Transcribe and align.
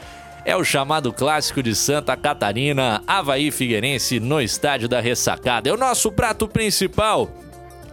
É 0.44 0.56
o 0.56 0.64
chamado 0.64 1.12
clássico 1.12 1.62
de 1.62 1.74
Santa 1.74 2.16
Catarina, 2.16 3.02
Havaí 3.06 3.50
Figueirense 3.50 4.18
no 4.18 4.40
estádio 4.40 4.88
da 4.88 5.00
Ressacada. 5.00 5.68
É 5.68 5.72
o 5.72 5.76
nosso 5.76 6.10
prato 6.10 6.48
principal 6.48 7.30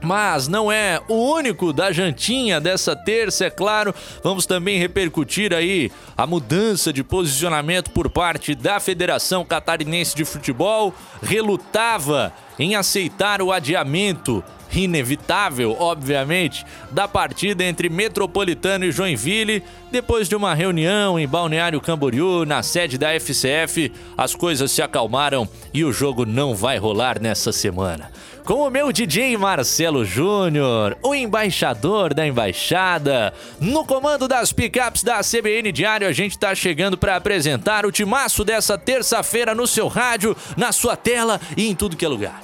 mas 0.01 0.47
não 0.47 0.71
é 0.71 1.01
o 1.07 1.15
único 1.15 1.73
da 1.73 1.91
jantinha 1.91 2.59
dessa 2.59 2.95
terça, 2.95 3.45
é 3.45 3.49
claro. 3.49 3.93
Vamos 4.23 4.45
também 4.45 4.79
repercutir 4.79 5.53
aí 5.53 5.91
a 6.15 6.25
mudança 6.25 6.93
de 6.93 7.03
posicionamento 7.03 7.91
por 7.91 8.09
parte 8.09 8.55
da 8.55 8.79
Federação 8.79 9.43
Catarinense 9.43 10.15
de 10.15 10.25
Futebol. 10.25 10.93
Relutava 11.21 12.33
em 12.57 12.75
aceitar 12.75 13.41
o 13.41 13.51
adiamento 13.51 14.43
inevitável, 14.73 15.75
obviamente, 15.79 16.65
da 16.91 17.07
partida 17.07 17.63
entre 17.63 17.89
Metropolitano 17.89 18.85
e 18.85 18.91
Joinville. 18.91 19.63
Depois 19.91 20.29
de 20.29 20.35
uma 20.35 20.53
reunião 20.53 21.19
em 21.19 21.27
Balneário 21.27 21.81
Camboriú, 21.81 22.45
na 22.45 22.61
sede 22.61 22.97
da 22.97 23.13
FCF, 23.19 23.91
as 24.17 24.35
coisas 24.35 24.71
se 24.71 24.81
acalmaram 24.81 25.47
e 25.73 25.83
o 25.83 25.91
jogo 25.91 26.25
não 26.25 26.53
vai 26.55 26.77
rolar 26.77 27.19
nessa 27.19 27.51
semana 27.51 28.11
com 28.49 28.67
o 28.67 28.69
meu 28.71 28.91
DJ 28.91 29.37
Marcelo 29.37 30.03
Júnior, 30.03 30.97
o 31.03 31.13
embaixador 31.13 32.15
da 32.15 32.25
embaixada. 32.25 33.31
No 33.61 33.85
comando 33.85 34.27
das 34.27 34.51
picapes 34.51 35.03
da 35.03 35.19
CBN 35.19 35.71
Diário, 35.71 36.07
a 36.07 36.11
gente 36.11 36.31
está 36.31 36.55
chegando 36.55 36.97
para 36.97 37.15
apresentar 37.15 37.85
o 37.85 37.91
timaço 37.91 38.43
dessa 38.43 38.75
terça-feira 38.75 39.53
no 39.53 39.67
seu 39.67 39.87
rádio, 39.87 40.35
na 40.57 40.71
sua 40.71 40.95
tela 40.97 41.39
e 41.55 41.69
em 41.69 41.75
tudo 41.75 41.95
que 41.95 42.03
é 42.03 42.07
lugar. 42.07 42.41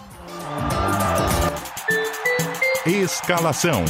Escalação. 2.85 3.83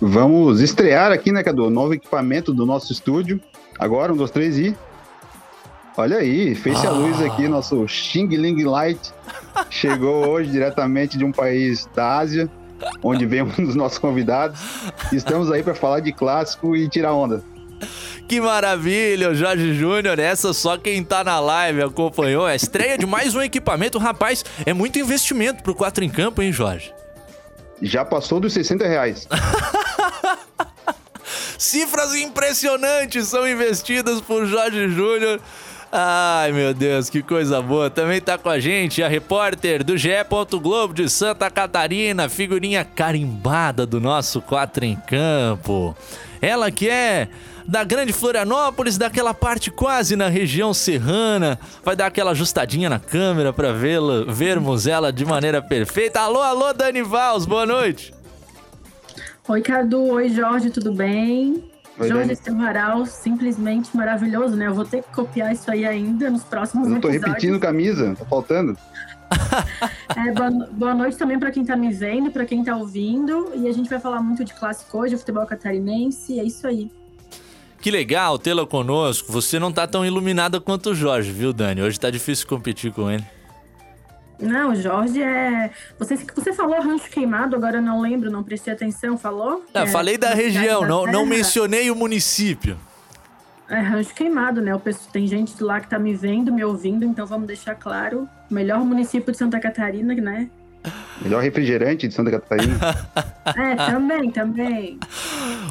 Vamos 0.00 0.60
estrear 0.60 1.10
aqui, 1.10 1.32
né, 1.32 1.42
Cadu? 1.42 1.68
Novo 1.70 1.94
equipamento 1.94 2.54
do 2.54 2.64
nosso 2.64 2.92
estúdio. 2.92 3.40
Agora, 3.80 4.12
um, 4.12 4.16
dois, 4.16 4.30
três 4.30 4.56
e. 4.56 4.76
Olha 5.96 6.18
aí, 6.18 6.54
fez 6.54 6.84
ah. 6.84 6.90
a 6.90 6.92
luz 6.92 7.20
aqui, 7.20 7.48
nosso 7.48 7.84
Xing 7.88 8.28
Ling 8.28 8.62
Light. 8.62 9.12
Chegou 9.70 10.28
hoje 10.28 10.52
diretamente 10.52 11.18
de 11.18 11.24
um 11.24 11.32
país 11.32 11.88
da 11.96 12.18
Ásia 12.18 12.48
onde 13.02 13.26
vem 13.26 13.42
um 13.42 13.46
dos 13.46 13.74
nossos 13.74 13.98
convidados. 13.98 14.60
Estamos 15.12 15.50
aí 15.50 15.62
para 15.62 15.74
falar 15.74 16.00
de 16.00 16.12
clássico 16.12 16.76
e 16.76 16.88
tirar 16.88 17.12
onda. 17.12 17.42
Que 18.26 18.40
maravilha, 18.40 19.34
Jorge 19.34 19.74
Júnior. 19.74 20.18
Essa 20.18 20.52
só 20.52 20.76
quem 20.76 21.02
tá 21.02 21.24
na 21.24 21.40
live 21.40 21.82
acompanhou. 21.82 22.44
A 22.44 22.54
estreia 22.54 22.98
de 22.98 23.06
mais 23.06 23.34
um 23.34 23.40
equipamento. 23.40 23.98
Rapaz, 23.98 24.44
é 24.66 24.74
muito 24.74 24.98
investimento 24.98 25.62
pro 25.62 25.74
4 25.74 26.04
em 26.04 26.10
campo, 26.10 26.42
hein, 26.42 26.52
Jorge? 26.52 26.92
Já 27.80 28.04
passou 28.04 28.40
dos 28.40 28.52
60 28.52 28.86
reais. 28.86 29.26
Cifras 31.56 32.14
impressionantes 32.14 33.28
são 33.28 33.48
investidas 33.48 34.20
por 34.20 34.46
Jorge 34.46 34.88
Júnior 34.88 35.40
Ai, 35.90 36.52
meu 36.52 36.74
Deus, 36.74 37.08
que 37.08 37.22
coisa 37.22 37.62
boa. 37.62 37.88
Também 37.88 38.20
tá 38.20 38.36
com 38.36 38.50
a 38.50 38.60
gente 38.60 39.02
a 39.02 39.08
repórter 39.08 39.82
do 39.82 39.96
GE. 39.96 40.10
Globo 40.60 40.92
de 40.92 41.08
Santa 41.08 41.50
Catarina, 41.50 42.28
figurinha 42.28 42.84
carimbada 42.84 43.86
do 43.86 43.98
nosso 43.98 44.42
Quatro 44.42 44.84
em 44.84 44.96
Campo. 44.96 45.96
Ela 46.42 46.70
que 46.70 46.88
é 46.90 47.28
da 47.66 47.84
Grande 47.84 48.12
Florianópolis, 48.12 48.98
daquela 48.98 49.32
parte 49.32 49.70
quase 49.70 50.14
na 50.14 50.28
região 50.28 50.74
serrana. 50.74 51.58
Vai 51.82 51.96
dar 51.96 52.06
aquela 52.06 52.32
ajustadinha 52.32 52.90
na 52.90 52.98
câmera 52.98 53.52
para 53.52 53.72
vê-la, 53.72 54.24
vermos 54.26 54.86
ela 54.86 55.10
de 55.10 55.24
maneira 55.24 55.62
perfeita. 55.62 56.20
Alô, 56.20 56.42
alô, 56.42 56.72
Dani 56.74 57.02
Vals, 57.02 57.46
boa 57.46 57.64
noite. 57.64 58.12
Oi, 59.48 59.62
Cadu. 59.62 60.02
Oi, 60.12 60.28
Jorge, 60.28 60.68
tudo 60.68 60.92
bem? 60.92 61.64
Jorge 62.06 62.36
Silvaral, 62.36 63.06
simplesmente 63.06 63.96
maravilhoso, 63.96 64.56
né? 64.56 64.66
Eu 64.66 64.74
vou 64.74 64.84
ter 64.84 65.02
que 65.02 65.12
copiar 65.12 65.52
isso 65.52 65.70
aí 65.70 65.84
ainda 65.84 66.30
nos 66.30 66.44
próximos 66.44 66.86
Eu 66.88 67.00
tô 67.00 67.08
episódios. 67.08 67.26
repetindo 67.26 67.58
camisa, 67.60 68.14
tá 68.16 68.24
faltando. 68.24 68.76
é, 70.16 70.32
boa, 70.32 70.50
boa, 70.72 70.94
noite 70.94 71.16
também 71.16 71.38
para 71.38 71.50
quem 71.50 71.62
está 71.62 71.76
me 71.76 71.92
vendo, 71.92 72.30
para 72.30 72.44
quem 72.46 72.60
está 72.60 72.76
ouvindo. 72.76 73.52
E 73.54 73.68
a 73.68 73.72
gente 73.72 73.88
vai 73.90 73.98
falar 73.98 74.20
muito 74.20 74.44
de 74.44 74.54
clássico 74.54 74.98
hoje, 74.98 75.16
futebol 75.16 75.46
catarinense. 75.46 76.38
É 76.38 76.44
isso 76.44 76.66
aí. 76.66 76.90
Que 77.80 77.90
legal 77.90 78.38
tê-la 78.38 78.66
conosco. 78.66 79.30
Você 79.32 79.58
não 79.58 79.70
tá 79.72 79.86
tão 79.86 80.04
iluminada 80.04 80.60
quanto 80.60 80.90
o 80.90 80.94
Jorge, 80.94 81.30
viu, 81.30 81.52
Dani? 81.52 81.82
Hoje 81.82 81.98
tá 81.98 82.10
difícil 82.10 82.46
competir 82.46 82.92
com 82.92 83.10
ele. 83.10 83.24
Não, 84.40 84.74
Jorge 84.74 85.22
é. 85.22 85.70
Você, 85.98 86.16
você 86.16 86.52
falou 86.52 86.80
rancho 86.80 87.10
queimado, 87.10 87.56
agora 87.56 87.78
eu 87.78 87.82
não 87.82 88.00
lembro, 88.00 88.30
não 88.30 88.42
prestei 88.42 88.72
atenção, 88.72 89.18
falou? 89.18 89.64
Ah, 89.74 89.82
é, 89.82 89.86
falei 89.86 90.16
da 90.16 90.32
região, 90.32 90.82
da 90.82 90.86
não, 90.86 91.06
não 91.06 91.26
mencionei 91.26 91.90
o 91.90 91.96
município. 91.96 92.78
É 93.68 93.80
rancho 93.80 94.14
queimado, 94.14 94.62
né? 94.62 94.72
Tem 95.12 95.26
gente 95.26 95.62
lá 95.62 95.80
que 95.80 95.90
tá 95.90 95.98
me 95.98 96.14
vendo, 96.14 96.52
me 96.52 96.64
ouvindo, 96.64 97.04
então 97.04 97.26
vamos 97.26 97.46
deixar 97.46 97.74
claro. 97.74 98.28
Melhor 98.48 98.78
município 98.84 99.30
de 99.30 99.36
Santa 99.36 99.60
Catarina, 99.60 100.14
né? 100.14 100.48
Melhor 101.20 101.42
refrigerante 101.42 102.06
de 102.06 102.14
Santa 102.14 102.30
Catarina. 102.30 102.78
é, 103.44 103.76
também, 103.90 104.30
também. 104.30 104.98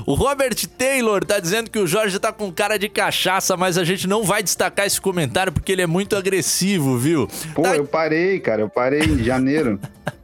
O 0.07 0.13
Robert 0.13 0.55
Taylor 0.77 1.21
tá 1.25 1.37
dizendo 1.37 1.69
que 1.69 1.77
o 1.77 1.85
Jorge 1.85 2.17
tá 2.17 2.31
com 2.31 2.49
cara 2.49 2.79
de 2.79 2.87
cachaça, 2.87 3.57
mas 3.57 3.77
a 3.77 3.83
gente 3.83 4.07
não 4.07 4.23
vai 4.23 4.41
destacar 4.41 4.87
esse 4.87 5.01
comentário 5.01 5.51
porque 5.51 5.69
ele 5.69 5.81
é 5.81 5.85
muito 5.85 6.15
agressivo, 6.15 6.97
viu? 6.97 7.27
Pô, 7.53 7.63
tá... 7.63 7.75
eu 7.75 7.85
parei, 7.85 8.39
cara, 8.39 8.61
eu 8.61 8.69
parei 8.69 9.01
em 9.01 9.21
janeiro. 9.21 9.77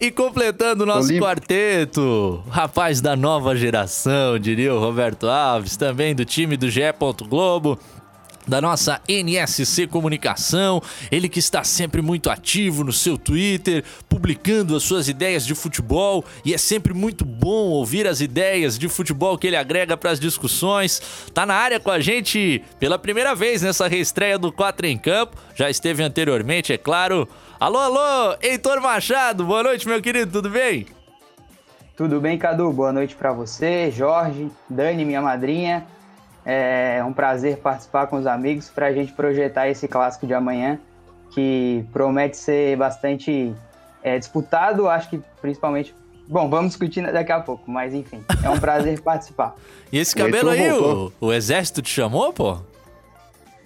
E 0.00 0.10
completando 0.10 0.82
o 0.82 0.86
nosso 0.86 1.12
quarteto, 1.16 2.42
rapaz 2.50 3.00
da 3.00 3.14
nova 3.14 3.54
geração, 3.54 4.36
diria 4.36 4.74
o 4.74 4.80
Roberto 4.80 5.28
Alves, 5.28 5.76
também 5.76 6.12
do 6.12 6.24
time 6.24 6.56
do 6.56 6.68
GE. 6.68 6.80
Globo, 7.28 7.78
da 8.46 8.60
nossa 8.60 9.00
NSC 9.08 9.86
Comunicação, 9.86 10.80
ele 11.10 11.28
que 11.28 11.38
está 11.38 11.64
sempre 11.64 12.00
muito 12.00 12.30
ativo 12.30 12.84
no 12.84 12.92
seu 12.92 13.18
Twitter, 13.18 13.84
publicando 14.08 14.76
as 14.76 14.82
suas 14.82 15.08
ideias 15.08 15.44
de 15.44 15.54
futebol 15.54 16.24
e 16.44 16.54
é 16.54 16.58
sempre 16.58 16.94
muito 16.94 17.24
bom 17.24 17.68
ouvir 17.70 18.06
as 18.06 18.20
ideias 18.20 18.78
de 18.78 18.88
futebol 18.88 19.36
que 19.36 19.46
ele 19.46 19.56
agrega 19.56 19.96
para 19.96 20.10
as 20.10 20.20
discussões. 20.20 21.02
Tá 21.34 21.44
na 21.44 21.54
área 21.54 21.80
com 21.80 21.90
a 21.90 22.00
gente 22.00 22.62
pela 22.78 22.98
primeira 22.98 23.34
vez 23.34 23.62
nessa 23.62 23.88
reestreia 23.88 24.38
do 24.38 24.52
4 24.52 24.86
em 24.86 24.98
Campo, 24.98 25.36
já 25.54 25.68
esteve 25.68 26.02
anteriormente, 26.02 26.72
é 26.72 26.78
claro. 26.78 27.28
Alô, 27.58 27.78
alô, 27.78 28.36
Heitor 28.42 28.80
Machado, 28.80 29.44
boa 29.44 29.62
noite, 29.62 29.88
meu 29.88 30.00
querido, 30.00 30.30
tudo 30.30 30.50
bem? 30.50 30.86
Tudo 31.96 32.20
bem, 32.20 32.36
Cadu? 32.36 32.70
Boa 32.72 32.92
noite 32.92 33.16
para 33.16 33.32
você, 33.32 33.90
Jorge, 33.90 34.50
Dani, 34.68 35.02
minha 35.02 35.22
madrinha. 35.22 35.86
É 36.48 37.02
um 37.04 37.12
prazer 37.12 37.56
participar 37.56 38.06
com 38.06 38.16
os 38.16 38.26
amigos 38.26 38.68
para 38.68 38.86
a 38.86 38.92
gente 38.92 39.12
projetar 39.12 39.68
esse 39.68 39.88
clássico 39.88 40.28
de 40.28 40.32
amanhã, 40.32 40.78
que 41.32 41.84
promete 41.92 42.36
ser 42.36 42.76
bastante 42.76 43.52
é, 44.00 44.16
disputado, 44.16 44.88
acho 44.88 45.10
que 45.10 45.20
principalmente. 45.40 45.92
Bom, 46.28 46.48
vamos 46.48 46.68
discutir 46.68 47.02
daqui 47.12 47.32
a 47.32 47.40
pouco, 47.40 47.68
mas 47.68 47.92
enfim, 47.92 48.24
é 48.42 48.50
um 48.50 48.58
prazer 48.58 48.98
participar. 49.02 49.54
E 49.92 49.98
esse 49.98 50.14
cabelo 50.14 50.50
aí, 50.50 50.72
o, 50.72 51.12
o 51.20 51.32
exército 51.32 51.82
te 51.82 51.90
chamou, 51.90 52.32
pô? 52.32 52.58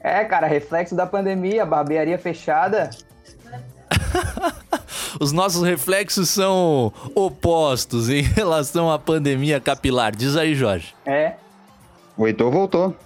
É, 0.03 0.25
cara, 0.25 0.47
reflexo 0.47 0.95
da 0.95 1.07
pandemia, 1.07 1.67
barbearia 1.67 2.19
fechada. 2.19 2.91
Os 5.21 5.33
nossos 5.33 5.63
reflexos 5.63 6.31
são 6.31 6.93
opostos 7.15 8.09
em 8.09 8.23
relação 8.35 8.91
à 8.91 8.99
pandemia 8.99 9.61
capilar. 9.61 10.15
Diz 10.15 10.37
aí, 10.37 10.55
Jorge. 10.55 10.95
É, 11.05 11.35
o 12.17 12.27
Heitor 12.27 12.51
voltou. 12.51 12.97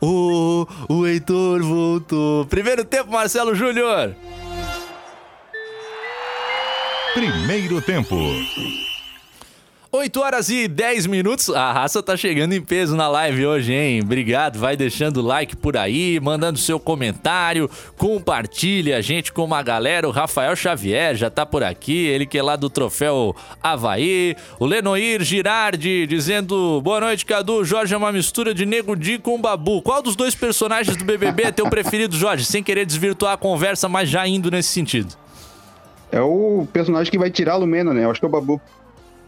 O, 0.00 0.66
o 0.88 1.06
Heitor 1.06 1.62
voltou. 1.62 2.44
Primeiro 2.46 2.84
tempo, 2.84 3.10
Marcelo 3.10 3.54
Júnior. 3.54 4.14
Primeiro 7.14 7.80
tempo. 7.80 8.16
8 9.96 10.20
horas 10.20 10.48
e 10.48 10.66
10 10.66 11.06
minutos. 11.06 11.48
A 11.50 11.72
raça 11.72 12.02
tá 12.02 12.16
chegando 12.16 12.52
em 12.52 12.60
peso 12.60 12.96
na 12.96 13.06
live 13.06 13.46
hoje, 13.46 13.72
hein? 13.72 14.00
Obrigado. 14.02 14.58
Vai 14.58 14.76
deixando 14.76 15.22
like 15.22 15.54
por 15.54 15.76
aí, 15.76 16.18
mandando 16.20 16.58
seu 16.58 16.80
comentário, 16.80 17.70
compartilha 17.96 18.96
a 18.96 19.00
gente 19.00 19.32
com 19.32 19.44
uma 19.44 19.62
galera. 19.62 20.08
O 20.08 20.10
Rafael 20.10 20.56
Xavier 20.56 21.14
já 21.14 21.30
tá 21.30 21.46
por 21.46 21.62
aqui, 21.62 22.06
ele 22.06 22.26
que 22.26 22.36
é 22.36 22.42
lá 22.42 22.56
do 22.56 22.68
troféu 22.68 23.36
Havaí. 23.62 24.34
O 24.58 24.66
Lenoir 24.66 25.22
Girardi 25.22 26.08
dizendo: 26.08 26.80
Boa 26.82 27.00
noite, 27.00 27.24
Cadu. 27.24 27.64
Jorge 27.64 27.94
é 27.94 27.96
uma 27.96 28.10
mistura 28.10 28.52
de 28.52 28.66
Nego 28.66 28.96
Di 28.96 29.16
com 29.16 29.40
Babu. 29.40 29.80
Qual 29.80 30.02
dos 30.02 30.16
dois 30.16 30.34
personagens 30.34 30.96
do 30.96 31.04
BBB 31.04 31.44
é 31.44 31.52
teu 31.52 31.70
preferido, 31.70 32.16
Jorge? 32.16 32.44
Sem 32.44 32.64
querer 32.64 32.84
desvirtuar 32.84 33.34
a 33.34 33.36
conversa, 33.36 33.88
mas 33.88 34.08
já 34.08 34.26
indo 34.26 34.50
nesse 34.50 34.70
sentido. 34.70 35.14
É 36.10 36.20
o 36.20 36.66
personagem 36.72 37.12
que 37.12 37.18
vai 37.18 37.30
tirar 37.30 37.52
a 37.52 37.56
Lumena, 37.58 37.94
né? 37.94 38.04
Eu 38.04 38.10
acho 38.10 38.18
que 38.18 38.26
é 38.26 38.28
o 38.28 38.32
Babu. 38.32 38.60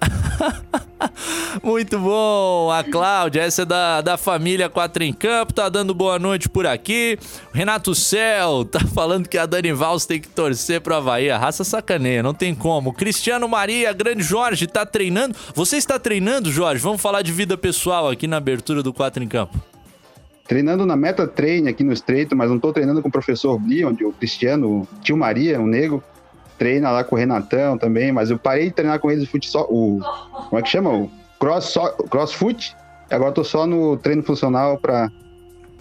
Muito 1.62 1.98
bom, 1.98 2.70
a 2.70 2.84
Cláudia, 2.84 3.42
essa 3.42 3.62
é 3.62 3.64
da, 3.64 4.00
da 4.00 4.16
família 4.16 4.68
Quatro 4.68 5.02
em 5.02 5.12
Campo, 5.12 5.52
tá 5.52 5.68
dando 5.68 5.94
boa 5.94 6.18
noite 6.18 6.48
por 6.48 6.66
aqui. 6.66 7.18
Renato 7.52 7.94
Cel 7.94 8.64
tá 8.70 8.80
falando 8.80 9.28
que 9.28 9.38
a 9.38 9.46
Dani 9.46 9.72
Valls 9.72 10.06
tem 10.06 10.20
que 10.20 10.28
torcer 10.28 10.80
pro 10.80 10.94
Havaí. 10.94 11.30
A 11.30 11.38
raça 11.38 11.64
sacaneia, 11.64 12.22
não 12.22 12.34
tem 12.34 12.54
como. 12.54 12.92
Cristiano 12.92 13.48
Maria, 13.48 13.92
grande 13.92 14.22
Jorge, 14.22 14.66
tá 14.66 14.84
treinando. 14.84 15.36
Você 15.54 15.76
está 15.76 15.98
treinando, 15.98 16.50
Jorge? 16.50 16.82
Vamos 16.82 17.00
falar 17.00 17.22
de 17.22 17.32
vida 17.32 17.56
pessoal 17.56 18.08
aqui 18.08 18.26
na 18.26 18.36
abertura 18.36 18.82
do 18.82 18.92
Quatro 18.92 19.22
em 19.22 19.28
Campo. 19.28 19.58
Treinando 20.46 20.86
na 20.86 20.94
Meta 20.94 21.26
Train 21.26 21.66
aqui 21.66 21.82
no 21.82 21.92
Estreito, 21.92 22.36
mas 22.36 22.48
não 22.48 22.58
tô 22.58 22.72
treinando 22.72 23.02
com 23.02 23.08
o 23.08 23.12
professor 23.12 23.60
onde 23.84 24.04
o 24.04 24.12
Cristiano, 24.12 24.82
o 24.82 24.88
tio 25.02 25.16
Maria, 25.16 25.60
o 25.60 25.66
Nego, 25.66 26.02
treina 26.58 26.90
lá 26.90 27.04
com 27.04 27.14
o 27.14 27.18
Renatão 27.18 27.78
também, 27.78 28.12
mas 28.12 28.30
eu 28.30 28.38
parei 28.38 28.66
de 28.66 28.72
treinar 28.72 28.98
com 28.98 29.10
eles 29.10 29.24
o 29.24 29.30
futsal, 29.30 29.66
o 29.70 30.00
como 30.48 30.58
é 30.58 30.62
que 30.62 30.68
chama? 30.68 30.90
O 30.90 31.10
cross, 31.38 31.66
so, 31.66 31.80
crossfoot. 32.10 32.76
Agora 33.10 33.32
tô 33.32 33.44
só 33.44 33.66
no 33.66 33.96
treino 33.96 34.22
funcional 34.22 34.78
para 34.78 35.10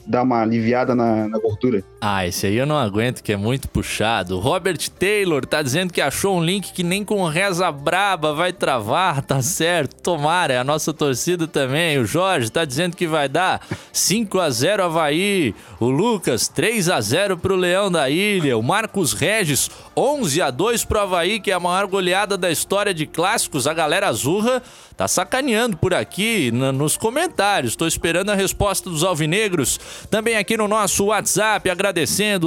dar 0.05 0.23
uma 0.23 0.41
aliviada 0.41 0.93
na, 0.93 1.27
na, 1.27 1.39
gordura. 1.39 1.83
Ah, 2.07 2.23
esse 2.27 2.45
aí 2.45 2.55
eu 2.55 2.67
não 2.67 2.77
aguento, 2.77 3.23
que 3.23 3.33
é 3.33 3.35
muito 3.35 3.67
puxado. 3.67 4.37
Robert 4.37 4.77
Taylor 4.91 5.43
tá 5.43 5.63
dizendo 5.63 5.91
que 5.91 5.99
achou 5.99 6.37
um 6.37 6.45
link 6.45 6.71
que 6.71 6.83
nem 6.83 7.03
com 7.03 7.25
reza 7.25 7.71
braba 7.71 8.31
vai 8.31 8.53
travar, 8.53 9.23
tá 9.23 9.41
certo. 9.41 9.95
Tomara, 10.03 10.53
é 10.53 10.59
a 10.59 10.63
nossa 10.63 10.93
torcida 10.93 11.47
também. 11.47 11.97
O 11.97 12.05
Jorge 12.05 12.51
tá 12.51 12.63
dizendo 12.63 12.95
que 12.95 13.07
vai 13.07 13.27
dar 13.27 13.59
5 13.91 14.39
a 14.39 14.51
0 14.51 14.83
Havaí. 14.83 15.55
O 15.79 15.89
Lucas, 15.89 16.47
3 16.47 16.89
a 16.89 17.01
0 17.01 17.37
pro 17.39 17.55
Leão 17.55 17.91
da 17.91 18.07
Ilha. 18.07 18.55
O 18.55 18.61
Marcos 18.61 19.13
Regis, 19.13 19.71
11 19.97 20.43
a 20.43 20.51
2 20.51 20.85
pro 20.85 20.99
Havaí, 20.99 21.39
que 21.39 21.49
é 21.49 21.55
a 21.55 21.59
maior 21.59 21.87
goleada 21.87 22.37
da 22.37 22.51
história 22.51 22.93
de 22.93 23.07
clássicos. 23.07 23.65
A 23.65 23.73
galera 23.73 24.09
azurra 24.09 24.61
tá 24.95 25.07
sacaneando 25.07 25.75
por 25.75 25.91
aqui 25.91 26.51
nos 26.51 26.97
comentários. 26.97 27.75
Tô 27.75 27.87
esperando 27.87 28.29
a 28.29 28.35
resposta 28.35 28.91
dos 28.91 29.03
alvinegros. 29.03 29.79
Também 30.11 30.37
aqui 30.37 30.55
no 30.55 30.67
nosso 30.67 31.05
WhatsApp, 31.05 31.67
agradecendo 31.67 31.94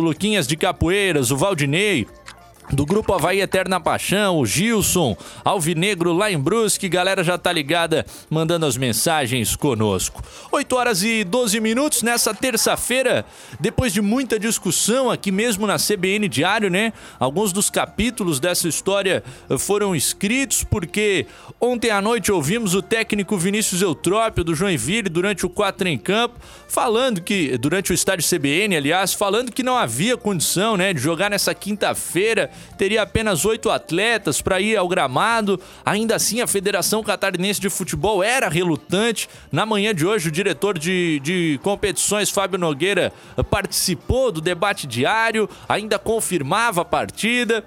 Luquinhas 0.00 0.46
de 0.46 0.56
Capoeiras, 0.56 1.30
o 1.30 1.36
Valdinei, 1.36 2.06
do 2.70 2.84
grupo 2.84 3.12
Havaí 3.14 3.40
Eterna 3.40 3.80
Paixão, 3.80 4.38
o 4.38 4.46
Gilson, 4.46 5.16
Alvinegro 5.44 6.12
lá 6.12 6.30
em 6.30 6.38
Brusque, 6.38 6.88
galera 6.88 7.24
já 7.24 7.38
tá 7.38 7.52
ligada, 7.52 8.04
mandando 8.28 8.66
as 8.66 8.76
mensagens 8.76 9.56
conosco. 9.56 10.22
8 10.52 10.76
horas 10.76 11.02
e 11.02 11.24
12 11.24 11.60
minutos 11.60 12.02
nessa 12.02 12.34
terça-feira, 12.34 13.24
depois 13.58 13.92
de 13.92 14.00
muita 14.00 14.38
discussão 14.38 15.10
aqui 15.10 15.30
mesmo 15.32 15.66
na 15.66 15.76
CBN 15.76 16.28
Diário, 16.28 16.70
né? 16.70 16.92
Alguns 17.18 17.52
dos 17.52 17.70
capítulos 17.70 18.38
dessa 18.38 18.68
história 18.68 19.22
foram 19.58 19.96
escritos 19.96 20.62
porque 20.62 21.26
ontem 21.60 21.90
à 21.90 22.00
noite 22.00 22.30
ouvimos 22.30 22.74
o 22.74 22.82
técnico 22.82 23.36
Vinícius 23.36 23.82
Eutrópio 23.82 24.44
do 24.44 24.54
Joinville 24.54 25.08
durante 25.08 25.46
o 25.46 25.48
4 25.48 25.88
em 25.88 25.98
campo, 25.98 26.38
falando 26.68 27.22
que, 27.22 27.56
durante 27.56 27.92
o 27.92 27.94
estádio 27.94 28.28
CBN, 28.28 28.76
aliás, 28.76 29.14
falando 29.14 29.50
que 29.50 29.62
não 29.62 29.76
havia 29.76 30.16
condição, 30.16 30.76
né, 30.76 30.92
de 30.92 31.00
jogar 31.00 31.30
nessa 31.30 31.54
quinta-feira 31.54 32.50
teria 32.76 33.02
apenas 33.02 33.44
oito 33.44 33.70
atletas 33.70 34.40
para 34.40 34.60
ir 34.60 34.76
ao 34.76 34.88
gramado. 34.88 35.60
Ainda 35.84 36.16
assim, 36.16 36.40
a 36.40 36.46
Federação 36.46 37.02
Catarinense 37.02 37.60
de 37.60 37.70
Futebol 37.70 38.22
era 38.22 38.48
relutante. 38.48 39.28
Na 39.50 39.66
manhã 39.66 39.94
de 39.94 40.06
hoje, 40.06 40.28
o 40.28 40.32
diretor 40.32 40.78
de, 40.78 41.20
de 41.20 41.60
competições, 41.62 42.30
Fábio 42.30 42.58
Nogueira, 42.58 43.12
participou 43.50 44.30
do 44.30 44.40
debate 44.40 44.86
diário, 44.86 45.48
ainda 45.68 45.98
confirmava 45.98 46.82
a 46.82 46.84
partida 46.84 47.64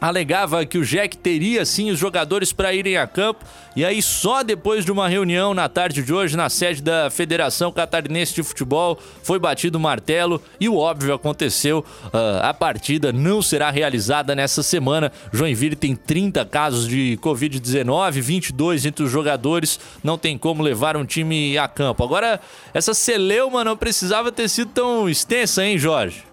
alegava 0.00 0.64
que 0.66 0.78
o 0.78 0.84
Jack 0.84 1.16
teria 1.16 1.64
sim 1.64 1.90
os 1.90 1.98
jogadores 1.98 2.52
para 2.52 2.74
irem 2.74 2.96
a 2.96 3.06
campo. 3.06 3.44
E 3.76 3.84
aí, 3.84 4.00
só 4.00 4.42
depois 4.42 4.84
de 4.84 4.92
uma 4.92 5.08
reunião 5.08 5.52
na 5.52 5.68
tarde 5.68 6.02
de 6.02 6.12
hoje, 6.12 6.36
na 6.36 6.48
sede 6.48 6.82
da 6.82 7.10
Federação 7.10 7.72
Catarinense 7.72 8.34
de 8.34 8.42
Futebol, 8.42 8.98
foi 9.22 9.38
batido 9.38 9.78
o 9.78 9.80
martelo 9.80 10.40
e 10.60 10.68
o 10.68 10.76
óbvio 10.76 11.14
aconteceu: 11.14 11.84
uh, 12.06 12.42
a 12.42 12.54
partida 12.54 13.12
não 13.12 13.42
será 13.42 13.70
realizada 13.70 14.34
nessa 14.34 14.62
semana. 14.62 15.10
Joinville 15.32 15.74
tem 15.74 15.96
30 15.96 16.44
casos 16.44 16.86
de 16.86 17.18
Covid-19, 17.20 18.20
22 18.20 18.86
entre 18.86 19.04
os 19.04 19.10
jogadores, 19.10 19.80
não 20.04 20.16
tem 20.16 20.38
como 20.38 20.62
levar 20.62 20.96
um 20.96 21.04
time 21.04 21.58
a 21.58 21.66
campo. 21.66 22.04
Agora, 22.04 22.40
essa 22.72 22.94
celeuma 22.94 23.64
não 23.64 23.76
precisava 23.76 24.30
ter 24.30 24.48
sido 24.48 24.70
tão 24.72 25.08
extensa, 25.08 25.64
hein, 25.64 25.78
Jorge? 25.78 26.24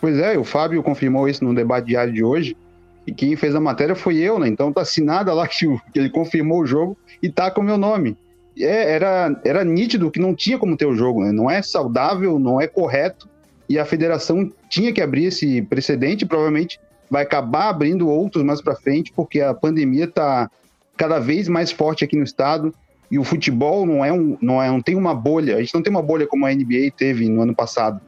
Pois 0.00 0.18
é, 0.18 0.38
o 0.38 0.44
Fábio 0.44 0.82
confirmou 0.82 1.28
isso 1.28 1.44
no 1.44 1.54
debate 1.54 1.86
diário 1.88 2.12
de 2.12 2.22
hoje. 2.22 2.56
E 3.06 3.12
quem 3.12 3.36
fez 3.36 3.54
a 3.54 3.60
matéria 3.60 3.94
foi 3.94 4.16
eu, 4.16 4.38
né? 4.38 4.48
Então 4.48 4.72
tá 4.72 4.82
assinada 4.82 5.32
lá 5.32 5.46
que, 5.46 5.66
ele 5.94 6.10
confirmou 6.10 6.60
o 6.60 6.66
jogo 6.66 6.96
e 7.22 7.30
tá 7.30 7.50
com 7.50 7.60
o 7.60 7.64
meu 7.64 7.78
nome. 7.78 8.16
É, 8.58 8.92
era, 8.92 9.40
era 9.44 9.64
nítido 9.64 10.10
que 10.10 10.18
não 10.18 10.34
tinha 10.34 10.58
como 10.58 10.76
ter 10.76 10.86
o 10.86 10.96
jogo, 10.96 11.22
né? 11.22 11.30
Não 11.30 11.50
é 11.50 11.62
saudável, 11.62 12.38
não 12.38 12.60
é 12.60 12.66
correto. 12.66 13.28
E 13.68 13.78
a 13.78 13.84
federação 13.84 14.50
tinha 14.68 14.92
que 14.92 15.00
abrir 15.00 15.26
esse 15.26 15.62
precedente, 15.62 16.26
provavelmente 16.26 16.80
vai 17.10 17.22
acabar 17.22 17.68
abrindo 17.68 18.08
outros 18.08 18.42
mais 18.42 18.60
para 18.60 18.74
frente, 18.74 19.12
porque 19.14 19.40
a 19.40 19.54
pandemia 19.54 20.08
tá 20.08 20.50
cada 20.96 21.18
vez 21.18 21.48
mais 21.48 21.70
forte 21.70 22.04
aqui 22.04 22.16
no 22.16 22.24
estado 22.24 22.74
e 23.10 23.18
o 23.18 23.24
futebol 23.24 23.86
não 23.86 24.04
é 24.04 24.12
um, 24.12 24.36
não 24.40 24.62
é, 24.62 24.68
não 24.68 24.82
tem 24.82 24.96
uma 24.96 25.14
bolha. 25.14 25.56
A 25.56 25.60
gente 25.60 25.74
não 25.74 25.82
tem 25.82 25.90
uma 25.90 26.02
bolha 26.02 26.26
como 26.26 26.46
a 26.46 26.52
NBA 26.52 26.90
teve 26.96 27.28
no 27.28 27.42
ano 27.42 27.54
passado. 27.54 28.00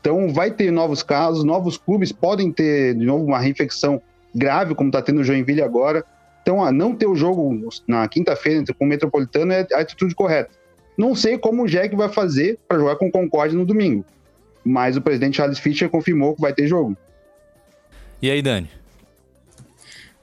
Então 0.00 0.32
vai 0.32 0.50
ter 0.50 0.70
novos 0.70 1.02
casos, 1.02 1.44
novos 1.44 1.76
clubes 1.76 2.12
podem 2.12 2.52
ter 2.52 2.94
de 2.94 3.04
novo 3.04 3.24
uma 3.24 3.38
reinfecção 3.38 4.00
grave, 4.34 4.74
como 4.74 4.88
está 4.88 5.00
tendo 5.00 5.20
o 5.20 5.24
Joinville 5.24 5.62
agora. 5.62 6.04
Então, 6.42 6.62
a 6.62 6.70
não 6.70 6.94
ter 6.94 7.06
o 7.06 7.14
jogo 7.14 7.68
na 7.86 8.06
quinta-feira 8.06 8.62
com 8.78 8.84
o 8.84 8.88
Metropolitano 8.88 9.52
é 9.52 9.66
a 9.72 9.78
atitude 9.78 10.14
correta. 10.14 10.50
Não 10.96 11.14
sei 11.14 11.38
como 11.38 11.62
o 11.62 11.66
Jack 11.66 11.94
vai 11.96 12.08
fazer 12.08 12.58
para 12.68 12.78
jogar 12.78 12.96
com 12.96 13.06
o 13.08 13.10
Concorde 13.10 13.56
no 13.56 13.64
domingo, 13.64 14.04
mas 14.64 14.96
o 14.96 15.02
presidente 15.02 15.38
Charles 15.38 15.58
Fischer 15.58 15.88
confirmou 15.88 16.34
que 16.34 16.40
vai 16.40 16.52
ter 16.52 16.66
jogo. 16.66 16.96
E 18.20 18.30
aí, 18.30 18.40
Dani? 18.40 18.70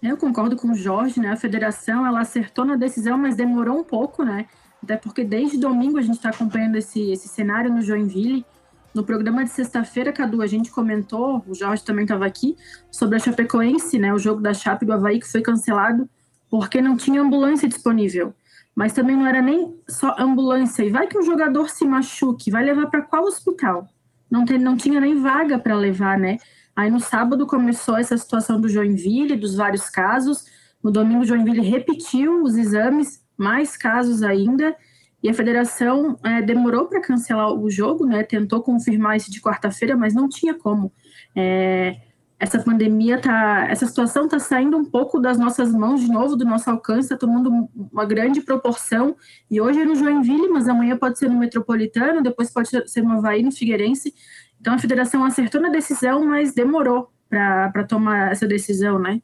Eu 0.02 0.18
concordo 0.18 0.56
com 0.56 0.70
o 0.70 0.76
Jorge, 0.76 1.20
né? 1.20 1.30
A 1.30 1.36
federação 1.36 2.06
ela 2.06 2.22
acertou 2.22 2.66
na 2.66 2.76
decisão, 2.76 3.18
mas 3.18 3.36
demorou 3.36 3.80
um 3.80 3.84
pouco, 3.84 4.24
né? 4.24 4.48
Até 4.84 4.98
porque 4.98 5.24
desde 5.24 5.60
domingo 5.60 5.98
a 5.98 6.02
gente 6.02 6.16
está 6.16 6.30
acompanhando 6.30 6.76
esse, 6.76 7.12
esse 7.12 7.28
cenário 7.28 7.72
no 7.72 7.82
Joinville. 7.82 8.46
No 8.94 9.06
programa 9.06 9.44
de 9.44 9.52
sexta-feira, 9.52 10.12
Cadu, 10.12 10.42
a 10.42 10.48
gente 10.48 10.70
comentou, 10.70 11.44
o 11.48 11.56
Jorge 11.56 11.84
também 11.84 12.04
estava 12.04 12.26
aqui, 12.26 12.58
sobre 12.92 13.16
a 13.16 13.20
Chapecoense, 13.20 13.98
né? 13.98 14.14
O 14.14 14.20
jogo 14.20 14.42
da 14.42 14.54
Chape 14.54 14.86
do 14.86 14.92
Havaí 14.92 15.20
que 15.20 15.32
foi 15.32 15.42
cancelado 15.42 16.10
porque 16.50 16.82
não 16.82 16.98
tinha 16.98 17.22
ambulância 17.22 17.70
disponível. 17.70 18.34
Mas 18.76 18.92
também 18.92 19.16
não 19.16 19.26
era 19.26 19.42
nem 19.42 19.74
só 19.88 20.16
ambulância. 20.20 20.84
E 20.84 20.90
vai 20.90 21.08
que 21.08 21.18
o 21.18 21.24
jogador 21.24 21.70
se 21.70 21.86
machuque, 21.86 22.52
vai 22.52 22.64
levar 22.64 22.88
para 22.88 23.02
qual 23.02 23.24
hospital? 23.24 23.88
Não, 24.30 24.44
tem, 24.44 24.58
não 24.58 24.76
tinha 24.76 25.00
nem 25.00 25.22
vaga 25.22 25.58
para 25.58 25.76
levar, 25.76 26.18
né? 26.18 26.38
Aí 26.76 26.90
no 26.90 27.00
sábado 27.00 27.46
começou 27.46 27.98
essa 27.98 28.18
situação 28.18 28.60
do 28.60 28.70
Joinville, 28.70 29.36
dos 29.36 29.56
vários 29.56 29.90
casos. 29.90 30.46
No 30.84 30.92
domingo, 30.92 31.26
Joinville 31.26 31.62
repetiu 31.62 32.44
os 32.44 32.56
exames, 32.56 33.22
mais 33.38 33.78
casos 33.78 34.24
ainda. 34.24 34.76
E 35.24 35.30
a 35.30 35.34
federação 35.34 36.18
é, 36.24 36.42
demorou 36.42 36.88
para 36.88 37.02
cancelar 37.02 37.54
o 37.54 37.70
jogo, 37.70 38.06
né? 38.06 38.24
Tentou 38.24 38.62
confirmar 38.62 39.18
isso 39.18 39.32
de 39.32 39.40
quarta-feira, 39.40 39.96
mas 39.96 40.14
não 40.14 40.28
tinha 40.28 40.54
como. 40.54 40.92
É, 41.36 41.98
essa 42.40 42.58
pandemia 42.58 43.20
tá, 43.20 43.68
essa 43.70 43.86
situação 43.86 44.26
está 44.26 44.40
saindo 44.40 44.76
um 44.76 44.84
pouco 44.84 45.20
das 45.20 45.38
nossas 45.38 45.72
mãos 45.72 46.02
de 46.02 46.12
novo, 46.12 46.36
do 46.36 46.44
nosso 46.44 46.72
alcance, 46.72 47.02
está 47.02 47.16
tomando 47.16 47.70
uma 47.92 48.04
grande 48.04 48.42
proporção. 48.42 49.16
E 49.50 49.62
hoje 49.62 49.82
é 49.82 49.86
no 49.86 49.94
Joinville, 49.94 50.50
mas 50.50 50.68
amanhã 50.68 50.98
pode 50.98 51.20
ser 51.20 51.30
no 51.30 51.38
Metropolitano, 51.38 52.24
depois 52.24 52.52
pode 52.52 52.70
ser 52.90 53.04
no 53.04 53.12
Havaí, 53.12 53.44
no 53.44 53.52
Figueirense. 53.52 54.12
Então 54.60 54.74
a 54.74 54.80
federação 54.80 55.24
acertou 55.24 55.62
na 55.62 55.70
decisão, 55.70 56.26
mas 56.26 56.52
demorou 56.52 57.12
para 57.30 57.84
tomar 57.84 58.32
essa 58.32 58.48
decisão, 58.48 58.98
né? 58.98 59.22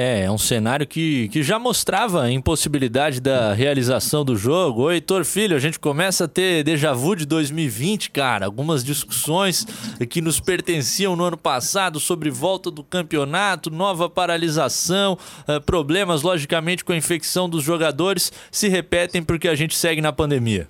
É, 0.00 0.26
é 0.26 0.30
um 0.30 0.38
cenário 0.38 0.86
que, 0.86 1.26
que 1.26 1.42
já 1.42 1.58
mostrava 1.58 2.22
a 2.22 2.30
impossibilidade 2.30 3.20
da 3.20 3.52
realização 3.52 4.24
do 4.24 4.36
jogo. 4.36 4.82
Oi, 4.82 4.94
Heitor 4.94 5.24
Filho, 5.24 5.56
a 5.56 5.58
gente 5.58 5.76
começa 5.76 6.26
a 6.26 6.28
ter 6.28 6.62
déjà 6.62 6.92
vu 6.92 7.16
de 7.16 7.26
2020, 7.26 8.12
cara. 8.12 8.46
Algumas 8.46 8.84
discussões 8.84 9.66
que 10.08 10.20
nos 10.20 10.38
pertenciam 10.38 11.16
no 11.16 11.24
ano 11.24 11.36
passado 11.36 11.98
sobre 11.98 12.30
volta 12.30 12.70
do 12.70 12.84
campeonato, 12.84 13.70
nova 13.70 14.08
paralisação, 14.08 15.18
eh, 15.48 15.58
problemas, 15.58 16.22
logicamente, 16.22 16.84
com 16.84 16.92
a 16.92 16.96
infecção 16.96 17.48
dos 17.48 17.64
jogadores 17.64 18.30
se 18.52 18.68
repetem 18.68 19.20
porque 19.20 19.48
a 19.48 19.56
gente 19.56 19.76
segue 19.76 20.00
na 20.00 20.12
pandemia. 20.12 20.68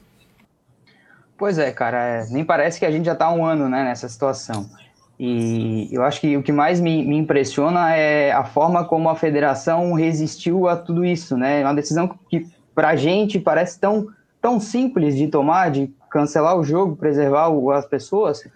Pois 1.37 1.59
é, 1.59 1.71
cara, 1.71 2.03
é, 2.03 2.27
nem 2.31 2.47
parece 2.47 2.79
que 2.79 2.87
a 2.87 2.91
gente 2.91 3.05
já 3.05 3.13
está 3.13 3.27
há 3.27 3.33
um 3.35 3.45
ano 3.45 3.69
né, 3.69 3.85
nessa 3.85 4.09
situação. 4.09 4.71
E 5.19 5.89
eu 5.91 6.05
acho 6.05 6.21
que 6.21 6.37
o 6.37 6.43
que 6.43 6.53
mais 6.53 6.79
me, 6.81 7.05
me, 7.05 7.17
impressiona 7.17 7.95
é 7.97 8.31
a 8.31 8.45
forma 8.45 8.85
como 8.85 9.09
a 9.09 9.17
federação 9.17 9.93
resistiu 9.93 10.69
a 10.69 10.77
tudo 10.77 11.05
isso, 11.05 11.37
né? 11.37 11.63
Uma 11.63 11.75
decisão 11.75 12.09
que 12.29 12.47
para 12.73 12.91
a 12.91 12.97
gente 12.97 13.41
parece 13.41 13.81
tão, 13.81 14.07
tão 14.41 14.61
simples 14.61 15.17
de 15.17 15.27
tomar, 15.27 15.73
de 15.73 15.93
cancelar 16.09 16.57
o 16.57 16.63
jogo, 16.63 16.95
preservar 16.95 17.49
o, 17.49 17.73
as 17.73 17.85
pessoas. 17.85 18.49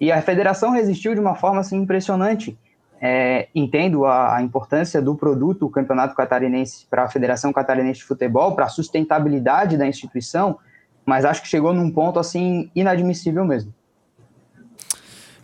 E 0.00 0.10
a 0.10 0.20
federação 0.20 0.72
resistiu 0.72 1.14
de 1.14 1.20
uma 1.20 1.36
forma 1.36 1.60
assim, 1.60 1.76
impressionante. 1.76 2.58
É, 3.00 3.48
entendo 3.54 4.04
a, 4.04 4.36
a, 4.36 4.42
importância 4.42 5.00
do 5.00 5.14
produto, 5.14 5.64
o 5.64 5.70
Campeonato 5.70 6.14
Catarinense, 6.14 6.86
para 6.90 7.04
a 7.04 7.08
Federação 7.08 7.52
Catarinense 7.52 8.00
de 8.00 8.04
Futebol, 8.04 8.54
para 8.54 8.66
a 8.66 8.68
sustentabilidade 8.68 9.78
da 9.78 9.86
instituição, 9.86 10.58
mas 11.06 11.24
acho 11.24 11.40
que 11.40 11.48
chegou 11.48 11.72
num 11.72 11.90
ponto 11.90 12.18
assim 12.18 12.70
inadmissível 12.74 13.44
mesmo. 13.44 13.72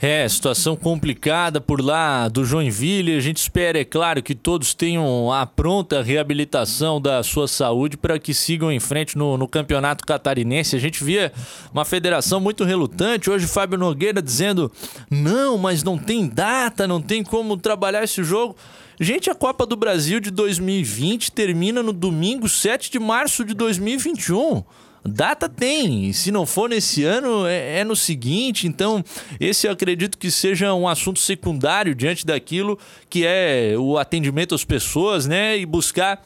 É, 0.00 0.28
situação 0.28 0.76
complicada 0.76 1.58
por 1.58 1.80
lá 1.80 2.28
do 2.28 2.44
Joinville. 2.44 3.16
A 3.16 3.20
gente 3.20 3.38
espera, 3.38 3.80
é 3.80 3.84
claro, 3.84 4.22
que 4.22 4.34
todos 4.34 4.74
tenham 4.74 5.32
a 5.32 5.46
pronta 5.46 6.02
reabilitação 6.02 7.00
da 7.00 7.22
sua 7.22 7.48
saúde 7.48 7.96
para 7.96 8.18
que 8.18 8.34
sigam 8.34 8.70
em 8.70 8.78
frente 8.78 9.16
no, 9.16 9.38
no, 9.38 9.48
campeonato 9.48 10.04
catarinense. 10.04 10.76
A 10.76 10.78
gente 10.78 11.02
via 11.02 11.32
uma 11.72 11.84
federação 11.84 12.38
muito 12.38 12.62
relutante. 12.62 13.30
Hoje, 13.30 13.46
Fábio 13.46 13.78
Nogueira 13.78 14.20
dizendo: 14.20 14.70
não, 15.10 15.56
mas 15.56 15.82
não 15.82 15.96
tem 15.96 16.28
data, 16.28 16.86
não 16.86 17.00
tem 17.00 17.24
como 17.24 17.56
trabalhar 17.56 18.04
esse 18.04 18.22
jogo. 18.22 18.54
Gente, 19.00 19.30
a 19.30 19.34
Copa 19.34 19.64
do 19.64 19.76
Brasil 19.76 20.20
de 20.20 20.30
2020 20.30 21.32
termina 21.32 21.82
no 21.82 21.92
domingo 21.92 22.48
7 22.48 22.90
de 22.90 22.98
março 22.98 23.44
de 23.44 23.54
2021. 23.54 24.62
Data 25.06 25.48
tem, 25.48 26.12
se 26.12 26.30
não 26.30 26.46
for 26.46 26.68
nesse 26.68 27.04
ano, 27.04 27.46
é, 27.46 27.80
é, 27.80 27.84
no 27.84 27.96
seguinte. 27.96 28.66
Então, 28.66 29.04
esse 29.40 29.66
eu 29.66 29.72
acredito 29.72 30.18
que 30.18 30.30
seja 30.30 30.72
um 30.75 30.88
assunto 30.88 31.18
secundário 31.18 31.94
diante 31.94 32.25
daquilo 32.26 32.78
que 33.08 33.25
é 33.26 33.75
o 33.78 33.98
atendimento 33.98 34.54
às 34.54 34.64
pessoas, 34.64 35.26
né? 35.26 35.58
E 35.58 35.66
buscar 35.66 36.22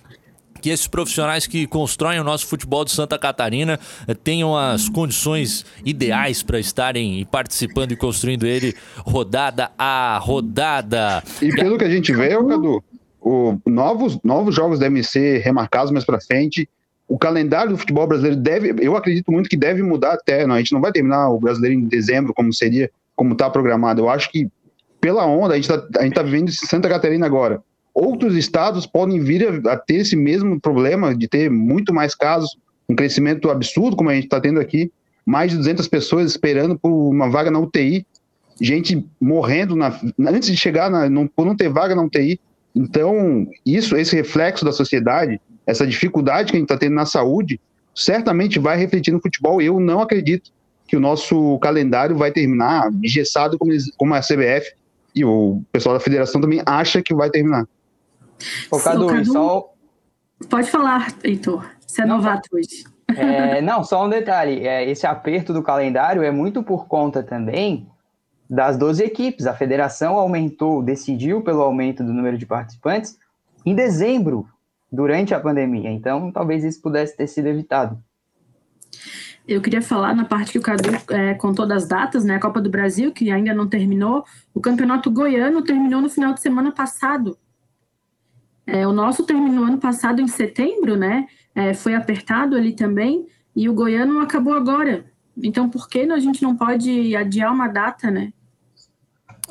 que 0.60 0.68
esses 0.68 0.86
profissionais 0.86 1.46
que 1.46 1.66
constroem 1.66 2.20
o 2.20 2.24
nosso 2.24 2.46
futebol 2.46 2.84
de 2.84 2.90
Santa 2.90 3.18
Catarina 3.18 3.80
eh, 4.06 4.14
tenham 4.14 4.56
as 4.56 4.88
condições 4.88 5.64
ideais 5.84 6.42
para 6.42 6.60
estarem 6.60 7.24
participando 7.24 7.92
e 7.92 7.96
construindo 7.96 8.46
ele 8.46 8.74
rodada 8.98 9.70
a 9.78 10.18
rodada. 10.18 11.22
E 11.40 11.48
pelo 11.50 11.78
que 11.78 11.84
a 11.84 11.90
gente 11.90 12.12
vê, 12.12 12.28
Cadu, 12.28 12.84
o, 13.20 13.58
novos, 13.66 14.18
novos 14.22 14.54
jogos 14.54 14.78
devem 14.78 15.02
ser 15.02 15.40
remarcados 15.40 15.90
mais 15.90 16.04
para 16.04 16.20
frente 16.20 16.68
o 17.10 17.18
calendário 17.18 17.72
do 17.72 17.76
futebol 17.76 18.06
brasileiro 18.06 18.36
deve, 18.36 18.72
eu 18.78 18.96
acredito 18.96 19.32
muito 19.32 19.50
que 19.50 19.56
deve 19.56 19.82
mudar 19.82 20.12
até, 20.12 20.46
não, 20.46 20.54
a 20.54 20.58
gente 20.58 20.70
não 20.70 20.80
vai 20.80 20.92
terminar 20.92 21.28
o 21.28 21.40
brasileiro 21.40 21.74
em 21.74 21.84
dezembro, 21.84 22.32
como 22.32 22.54
seria, 22.54 22.88
como 23.16 23.32
está 23.32 23.50
programado. 23.50 24.02
Eu 24.02 24.08
acho 24.08 24.30
que, 24.30 24.48
pela 25.00 25.26
onda, 25.26 25.54
a 25.54 25.56
gente 25.56 25.68
está 25.68 25.78
tá 26.14 26.22
vivendo 26.22 26.50
em 26.50 26.52
Santa 26.52 26.88
Catarina 26.88 27.26
agora. 27.26 27.60
Outros 27.92 28.36
estados 28.36 28.86
podem 28.86 29.18
vir 29.18 29.44
a, 29.44 29.72
a, 29.72 29.76
ter 29.76 29.96
esse 29.96 30.14
mesmo 30.14 30.60
problema 30.60 31.12
de 31.12 31.26
ter 31.26 31.50
muito 31.50 31.92
mais 31.92 32.14
casos, 32.14 32.56
um 32.88 32.94
crescimento 32.94 33.50
absurdo, 33.50 33.96
como 33.96 34.08
a 34.08 34.14
gente 34.14 34.24
está 34.24 34.40
tendo 34.40 34.60
aqui, 34.60 34.92
mais 35.26 35.50
de 35.50 35.56
200 35.56 35.88
pessoas 35.88 36.30
esperando 36.30 36.78
por 36.78 36.92
uma 36.92 37.28
vaga 37.28 37.50
na 37.50 37.58
UTI, 37.58 38.06
gente 38.60 39.04
morrendo 39.20 39.74
na, 39.74 39.98
antes 40.28 40.48
de 40.48 40.56
chegar 40.56 40.88
na, 40.88 41.10
não, 41.10 41.26
por 41.26 41.44
não 41.44 41.56
ter 41.56 41.68
vaga 41.68 41.96
na 41.96 42.02
UTI. 42.02 42.38
Então, 42.72 43.48
isso, 43.66 43.96
esse 43.96 44.14
reflexo 44.14 44.64
da 44.64 44.70
sociedade, 44.70 45.40
essa 45.66 45.86
dificuldade 45.86 46.50
que 46.50 46.56
a 46.56 46.60
gente 46.60 46.70
está 46.70 46.78
tendo 46.78 46.94
na 46.94 47.06
saúde, 47.06 47.60
certamente 47.94 48.58
vai 48.58 48.76
refletir 48.76 49.12
no 49.12 49.20
futebol. 49.20 49.60
Eu 49.60 49.78
não 49.78 50.00
acredito 50.00 50.50
que 50.86 50.96
o 50.96 51.00
nosso 51.00 51.58
calendário 51.60 52.16
vai 52.16 52.32
terminar 52.32 52.90
engessado 53.02 53.58
como, 53.58 53.72
como 53.96 54.14
a 54.14 54.20
CBF 54.20 54.72
e 55.14 55.24
o 55.24 55.62
pessoal 55.72 55.94
da 55.94 56.00
federação 56.00 56.40
também 56.40 56.62
acha 56.66 57.02
que 57.02 57.14
vai 57.14 57.30
terminar. 57.30 57.66
Ô, 58.70 58.78
Cadu, 58.78 59.06
Cadu, 59.06 59.32
só... 59.32 59.72
Pode 60.48 60.70
falar, 60.70 61.14
Heitor. 61.22 61.68
Você 61.86 62.02
é 62.02 62.06
não, 62.06 62.16
novato 62.16 62.48
hoje. 62.52 62.84
É, 63.16 63.60
não, 63.60 63.84
só 63.84 64.06
um 64.06 64.08
detalhe. 64.08 64.66
É, 64.66 64.88
esse 64.88 65.06
aperto 65.06 65.52
do 65.52 65.62
calendário 65.62 66.22
é 66.22 66.30
muito 66.30 66.62
por 66.62 66.86
conta 66.86 67.22
também 67.22 67.86
das 68.48 68.76
12 68.76 69.02
equipes. 69.04 69.46
A 69.46 69.54
federação 69.54 70.16
aumentou, 70.16 70.82
decidiu 70.82 71.42
pelo 71.42 71.62
aumento 71.62 72.02
do 72.02 72.12
número 72.12 72.38
de 72.38 72.46
participantes 72.46 73.18
em 73.66 73.74
dezembro 73.74 74.48
durante 74.90 75.34
a 75.34 75.40
pandemia. 75.40 75.90
Então, 75.90 76.32
talvez 76.32 76.64
isso 76.64 76.80
pudesse 76.80 77.16
ter 77.16 77.26
sido 77.26 77.46
evitado. 77.46 78.02
Eu 79.46 79.60
queria 79.60 79.82
falar 79.82 80.14
na 80.14 80.24
parte 80.24 80.52
que 80.52 80.58
o 80.58 80.62
Cadu 80.62 80.90
é, 81.10 81.34
contou 81.34 81.66
das 81.66 81.86
datas, 81.86 82.24
né? 82.24 82.36
A 82.36 82.40
Copa 82.40 82.60
do 82.60 82.70
Brasil, 82.70 83.12
que 83.12 83.30
ainda 83.30 83.52
não 83.54 83.68
terminou. 83.68 84.24
O 84.54 84.60
Campeonato 84.60 85.10
Goiano 85.10 85.62
terminou 85.62 86.00
no 86.00 86.08
final 86.08 86.32
de 86.32 86.40
semana 86.40 86.70
passado. 86.70 87.36
É, 88.66 88.86
o 88.86 88.92
nosso 88.92 89.24
terminou 89.24 89.64
ano 89.64 89.78
passado 89.78 90.20
em 90.20 90.28
setembro, 90.28 90.96
né? 90.96 91.26
É, 91.54 91.74
foi 91.74 91.94
apertado 91.94 92.56
ali 92.56 92.74
também. 92.74 93.26
E 93.56 93.68
o 93.68 93.74
Goiano 93.74 94.20
acabou 94.20 94.54
agora. 94.54 95.06
Então, 95.36 95.68
por 95.68 95.88
que 95.88 96.00
a 96.00 96.18
gente 96.18 96.42
não 96.42 96.56
pode 96.56 97.16
adiar 97.16 97.52
uma 97.52 97.66
data, 97.66 98.10
né? 98.10 98.32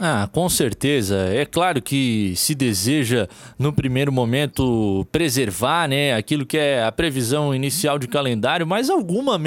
Ah, 0.01 0.29
com 0.31 0.47
certeza. 0.47 1.17
É 1.33 1.45
claro 1.45 1.81
que 1.81 2.33
se 2.37 2.55
deseja, 2.55 3.27
no 3.57 3.73
primeiro 3.73 4.13
momento, 4.13 5.05
preservar 5.11 5.89
né, 5.89 6.13
aquilo 6.13 6.45
que 6.45 6.57
é 6.57 6.85
a 6.85 6.91
previsão 6.91 7.53
inicial 7.53 7.99
de 7.99 8.07
calendário, 8.07 8.65
mas 8.65 8.89
alguma 8.89 9.37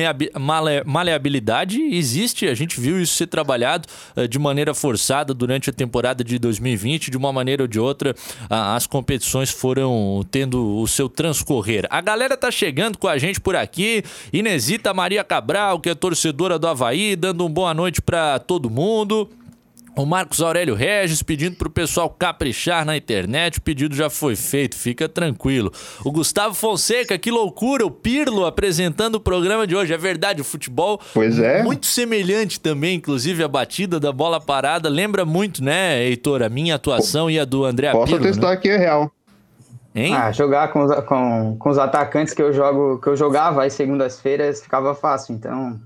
maleabilidade 0.85 1.81
existe. 1.81 2.47
A 2.47 2.55
gente 2.55 2.79
viu 2.79 3.01
isso 3.01 3.15
ser 3.15 3.29
trabalhado 3.29 3.89
uh, 4.15 4.29
de 4.29 4.39
maneira 4.39 4.75
forçada 4.75 5.33
durante 5.33 5.71
a 5.71 5.73
temporada 5.73 6.23
de 6.23 6.39
2020. 6.39 7.11
De 7.11 7.17
uma 7.17 7.33
maneira 7.33 7.63
ou 7.63 7.67
de 7.67 7.81
outra, 7.81 8.15
as 8.51 8.87
competições 8.87 9.49
foram 9.49 10.23
tendo 10.31 10.79
o 10.81 10.87
seu 10.87 11.09
transcorrer. 11.09 11.87
A 11.89 12.03
galera 12.03 12.37
tá 12.37 12.51
chegando 12.51 12.99
com 12.99 13.09
a 13.09 13.17
gente 13.17 13.41
por 13.41 13.57
aqui. 13.57 14.05
Inesita 14.31 14.93
Maria 14.93 15.25
Cabral, 15.25 15.81
que 15.81 15.89
é 15.89 15.95
torcedora 15.95 16.59
do 16.59 16.69
Havaí, 16.69 17.17
dando 17.17 17.41
uma 17.41 17.51
boa 17.51 17.73
noite 17.73 18.03
para 18.03 18.39
todo 18.39 18.69
mundo. 18.69 19.31
O 19.95 20.07
Marcos 20.07 20.41
Aurélio 20.41 20.75
Regis 20.75 21.23
pedindo 21.23 21.57
pro 21.57 21.69
pessoal 21.69 22.09
caprichar 22.09 22.85
na 22.85 22.97
internet, 22.97 23.59
o 23.59 23.63
pedido 23.63 23.95
já 23.95 24.09
foi 24.09 24.35
feito, 24.35 24.75
fica 24.75 25.07
tranquilo. 25.07 25.71
O 26.03 26.11
Gustavo 26.11 26.55
Fonseca, 26.55 27.19
que 27.19 27.31
loucura, 27.31 27.85
o 27.85 27.91
Pirlo 27.91 28.47
apresentando 28.47 29.17
o 29.17 29.21
programa 29.21 29.67
de 29.67 29.77
hoje. 29.77 29.93
É 29.93 29.99
verdade, 29.99 30.41
o 30.41 30.45
futebol 30.45 30.99
pois 31.13 31.39
é. 31.39 31.63
muito 31.63 31.85
semelhante 31.85 32.59
também, 32.59 32.97
inclusive 32.97 33.43
a 33.45 33.49
batida 33.49 34.01
da 34.01 34.11
bola 34.11 34.41
parada, 34.41 34.89
lembra 34.89 35.27
muito, 35.27 35.63
né, 35.63 36.03
Heitor, 36.03 36.43
a 36.43 36.49
minha 36.49 36.75
atuação 36.75 37.31
e 37.31 37.39
a 37.39 37.45
do 37.45 37.65
André 37.65 37.93
Posso 37.93 38.07
Pirlo. 38.07 38.21
Posso 38.21 38.33
testar 38.33 38.55
né? 38.55 38.57
que 38.57 38.69
é 38.71 38.79
real. 38.79 39.13
Hein? 39.95 40.15
Ah, 40.15 40.33
jogar 40.33 40.73
com 40.73 40.85
os, 40.85 41.05
com, 41.05 41.57
com 41.59 41.69
os 41.69 41.79
atacantes 41.79 42.33
que 42.33 42.41
eu 42.41 42.53
jogo, 42.53 42.99
que 42.99 43.09
eu 43.09 43.17
jogava 43.17 43.65
às 43.65 43.75
segundas-feiras 43.75 44.63
ficava 44.63 44.95
fácil, 44.95 45.35
então. 45.35 45.79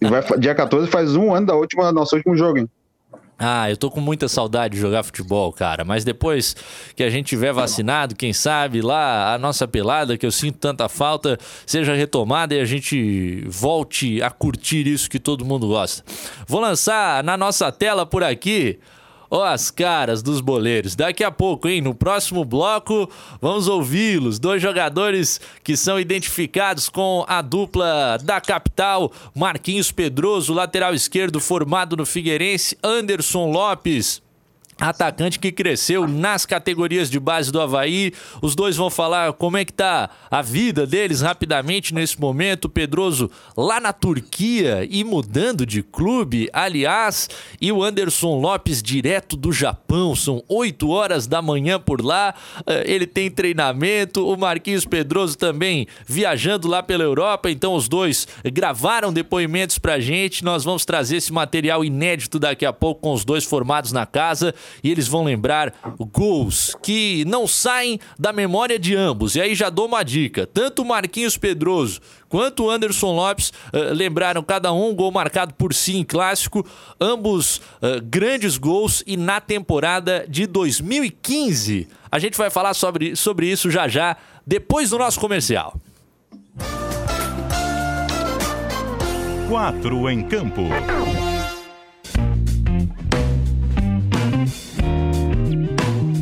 e 0.00 0.08
vai, 0.08 0.22
dia 0.38 0.54
14 0.54 0.90
faz 0.90 1.14
um 1.14 1.34
ano 1.34 1.46
da 1.46 1.54
última, 1.54 1.92
nosso 1.92 2.16
último 2.16 2.36
jogo, 2.36 2.58
hein? 2.58 2.68
Ah, 3.38 3.70
eu 3.70 3.76
tô 3.76 3.90
com 3.90 4.00
muita 4.00 4.28
saudade 4.28 4.74
de 4.74 4.80
jogar 4.80 5.02
futebol, 5.02 5.52
cara. 5.52 5.84
Mas 5.84 6.04
depois 6.04 6.56
que 6.94 7.02
a 7.02 7.10
gente 7.10 7.26
tiver 7.26 7.52
vacinado, 7.52 8.14
quem 8.16 8.32
sabe 8.32 8.80
lá 8.80 9.34
a 9.34 9.38
nossa 9.38 9.68
pelada, 9.68 10.16
que 10.16 10.24
eu 10.24 10.32
sinto 10.32 10.58
tanta 10.58 10.88
falta, 10.88 11.36
seja 11.66 11.94
retomada 11.94 12.54
e 12.54 12.60
a 12.60 12.64
gente 12.64 13.44
volte 13.46 14.22
a 14.22 14.30
curtir 14.30 14.86
isso 14.86 15.10
que 15.10 15.18
todo 15.18 15.44
mundo 15.44 15.68
gosta. 15.68 16.02
Vou 16.46 16.62
lançar 16.62 17.22
na 17.22 17.36
nossa 17.36 17.70
tela 17.70 18.06
por 18.06 18.24
aqui 18.24 18.80
Ó, 19.30 19.44
as 19.44 19.70
caras 19.70 20.22
dos 20.22 20.40
boleiros. 20.40 20.94
Daqui 20.94 21.24
a 21.24 21.30
pouco, 21.30 21.68
hein? 21.68 21.80
No 21.80 21.94
próximo 21.94 22.44
bloco, 22.44 23.08
vamos 23.40 23.68
ouvi-los. 23.68 24.38
Dois 24.38 24.60
jogadores 24.62 25.40
que 25.64 25.76
são 25.76 25.98
identificados 25.98 26.88
com 26.88 27.24
a 27.28 27.42
dupla 27.42 28.18
da 28.22 28.40
capital: 28.40 29.12
Marquinhos 29.34 29.90
Pedroso, 29.90 30.52
lateral 30.52 30.94
esquerdo, 30.94 31.40
formado 31.40 31.96
no 31.96 32.06
Figueirense, 32.06 32.76
Anderson 32.82 33.50
Lopes 33.50 34.25
atacante 34.78 35.38
que 35.38 35.50
cresceu 35.50 36.06
nas 36.06 36.44
categorias 36.44 37.10
de 37.10 37.18
base 37.18 37.50
do 37.50 37.60
Havaí. 37.60 38.12
Os 38.42 38.54
dois 38.54 38.76
vão 38.76 38.90
falar 38.90 39.32
como 39.32 39.56
é 39.56 39.64
que 39.64 39.72
tá 39.72 40.10
a 40.30 40.42
vida 40.42 40.86
deles 40.86 41.22
rapidamente 41.22 41.94
nesse 41.94 42.20
momento. 42.20 42.68
Pedroso 42.68 43.30
lá 43.56 43.80
na 43.80 43.92
Turquia 43.92 44.86
e 44.90 45.02
mudando 45.02 45.64
de 45.64 45.82
clube, 45.82 46.48
aliás, 46.52 47.28
e 47.60 47.72
o 47.72 47.82
Anderson 47.82 48.38
Lopes 48.38 48.82
direto 48.82 49.36
do 49.36 49.50
Japão. 49.52 50.14
São 50.14 50.42
8 50.48 50.88
horas 50.88 51.26
da 51.26 51.40
manhã 51.40 51.80
por 51.80 52.02
lá. 52.02 52.34
Eh, 52.66 52.84
ele 52.86 53.06
tem 53.06 53.30
treinamento. 53.30 54.26
O 54.26 54.36
Marquinhos 54.36 54.84
Pedroso 54.84 55.38
também 55.38 55.86
viajando 56.06 56.68
lá 56.68 56.82
pela 56.82 57.02
Europa. 57.02 57.50
Então 57.50 57.74
os 57.74 57.88
dois 57.88 58.28
gravaram 58.44 59.12
depoimentos 59.12 59.78
pra 59.78 59.98
gente. 59.98 60.44
Nós 60.44 60.64
vamos 60.64 60.84
trazer 60.84 61.16
esse 61.16 61.32
material 61.32 61.84
inédito 61.84 62.38
daqui 62.38 62.66
a 62.66 62.72
pouco 62.72 63.00
com 63.00 63.12
os 63.12 63.24
dois 63.24 63.44
formados 63.44 63.90
na 63.92 64.04
casa 64.04 64.54
e 64.82 64.90
eles 64.90 65.08
vão 65.08 65.24
lembrar 65.24 65.72
gols 66.12 66.76
que 66.82 67.24
não 67.26 67.46
saem 67.46 67.98
da 68.18 68.32
memória 68.32 68.78
de 68.78 68.94
ambos. 68.94 69.36
E 69.36 69.40
aí 69.40 69.54
já 69.54 69.70
dou 69.70 69.86
uma 69.86 70.02
dica: 70.02 70.46
tanto 70.46 70.82
o 70.82 70.84
Marquinhos 70.84 71.36
Pedroso 71.36 72.00
quanto 72.28 72.64
o 72.64 72.70
Anderson 72.70 73.14
Lopes 73.14 73.50
uh, 73.50 73.92
lembraram 73.92 74.42
cada 74.42 74.72
um 74.72 74.94
gol 74.94 75.10
marcado 75.10 75.54
por 75.54 75.72
si 75.72 75.96
em 75.96 76.04
clássico, 76.04 76.66
ambos 77.00 77.56
uh, 77.56 78.02
grandes 78.02 78.56
gols 78.56 79.02
e 79.06 79.16
na 79.16 79.40
temporada 79.40 80.26
de 80.28 80.46
2015. 80.46 81.88
A 82.10 82.18
gente 82.18 82.36
vai 82.36 82.50
falar 82.50 82.74
sobre, 82.74 83.16
sobre 83.16 83.50
isso 83.50 83.70
já 83.70 83.88
já, 83.88 84.16
depois 84.46 84.90
do 84.90 84.98
nosso 84.98 85.20
comercial. 85.20 85.74
Quatro 89.48 90.10
em 90.10 90.22
campo. 90.22 90.62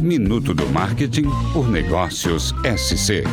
Minuto 0.05 0.53
do 0.53 0.67
Marketing 0.67 1.31
por 1.55 1.67
Negócios 1.67 2.55
SC. 2.77 3.25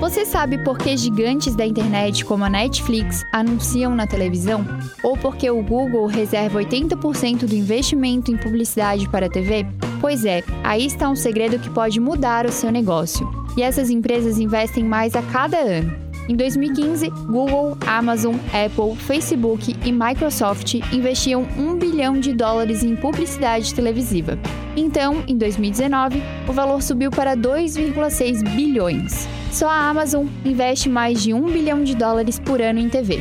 Você 0.00 0.26
sabe 0.26 0.58
por 0.58 0.76
que 0.76 0.96
gigantes 0.96 1.54
da 1.54 1.64
internet 1.64 2.24
como 2.24 2.44
a 2.44 2.50
Netflix 2.50 3.24
anunciam 3.32 3.94
na 3.94 4.04
televisão? 4.04 4.66
Ou 5.04 5.16
porque 5.16 5.48
o 5.48 5.62
Google 5.62 6.06
reserva 6.06 6.58
80% 6.58 7.46
do 7.46 7.54
investimento 7.54 8.32
em 8.32 8.36
publicidade 8.36 9.08
para 9.08 9.26
a 9.26 9.30
TV? 9.30 9.64
Pois 10.00 10.24
é, 10.24 10.42
aí 10.64 10.84
está 10.84 11.08
um 11.08 11.14
segredo 11.14 11.60
que 11.60 11.70
pode 11.70 12.00
mudar 12.00 12.44
o 12.44 12.50
seu 12.50 12.72
negócio. 12.72 13.30
E 13.56 13.62
essas 13.62 13.88
empresas 13.88 14.40
investem 14.40 14.82
mais 14.82 15.14
a 15.14 15.22
cada 15.22 15.58
ano. 15.58 16.03
Em 16.28 16.34
2015, 16.34 17.10
Google, 17.26 17.76
Amazon, 17.86 18.36
Apple, 18.48 18.96
Facebook 18.96 19.76
e 19.84 19.92
Microsoft 19.92 20.74
investiam 20.90 21.46
1 21.56 21.76
bilhão 21.76 22.18
de 22.18 22.32
dólares 22.32 22.82
em 22.82 22.96
publicidade 22.96 23.74
televisiva. 23.74 24.38
Então, 24.74 25.22
em 25.28 25.36
2019, 25.36 26.22
o 26.48 26.52
valor 26.52 26.82
subiu 26.82 27.10
para 27.10 27.36
2,6 27.36 28.42
bilhões. 28.54 29.28
Só 29.52 29.68
a 29.68 29.88
Amazon 29.88 30.26
investe 30.44 30.88
mais 30.88 31.22
de 31.22 31.34
1 31.34 31.44
bilhão 31.44 31.84
de 31.84 31.94
dólares 31.94 32.38
por 32.38 32.60
ano 32.60 32.78
em 32.78 32.88
TV. 32.88 33.20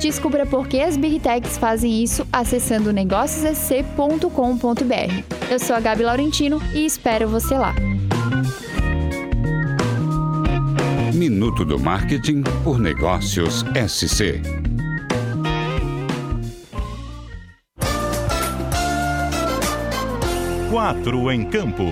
Descubra 0.00 0.46
por 0.46 0.68
que 0.68 0.80
as 0.80 0.96
Big 0.96 1.20
Techs 1.20 1.58
fazem 1.58 2.02
isso 2.02 2.26
acessando 2.32 2.92
negóciossc.com.br. 2.92 5.50
Eu 5.50 5.58
sou 5.58 5.74
a 5.74 5.80
Gabi 5.80 6.04
Laurentino 6.04 6.62
e 6.72 6.86
espero 6.86 7.28
você 7.28 7.56
lá. 7.56 7.74
Minuto 11.14 11.64
do 11.64 11.78
Marketing 11.78 12.42
por 12.64 12.80
Negócios 12.80 13.64
SC. 13.88 14.42
Quatro 20.68 21.30
em 21.30 21.44
campo. 21.48 21.84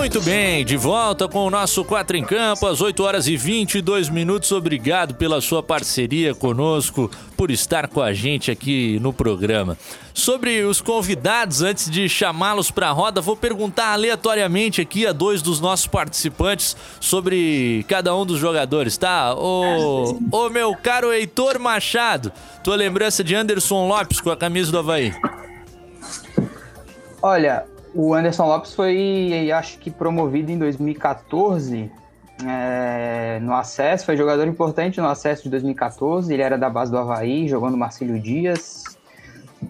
Muito 0.00 0.22
bem, 0.22 0.64
de 0.64 0.78
volta 0.78 1.28
com 1.28 1.46
o 1.46 1.50
nosso 1.50 1.84
4 1.84 2.16
em 2.16 2.24
Campo, 2.24 2.66
às 2.66 2.80
8 2.80 3.02
horas 3.02 3.26
e 3.28 3.36
22 3.36 4.08
minutos. 4.08 4.50
Obrigado 4.50 5.14
pela 5.14 5.42
sua 5.42 5.62
parceria 5.62 6.34
conosco, 6.34 7.10
por 7.36 7.50
estar 7.50 7.86
com 7.86 8.00
a 8.00 8.10
gente 8.10 8.50
aqui 8.50 8.98
no 8.98 9.12
programa. 9.12 9.76
Sobre 10.14 10.64
os 10.64 10.80
convidados, 10.80 11.60
antes 11.60 11.90
de 11.90 12.08
chamá-los 12.08 12.70
para 12.70 12.88
a 12.88 12.92
roda, 12.92 13.20
vou 13.20 13.36
perguntar 13.36 13.92
aleatoriamente 13.92 14.80
aqui 14.80 15.06
a 15.06 15.12
dois 15.12 15.42
dos 15.42 15.60
nossos 15.60 15.86
participantes 15.86 16.74
sobre 16.98 17.84
cada 17.86 18.16
um 18.16 18.24
dos 18.24 18.38
jogadores, 18.38 18.96
tá? 18.96 19.34
O, 19.34 20.18
o 20.32 20.48
meu 20.48 20.74
caro 20.74 21.12
Heitor 21.12 21.58
Machado, 21.58 22.32
tua 22.64 22.74
lembrança 22.74 23.22
de 23.22 23.34
Anderson 23.34 23.86
Lopes 23.86 24.18
com 24.18 24.30
a 24.30 24.36
camisa 24.36 24.72
do 24.72 24.78
Havaí? 24.78 25.12
Olha, 27.20 27.66
o 27.94 28.14
Anderson 28.14 28.46
Lopes 28.46 28.74
foi, 28.74 29.50
acho 29.52 29.78
que, 29.78 29.90
promovido 29.90 30.50
em 30.50 30.58
2014 30.58 31.90
é, 32.46 33.38
no 33.40 33.54
acesso, 33.54 34.06
foi 34.06 34.16
jogador 34.16 34.46
importante 34.46 35.00
no 35.00 35.08
acesso 35.08 35.44
de 35.44 35.50
2014. 35.50 36.32
Ele 36.32 36.42
era 36.42 36.56
da 36.56 36.70
base 36.70 36.90
do 36.90 36.98
Havaí, 36.98 37.48
jogando 37.48 37.76
Marcílio 37.76 38.18
Dias. 38.20 38.84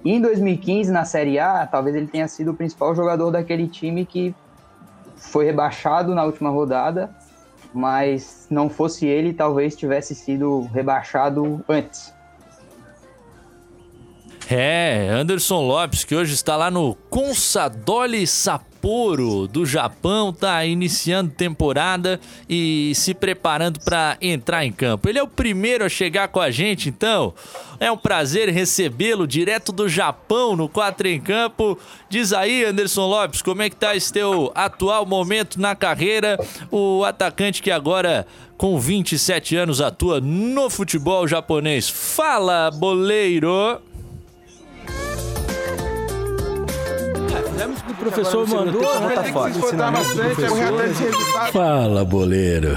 E 0.05 0.13
em 0.13 0.21
2015, 0.21 0.93
na 0.93 1.05
Série 1.05 1.39
A, 1.39 1.67
talvez 1.67 1.97
ele 1.97 2.07
tenha 2.07 2.29
sido 2.29 2.53
o 2.53 2.55
principal 2.55 2.95
jogador 2.95 3.31
daquele 3.31 3.67
time 3.67 4.07
que 4.07 4.35
foi 5.17 5.47
rebaixado 5.47 6.15
na 6.15 6.25
última 6.25 6.51
rodada, 6.51 7.11
mas 7.75 8.47
não 8.51 8.71
fosse 8.71 9.07
ele, 9.07 9.33
talvez 9.33 9.77
tivesse 9.77 10.15
sido 10.15 10.63
rebaixado 10.73 11.63
antes. 11.69 12.15
É, 14.53 15.09
Anderson 15.13 15.61
Lopes, 15.61 16.03
que 16.03 16.13
hoje 16.13 16.35
está 16.35 16.57
lá 16.57 16.73
no 16.73 16.97
Consadole 17.09 18.27
Sapporo, 18.27 19.47
do 19.47 19.65
Japão, 19.65 20.33
tá 20.33 20.67
iniciando 20.67 21.31
temporada 21.31 22.19
e 22.49 22.91
se 22.97 23.15
preparando 23.15 23.79
para 23.79 24.17
entrar 24.21 24.65
em 24.65 24.73
campo. 24.73 25.09
Ele 25.09 25.21
é 25.21 25.23
o 25.23 25.29
primeiro 25.29 25.85
a 25.85 25.89
chegar 25.89 26.27
com 26.27 26.41
a 26.41 26.51
gente, 26.51 26.89
então. 26.89 27.33
É 27.79 27.93
um 27.93 27.97
prazer 27.97 28.49
recebê-lo 28.49 29.25
direto 29.25 29.71
do 29.71 29.89
Japão 29.89 30.57
no 30.57 30.69
4 30.69 31.07
em 31.07 31.21
Campo. 31.21 31.79
Diz 32.09 32.33
aí, 32.33 32.65
Anderson 32.65 33.07
Lopes, 33.07 33.43
como 33.43 33.63
é 33.63 33.71
que 33.71 33.77
tá 33.77 33.95
esse 33.95 34.13
teu 34.13 34.51
atual 34.53 35.07
momento 35.07 35.61
na 35.61 35.77
carreira? 35.77 36.37
O 36.73 37.05
atacante 37.05 37.63
que 37.63 37.71
agora 37.71 38.27
com 38.59 38.79
27 38.79 39.57
anos 39.57 39.81
atua 39.81 40.21
no 40.21 40.69
futebol 40.69 41.27
japonês. 41.29 41.89
Fala, 41.89 42.71
boleiro! 42.73 43.81
O 47.67 47.85
que 47.85 47.93
o 47.93 47.97
professor 47.97 48.49
mandou? 48.49 48.83
Tá 48.83 49.25
foda. 49.25 49.55
Fala, 51.53 52.05
boleiro! 52.05 52.77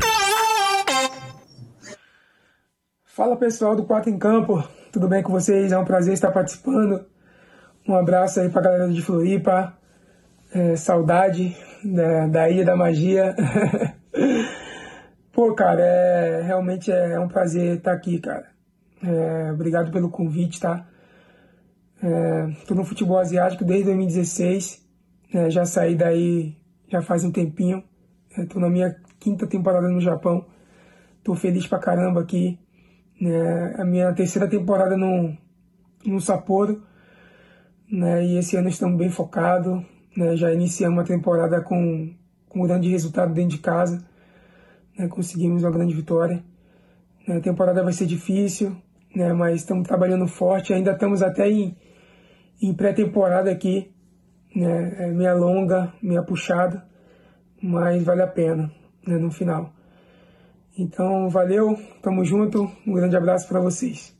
Fala 3.05 3.37
pessoal 3.37 3.75
do 3.75 3.83
Quatro 3.83 4.09
em 4.09 4.17
Campo, 4.17 4.67
tudo 4.91 5.07
bem 5.07 5.21
com 5.21 5.31
vocês? 5.31 5.71
É 5.71 5.77
um 5.77 5.85
prazer 5.85 6.13
estar 6.13 6.31
participando. 6.31 7.05
Um 7.87 7.95
abraço 7.95 8.39
aí 8.39 8.49
pra 8.49 8.61
galera 8.61 8.89
de 8.89 9.01
Floripa. 9.01 9.77
É, 10.53 10.75
saudade 10.75 11.55
da, 11.83 12.27
da 12.27 12.49
Ilha 12.49 12.65
da 12.65 12.75
Magia. 12.75 13.35
Pô, 15.31 15.53
cara, 15.53 15.81
é, 15.81 16.41
realmente 16.41 16.91
é, 16.91 17.19
um 17.19 17.27
prazer 17.27 17.77
estar 17.77 17.93
aqui, 17.93 18.19
cara. 18.19 18.47
É, 19.03 19.51
obrigado 19.51 19.91
pelo 19.91 20.09
convite, 20.09 20.59
tá? 20.59 20.85
É, 22.05 22.51
tô 22.67 22.75
no 22.75 22.83
futebol 22.83 23.17
asiático 23.17 23.63
desde 23.63 23.85
2016. 23.85 24.85
É, 25.33 25.49
já 25.49 25.65
saí 25.65 25.95
daí 25.95 26.57
já 26.89 27.01
faz 27.01 27.23
um 27.23 27.31
tempinho. 27.31 27.81
É, 28.37 28.45
tô 28.45 28.59
na 28.59 28.69
minha 28.69 28.93
quinta 29.21 29.47
temporada 29.47 29.87
no 29.87 30.01
Japão. 30.01 30.45
Tô 31.23 31.33
feliz 31.33 31.65
pra 31.65 31.79
caramba 31.79 32.19
aqui. 32.19 32.59
É, 33.21 33.81
a 33.81 33.85
minha 33.85 34.11
terceira 34.11 34.49
temporada 34.49 34.97
no, 34.97 35.37
no 36.05 36.19
Sapporo. 36.19 36.83
Né, 37.89 38.25
e 38.25 38.37
esse 38.37 38.57
ano 38.57 38.67
estamos 38.67 38.97
bem 38.97 39.09
focados. 39.09 39.81
Né, 40.17 40.35
já 40.35 40.53
iniciamos 40.53 40.97
uma 40.97 41.05
temporada 41.05 41.61
com, 41.61 42.13
com 42.49 42.63
um 42.63 42.67
grande 42.67 42.89
resultado 42.89 43.33
dentro 43.33 43.55
de 43.55 43.59
casa. 43.59 44.03
Né, 44.99 45.07
conseguimos 45.07 45.63
uma 45.63 45.71
grande 45.71 45.95
vitória. 45.95 46.43
Né, 47.25 47.37
a 47.37 47.41
temporada 47.41 47.81
vai 47.81 47.93
ser 47.93 48.07
difícil, 48.07 48.75
né, 49.15 49.31
mas 49.31 49.61
estamos 49.61 49.87
trabalhando 49.87 50.27
forte. 50.27 50.73
Ainda 50.73 50.91
estamos 50.91 51.21
até 51.23 51.49
em, 51.49 51.77
em 52.61 52.73
pré-temporada 52.73 53.51
aqui. 53.51 53.91
Né, 54.55 54.95
é 54.99 55.07
meia 55.07 55.33
longa, 55.33 55.91
meia 56.01 56.21
puxada, 56.21 56.85
mas 57.61 58.03
vale 58.03 58.21
a 58.21 58.27
pena 58.27 58.71
né, 59.05 59.17
no 59.17 59.31
final. 59.31 59.73
Então, 60.77 61.29
valeu, 61.29 61.77
tamo 62.01 62.23
junto, 62.25 62.71
um 62.85 62.93
grande 62.93 63.15
abraço 63.15 63.47
para 63.47 63.59
vocês. 63.59 64.15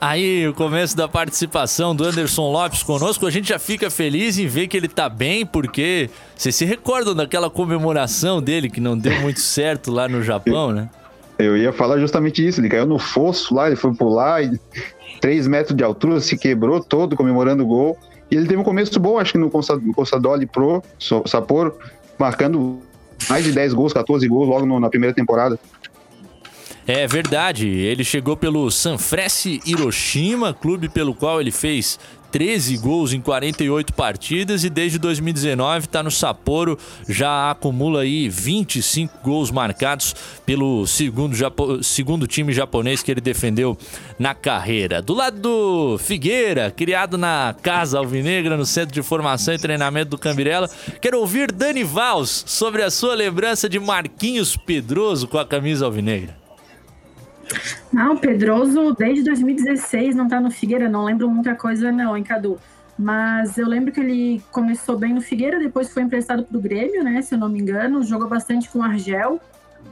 Aí, 0.00 0.46
o 0.46 0.52
começo 0.52 0.96
da 0.96 1.08
participação 1.08 1.94
do 1.94 2.04
Anderson 2.04 2.50
Lopes 2.50 2.82
conosco, 2.82 3.26
a 3.26 3.30
gente 3.30 3.48
já 3.48 3.58
fica 3.58 3.90
feliz 3.90 4.38
em 4.38 4.46
ver 4.46 4.66
que 4.66 4.76
ele 4.76 4.88
tá 4.88 5.08
bem, 5.08 5.46
porque 5.46 6.10
vocês 6.36 6.54
se 6.54 6.64
recordam 6.64 7.14
daquela 7.14 7.48
comemoração 7.48 8.42
dele 8.42 8.68
que 8.68 8.80
não 8.80 8.98
deu 8.98 9.18
muito 9.20 9.40
certo 9.40 9.90
lá 9.90 10.08
no 10.08 10.22
Japão, 10.22 10.72
né? 10.72 10.90
Eu 11.38 11.56
ia 11.56 11.72
falar 11.72 11.98
justamente 11.98 12.46
isso, 12.46 12.60
ele 12.60 12.68
caiu 12.68 12.86
no 12.86 12.98
fosso 12.98 13.54
lá, 13.54 13.66
ele 13.66 13.76
foi 13.76 13.92
pular 13.94 14.42
e 14.42 14.58
3 15.20 15.46
metros 15.48 15.76
de 15.76 15.82
altura, 15.82 16.20
se 16.20 16.36
quebrou 16.36 16.80
todo 16.80 17.16
comemorando 17.16 17.62
o 17.64 17.66
gol. 17.66 17.98
E 18.30 18.36
ele 18.36 18.46
teve 18.46 18.60
um 18.60 18.64
começo 18.64 18.98
bom, 19.00 19.18
acho 19.18 19.32
que 19.32 19.38
no 19.38 19.50
Consadole 19.50 20.46
Pro, 20.46 20.82
Sapporo, 21.26 21.76
marcando 22.18 22.80
mais 23.28 23.44
de 23.44 23.52
10 23.52 23.74
gols, 23.74 23.92
14 23.92 24.26
gols 24.28 24.48
logo 24.48 24.66
no, 24.66 24.80
na 24.80 24.88
primeira 24.88 25.14
temporada. 25.14 25.58
É 26.86 27.06
verdade, 27.06 27.66
ele 27.66 28.04
chegou 28.04 28.36
pelo 28.36 28.70
Sanfrecce 28.70 29.60
Hiroshima, 29.64 30.52
clube 30.52 30.88
pelo 30.88 31.14
qual 31.14 31.40
ele 31.40 31.50
fez 31.50 31.98
13 32.34 32.78
gols 32.78 33.12
em 33.12 33.20
48 33.20 33.92
partidas 33.92 34.64
e 34.64 34.68
desde 34.68 34.98
2019 34.98 35.86
está 35.86 36.02
no 36.02 36.10
Sapporo, 36.10 36.76
já 37.08 37.52
acumula 37.52 38.00
aí 38.00 38.28
25 38.28 39.20
gols 39.22 39.52
marcados 39.52 40.16
pelo 40.44 40.84
segundo, 40.84 41.36
Japo 41.36 41.80
segundo 41.80 42.26
time 42.26 42.52
japonês 42.52 43.04
que 43.04 43.12
ele 43.12 43.20
defendeu 43.20 43.78
na 44.18 44.34
carreira. 44.34 45.00
Do 45.00 45.14
lado 45.14 45.38
do 45.38 45.98
Figueira, 45.98 46.72
criado 46.72 47.16
na 47.16 47.54
Casa 47.62 47.98
Alvinegra, 47.98 48.56
no 48.56 48.66
Centro 48.66 48.92
de 48.92 49.02
Formação 49.02 49.54
e 49.54 49.58
Treinamento 49.58 50.10
do 50.10 50.18
Cambirela, 50.18 50.68
quero 51.00 51.20
ouvir 51.20 51.52
Dani 51.52 51.84
Vals 51.84 52.42
sobre 52.48 52.82
a 52.82 52.90
sua 52.90 53.14
lembrança 53.14 53.68
de 53.68 53.78
Marquinhos 53.78 54.56
Pedroso 54.56 55.28
com 55.28 55.38
a 55.38 55.46
camisa 55.46 55.84
alvinegra. 55.84 56.43
Não, 57.92 58.16
Pedroso, 58.16 58.94
desde 58.94 59.24
2016, 59.24 60.14
não 60.14 60.28
tá 60.28 60.40
no 60.40 60.50
Figueira, 60.50 60.88
não 60.88 61.04
lembro 61.04 61.28
muita 61.28 61.54
coisa 61.54 61.92
não, 61.92 62.16
hein, 62.16 62.24
Cadu? 62.24 62.58
Mas 62.98 63.58
eu 63.58 63.66
lembro 63.66 63.92
que 63.92 64.00
ele 64.00 64.42
começou 64.52 64.96
bem 64.96 65.12
no 65.12 65.20
Figueira, 65.20 65.58
depois 65.58 65.92
foi 65.92 66.02
emprestado 66.02 66.44
pro 66.44 66.60
Grêmio, 66.60 67.02
né, 67.02 67.22
se 67.22 67.34
eu 67.34 67.38
não 67.38 67.48
me 67.48 67.60
engano, 67.60 68.02
jogou 68.04 68.28
bastante 68.28 68.68
com 68.68 68.78
o 68.78 68.82
Argel, 68.82 69.40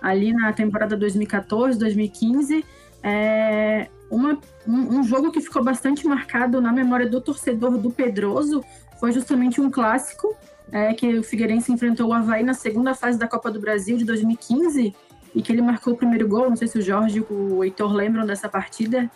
ali 0.00 0.32
na 0.32 0.52
temporada 0.52 0.96
2014, 0.96 1.78
2015. 1.78 2.64
É, 3.02 3.88
uma, 4.08 4.38
um, 4.66 4.98
um, 4.98 5.02
jogo 5.02 5.32
que 5.32 5.40
ficou 5.40 5.64
bastante 5.64 6.06
marcado 6.06 6.60
na 6.60 6.72
memória 6.72 7.08
do 7.08 7.20
torcedor 7.20 7.76
do 7.78 7.90
Pedroso 7.90 8.62
foi 9.00 9.10
justamente 9.10 9.60
um 9.60 9.68
clássico, 9.70 10.36
é, 10.70 10.94
que 10.94 11.18
o 11.18 11.24
Figueirense 11.24 11.72
enfrentou 11.72 12.08
o 12.08 12.12
Havaí 12.12 12.44
na 12.44 12.54
segunda 12.54 12.94
fase 12.94 13.18
da 13.18 13.26
Copa 13.26 13.50
do 13.50 13.60
Brasil 13.60 13.96
de 13.96 14.04
2015, 14.04 14.94
e 15.34 15.42
que 15.42 15.52
ele 15.52 15.62
marcou 15.62 15.94
o 15.94 15.96
primeiro 15.96 16.28
gol. 16.28 16.48
Não 16.48 16.56
sei 16.56 16.68
se 16.68 16.78
o 16.78 16.82
Jorge 16.82 17.18
e 17.18 17.32
o 17.32 17.64
Heitor 17.64 17.92
lembram 17.92 18.26
dessa 18.26 18.48
partida. 18.48 19.10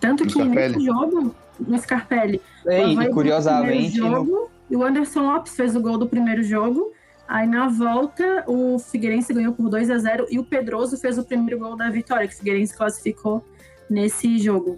Tanto 0.00 0.26
que 0.26 0.42
nesse 0.44 0.80
jogo, 0.84 1.34
no 1.58 1.78
Scarpelli, 1.78 2.40
Ei, 2.66 2.98
e 2.98 3.08
curiosamente. 3.10 3.96
Jogo, 3.96 4.24
no... 4.24 4.54
E 4.70 4.76
o 4.76 4.82
Anderson 4.82 5.22
Lopes 5.22 5.54
fez 5.54 5.74
o 5.76 5.80
gol 5.80 5.98
do 5.98 6.06
primeiro 6.06 6.42
jogo. 6.42 6.92
Aí 7.26 7.46
na 7.46 7.68
volta, 7.68 8.44
o 8.46 8.78
Figueirense 8.78 9.32
ganhou 9.32 9.54
por 9.54 9.70
2 9.70 9.90
a 9.90 9.98
0 9.98 10.26
e 10.30 10.38
o 10.38 10.44
Pedroso 10.44 10.98
fez 10.98 11.16
o 11.16 11.24
primeiro 11.24 11.58
gol 11.58 11.76
da 11.76 11.88
vitória, 11.88 12.28
que 12.28 12.34
o 12.34 12.36
Figueirense 12.36 12.76
classificou 12.76 13.42
nesse 13.88 14.38
jogo. 14.38 14.76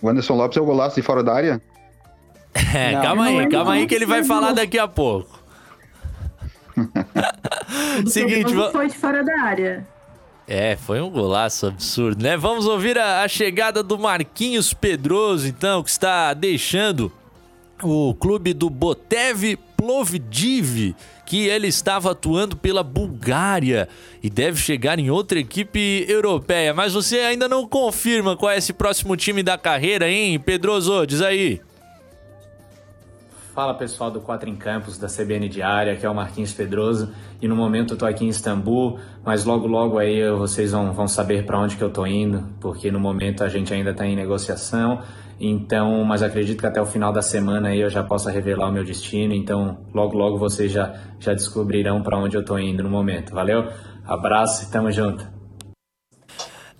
O 0.00 0.08
Anderson 0.08 0.34
Lopes 0.34 0.56
é 0.56 0.60
o 0.60 0.64
golaço 0.64 0.96
de 0.96 1.02
fora 1.02 1.22
da 1.22 1.34
área? 1.34 1.60
É, 2.74 2.92
não, 2.92 3.02
calma 3.02 3.26
aí, 3.26 3.48
calma 3.48 3.72
aí 3.74 3.86
que 3.86 3.94
ele 3.94 4.06
vai 4.06 4.24
falar 4.24 4.52
daqui 4.52 4.78
a 4.78 4.88
pouco. 4.88 5.39
Seguinte, 8.06 8.52
foi 8.72 8.88
de 8.88 8.96
fora 8.96 9.22
da 9.24 9.42
área. 9.42 9.86
É, 10.46 10.74
foi 10.76 11.00
um 11.00 11.08
golaço 11.08 11.66
absurdo, 11.66 12.22
né? 12.24 12.36
Vamos 12.36 12.66
ouvir 12.66 12.98
a, 12.98 13.22
a, 13.22 13.28
chegada 13.28 13.84
do 13.84 13.96
Marquinhos 13.96 14.74
Pedroso, 14.74 15.46
então, 15.46 15.80
que 15.80 15.90
está 15.90 16.34
deixando 16.34 17.12
o 17.82 18.12
clube 18.14 18.52
do 18.52 18.68
Botev 18.68 19.56
Plovdiv, 19.76 20.94
que 21.24 21.46
ele 21.46 21.68
estava 21.68 22.10
atuando 22.10 22.56
pela 22.56 22.82
Bulgária 22.82 23.88
e 24.20 24.28
deve 24.28 24.60
chegar 24.60 24.98
em 24.98 25.08
outra 25.08 25.38
equipe 25.38 26.04
europeia. 26.08 26.74
Mas 26.74 26.94
você 26.94 27.20
ainda 27.20 27.48
não 27.48 27.66
confirma 27.66 28.36
qual 28.36 28.50
é 28.50 28.58
esse 28.58 28.72
próximo 28.72 29.16
time 29.16 29.44
da 29.44 29.56
carreira, 29.56 30.10
hein, 30.10 30.40
Pedroso? 30.40 31.06
Diz 31.06 31.22
aí. 31.22 31.60
Fala 33.60 33.74
pessoal 33.74 34.10
do 34.10 34.22
Quatro 34.22 34.48
em 34.48 34.56
Campos, 34.56 34.96
da 34.96 35.06
CBN 35.06 35.46
Diária, 35.46 35.94
que 35.94 36.06
é 36.06 36.08
o 36.08 36.14
Marquinhos 36.14 36.50
Pedroso. 36.50 37.12
E 37.42 37.46
no 37.46 37.54
momento 37.54 37.92
eu 37.92 37.98
tô 37.98 38.06
aqui 38.06 38.24
em 38.24 38.28
Istambul, 38.30 38.98
mas 39.22 39.44
logo 39.44 39.66
logo 39.66 39.98
aí 39.98 40.30
vocês 40.30 40.72
vão, 40.72 40.94
vão 40.94 41.06
saber 41.06 41.44
para 41.44 41.58
onde 41.60 41.76
que 41.76 41.84
eu 41.84 41.90
tô 41.90 42.06
indo, 42.06 42.42
porque 42.58 42.90
no 42.90 42.98
momento 42.98 43.44
a 43.44 43.50
gente 43.50 43.74
ainda 43.74 43.90
está 43.90 44.06
em 44.06 44.16
negociação. 44.16 45.02
Então, 45.38 46.02
mas 46.04 46.22
acredito 46.22 46.58
que 46.58 46.66
até 46.66 46.80
o 46.80 46.86
final 46.86 47.12
da 47.12 47.20
semana 47.20 47.68
aí 47.68 47.82
eu 47.82 47.90
já 47.90 48.02
possa 48.02 48.30
revelar 48.30 48.66
o 48.66 48.72
meu 48.72 48.82
destino. 48.82 49.34
Então, 49.34 49.76
logo 49.92 50.16
logo 50.16 50.38
vocês 50.38 50.72
já, 50.72 50.94
já 51.18 51.34
descobrirão 51.34 52.02
para 52.02 52.16
onde 52.16 52.38
eu 52.38 52.42
tô 52.42 52.58
indo 52.58 52.82
no 52.82 52.88
momento. 52.88 53.34
Valeu? 53.34 53.68
Abraço 54.06 54.64
e 54.64 54.70
tamo 54.72 54.90
junto. 54.90 55.39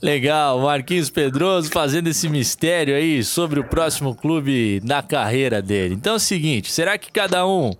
Legal, 0.02 0.58
Marquinhos 0.60 1.10
Pedroso 1.10 1.70
fazendo 1.70 2.08
esse 2.08 2.26
mistério 2.26 2.94
aí 2.94 3.22
sobre 3.22 3.60
o 3.60 3.64
próximo 3.64 4.14
clube 4.14 4.80
na 4.82 5.02
carreira 5.02 5.60
dele. 5.60 5.94
Então 5.94 6.14
é 6.14 6.16
o 6.16 6.20
seguinte, 6.20 6.72
será 6.72 6.96
que 6.96 7.12
cada 7.12 7.46
um 7.46 7.72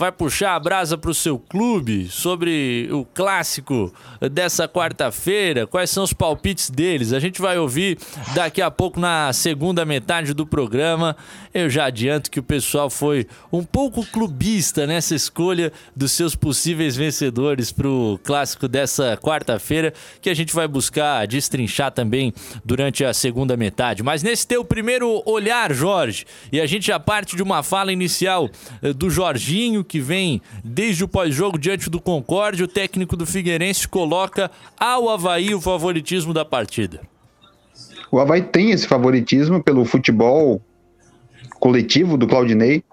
vai 0.00 0.10
puxar 0.10 0.54
a 0.54 0.58
brasa 0.58 0.96
para 0.96 1.10
o 1.10 1.14
seu 1.14 1.38
clube 1.38 2.08
sobre 2.08 2.88
o 2.90 3.04
clássico 3.04 3.92
dessa 4.32 4.66
quarta-feira? 4.66 5.66
Quais 5.66 5.90
são 5.90 6.02
os 6.02 6.14
palpites 6.14 6.70
deles? 6.70 7.12
A 7.12 7.20
gente 7.20 7.38
vai 7.38 7.58
ouvir 7.58 7.98
daqui 8.34 8.62
a 8.62 8.70
pouco 8.70 8.98
na 8.98 9.30
segunda 9.34 9.84
metade 9.84 10.32
do 10.32 10.46
programa. 10.46 11.14
Eu 11.52 11.68
já 11.68 11.84
adianto 11.84 12.30
que 12.30 12.40
o 12.40 12.42
pessoal 12.42 12.88
foi 12.88 13.26
um 13.52 13.62
pouco 13.62 14.02
clubista 14.06 14.86
nessa 14.86 15.14
escolha 15.14 15.70
dos 15.94 16.12
seus 16.12 16.34
possíveis 16.34 16.96
vencedores 16.96 17.70
para 17.70 17.86
o 17.86 18.18
clássico 18.24 18.66
dessa 18.66 19.18
quarta-feira, 19.18 19.92
que 20.22 20.30
a 20.30 20.34
gente 20.34 20.54
vai 20.54 20.66
buscar 20.66 21.26
destrinchar 21.26 21.92
também 21.92 22.32
durante 22.64 23.04
a 23.04 23.12
segunda 23.12 23.54
metade. 23.54 24.02
Mas 24.02 24.22
nesse 24.22 24.46
teu 24.46 24.64
primeiro 24.64 25.22
olhar, 25.26 25.74
Jorge, 25.74 26.24
e 26.50 26.58
a 26.58 26.64
gente 26.64 26.86
já 26.86 26.98
parte 26.98 27.36
de 27.36 27.42
uma 27.42 27.62
fala 27.62 27.92
inicial 27.92 28.48
eh, 28.80 28.94
do 28.94 29.10
Jorginho, 29.10 29.84
que 29.90 29.98
vem 29.98 30.40
desde 30.62 31.02
o 31.02 31.08
pós-jogo 31.08 31.58
diante 31.58 31.90
do 31.90 32.00
Concórdia, 32.00 32.64
o 32.64 32.68
técnico 32.68 33.16
do 33.16 33.26
Figueirense 33.26 33.88
coloca 33.88 34.48
ao 34.78 35.08
Havaí 35.08 35.52
o 35.52 35.60
favoritismo 35.60 36.32
da 36.32 36.44
partida. 36.44 37.00
O 38.12 38.20
Havaí 38.20 38.40
tem 38.40 38.70
esse 38.70 38.86
favoritismo 38.86 39.60
pelo 39.60 39.84
futebol 39.84 40.62
coletivo 41.58 42.16
do 42.16 42.28
Claudinei, 42.28 42.84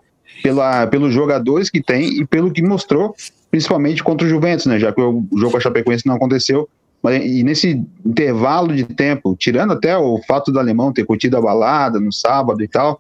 pela, 0.42 0.88
pelos 0.88 1.14
jogadores 1.14 1.70
que 1.70 1.84
tem 1.84 2.20
e 2.20 2.26
pelo 2.26 2.52
que 2.52 2.64
mostrou, 2.64 3.16
principalmente 3.52 4.04
contra 4.04 4.26
o 4.26 4.30
Juventus, 4.30 4.66
né? 4.66 4.80
Já 4.80 4.92
que 4.92 5.00
o 5.00 5.24
jogo 5.38 5.52
com 5.52 5.58
a 5.58 5.62
Chapecoense 5.62 6.08
não 6.08 6.16
aconteceu. 6.16 6.68
Mas, 7.04 7.24
e 7.24 7.44
nesse 7.44 7.80
intervalo 8.04 8.76
de 8.76 8.86
tempo, 8.86 9.36
tirando 9.38 9.74
até 9.74 9.96
o 9.96 10.20
fato 10.28 10.52
do 10.52 10.60
alemão 10.60 10.92
ter 10.92 11.06
curtido 11.06 11.38
a 11.38 11.42
balada 11.42 12.00
no 12.00 12.12
sábado 12.12 12.64
e 12.64 12.68
tal, 12.68 13.00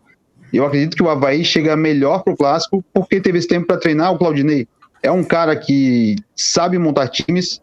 eu 0.54 0.66
acredito 0.66 0.96
que 0.96 1.04
o 1.04 1.10
Havaí 1.10 1.44
chega 1.44 1.76
melhor 1.76 2.24
para 2.24 2.34
o 2.34 2.38
clássico 2.38 2.84
porque 2.94 3.20
teve 3.20 3.38
esse 3.38 3.48
tempo 3.48 3.68
para 3.68 3.78
treinar. 3.78 4.14
O 4.14 4.18
Claudinei 4.18 4.68
é 5.04 5.12
um 5.12 5.24
cara 5.24 5.56
que 5.56 6.16
sabe 6.36 6.78
montar 6.78 7.08
times, 7.10 7.62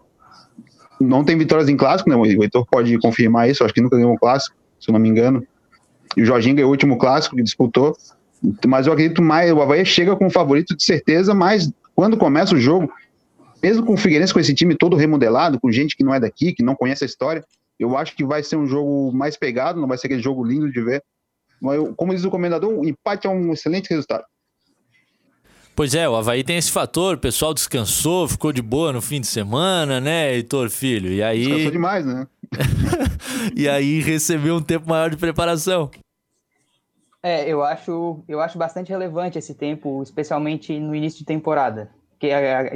não 1.01 1.25
tem 1.25 1.37
vitórias 1.37 1.69
em 1.69 1.77
clássico, 1.77 2.11
né? 2.11 2.17
O 2.17 2.25
Heitor 2.25 2.67
pode 2.67 2.99
confirmar 2.99 3.49
isso, 3.49 3.65
acho 3.65 3.75
que 3.75 3.81
nunca 3.81 3.97
ganhou 3.97 4.13
um 4.13 4.17
clássico, 4.17 4.57
se 4.79 4.91
eu 4.91 4.93
não 4.93 5.01
me 5.01 5.09
engano. 5.09 5.47
E 6.17 6.23
o 6.23 6.25
Jorginho 6.25 6.55
ganhou 6.55 6.69
o 6.69 6.73
último 6.73 6.99
clássico 6.99 7.37
que 7.37 7.43
disputou. 7.43 7.97
Mas 8.67 8.87
eu 8.87 8.93
acredito 8.93 9.23
mais, 9.23 9.51
o 9.51 9.63
Havaí 9.63 9.85
chega 9.87 10.15
com 10.15 10.27
o 10.27 10.31
favorito 10.31 10.77
de 10.77 10.85
certeza, 10.85 11.35
mas 11.35 11.73
quando 11.95 12.17
começa 12.17 12.55
o 12.55 12.61
jogo, 12.61 12.93
mesmo 13.63 13.87
com 13.87 13.95
o 13.95 13.97
Figueirense, 13.97 14.33
com 14.33 14.41
esse 14.41 14.55
time 14.55 14.75
todo 14.75 14.97
remodelado, 14.97 15.59
com 15.59 15.73
gente 15.73 15.97
que 15.97 16.05
não 16.05 16.15
é 16.15 16.21
daqui, 16.21 16.53
que 16.53 16.63
não 16.63 16.75
conhece 16.75 17.05
a 17.05 17.07
história, 17.07 17.43
eu 17.79 17.97
acho 17.97 18.15
que 18.15 18.25
vai 18.25 18.43
ser 18.43 18.57
um 18.57 18.67
jogo 18.67 19.11
mais 19.13 19.37
pegado, 19.37 19.81
não 19.81 19.89
vai 19.89 19.97
ser 19.97 20.07
aquele 20.07 20.23
jogo 20.23 20.45
lindo 20.45 20.71
de 20.71 20.81
ver. 20.83 21.03
Como 21.97 22.15
diz 22.15 22.25
o 22.25 22.31
comendador, 22.31 22.73
o 22.73 22.85
empate 22.85 23.27
é 23.27 23.31
um 23.31 23.53
excelente 23.53 23.91
resultado. 23.91 24.25
Pois 25.77 25.93
é, 25.95 26.09
o 26.09 26.15
Havaí 26.15 26.45
tem 26.45 26.57
esse 26.57 26.71
fator, 26.71 27.17
o 27.17 27.19
pessoal 27.19 27.53
descansou, 27.53 28.29
ficou 28.29 28.53
de 28.53 28.63
boa 28.63 28.93
no 28.93 29.03
fim 29.03 29.21
de 29.21 29.27
semana, 29.27 30.01
né, 30.01 30.33
Heitor 30.33 30.71
Filho? 30.71 31.11
E 31.11 31.21
aí. 31.21 31.47
Descansou 31.47 31.73
demais, 31.73 32.07
né? 32.07 32.29
e 33.57 33.69
aí 33.69 34.01
recebeu 34.01 34.55
um 34.55 34.63
tempo 34.63 34.89
maior 34.89 35.11
de 35.11 35.17
preparação. 35.17 35.91
É, 37.21 37.49
eu 37.49 37.65
acho, 37.65 38.23
eu 38.29 38.41
acho 38.41 38.57
bastante 38.57 38.91
relevante 38.91 39.39
esse 39.39 39.55
tempo, 39.55 40.01
especialmente 40.03 40.79
no 40.79 40.95
início 40.95 41.21
de 41.21 41.25
temporada. 41.25 41.91
Que 42.21 42.29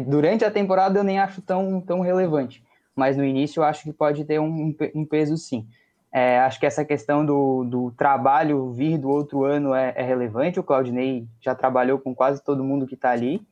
durante 0.06 0.44
a 0.44 0.50
temporada 0.50 0.98
eu 0.98 1.04
nem 1.04 1.20
acho 1.20 1.40
tão, 1.40 1.80
tão 1.80 2.00
relevante, 2.00 2.64
mas 2.96 3.16
no 3.16 3.24
início 3.24 3.60
eu 3.60 3.64
acho 3.64 3.84
que 3.84 3.92
pode 3.92 4.24
ter 4.24 4.40
um, 4.40 4.74
um 4.94 5.04
peso 5.04 5.36
sim. 5.36 5.66
É, 6.10 6.38
acho 6.40 6.58
que 6.58 6.66
essa 6.66 6.84
questão 6.84 7.24
do, 7.24 7.64
do 7.64 7.90
trabalho 7.92 8.72
vir 8.72 8.96
do 8.98 9.10
outro 9.10 9.44
ano 9.44 9.74
é, 9.74 9.92
é, 9.94 10.02
relevante. 10.02 10.58
O 10.58 10.64
Claudinei 10.64 11.26
já 11.40 11.54
trabalhou 11.54 11.98
com 11.98 12.14
quase 12.14 12.42
todo 12.42 12.64
mundo 12.64 12.86
que 12.86 12.94
está 12.94 13.10
ali. 13.10 13.46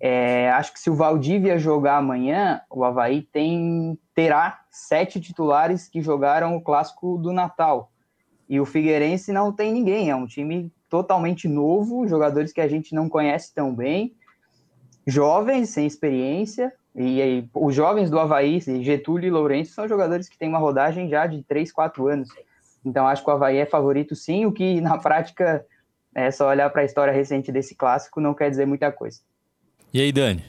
É, 0.00 0.50
acho 0.50 0.72
que 0.72 0.80
se 0.80 0.90
o 0.90 0.94
Valdívia 0.94 1.58
jogar 1.58 1.96
amanhã, 1.96 2.60
o 2.68 2.84
Havaí 2.84 3.22
tem, 3.22 3.98
terá 4.14 4.60
sete 4.70 5.20
titulares 5.20 5.88
que 5.88 6.02
jogaram 6.02 6.56
o 6.56 6.60
clássico 6.60 7.18
do 7.18 7.32
Natal. 7.32 7.90
E 8.48 8.60
o 8.60 8.66
Figueirense 8.66 9.32
não 9.32 9.52
tem 9.52 9.72
ninguém, 9.72 10.10
é 10.10 10.16
um 10.16 10.26
time 10.26 10.72
totalmente 10.88 11.48
novo, 11.48 12.06
jogadores 12.06 12.52
que 12.52 12.60
a 12.60 12.68
gente 12.68 12.94
não 12.94 13.08
conhece 13.08 13.54
tão 13.54 13.72
bem, 13.74 14.14
jovens, 15.06 15.70
sem 15.70 15.86
experiência, 15.86 16.72
e 16.94 17.22
aí, 17.22 17.48
os 17.54 17.74
jovens 17.74 18.10
do 18.10 18.18
Havaí, 18.18 18.60
Getúlio 18.60 19.26
e 19.26 19.30
Lourenço, 19.30 19.72
são 19.72 19.88
jogadores 19.88 20.28
que 20.28 20.36
têm 20.36 20.48
uma 20.48 20.58
rodagem 20.58 21.08
já 21.08 21.26
de 21.26 21.42
3, 21.42 21.72
4 21.72 22.06
anos. 22.06 22.28
Então, 22.84 23.06
acho 23.06 23.24
que 23.24 23.30
o 23.30 23.32
Havaí 23.32 23.56
é 23.56 23.66
favorito 23.66 24.14
sim, 24.14 24.44
o 24.44 24.52
que 24.52 24.80
na 24.80 24.98
prática 25.00 25.64
é 26.14 26.30
só 26.30 26.48
olhar 26.48 26.68
para 26.70 26.82
a 26.82 26.84
história 26.84 27.12
recente 27.12 27.50
desse 27.50 27.74
clássico, 27.74 28.20
não 28.20 28.34
quer 28.34 28.50
dizer 28.50 28.66
muita 28.66 28.92
coisa. 28.92 29.20
E 29.92 30.00
aí, 30.00 30.12
Dani? 30.12 30.44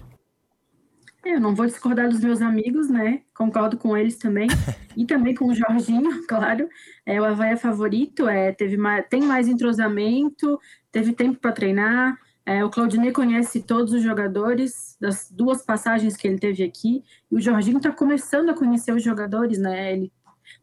Eu 1.23 1.39
não 1.39 1.55
vou 1.55 1.65
discordar 1.65 2.09
dos 2.09 2.19
meus 2.19 2.41
amigos, 2.41 2.89
né? 2.89 3.21
Concordo 3.33 3.77
com 3.77 3.95
eles 3.95 4.17
também. 4.17 4.47
e 4.97 5.05
também 5.05 5.33
com 5.33 5.45
o 5.45 5.55
Jorginho, 5.55 6.23
claro. 6.27 6.67
É, 7.05 7.21
o 7.21 7.23
Havaí 7.23 7.53
é 7.53 7.57
favorito, 7.57 8.27
é, 8.27 8.51
teve 8.51 8.75
mais, 8.75 9.05
tem 9.07 9.21
mais 9.21 9.47
entrosamento, 9.47 10.59
teve 10.91 11.13
tempo 11.13 11.39
para 11.39 11.53
treinar. 11.53 12.17
É, 12.45 12.63
o 12.63 12.69
Claudinei 12.69 13.11
conhece 13.11 13.61
todos 13.61 13.93
os 13.93 14.01
jogadores 14.01 14.97
das 14.99 15.31
duas 15.31 15.61
passagens 15.61 16.17
que 16.17 16.27
ele 16.27 16.37
teve 16.37 16.63
aqui. 16.63 17.03
E 17.31 17.35
o 17.35 17.41
Jorginho 17.41 17.77
está 17.77 17.91
começando 17.91 18.49
a 18.49 18.53
conhecer 18.53 18.93
os 18.93 19.01
jogadores, 19.03 19.57
né? 19.57 19.93
Ele 19.93 20.11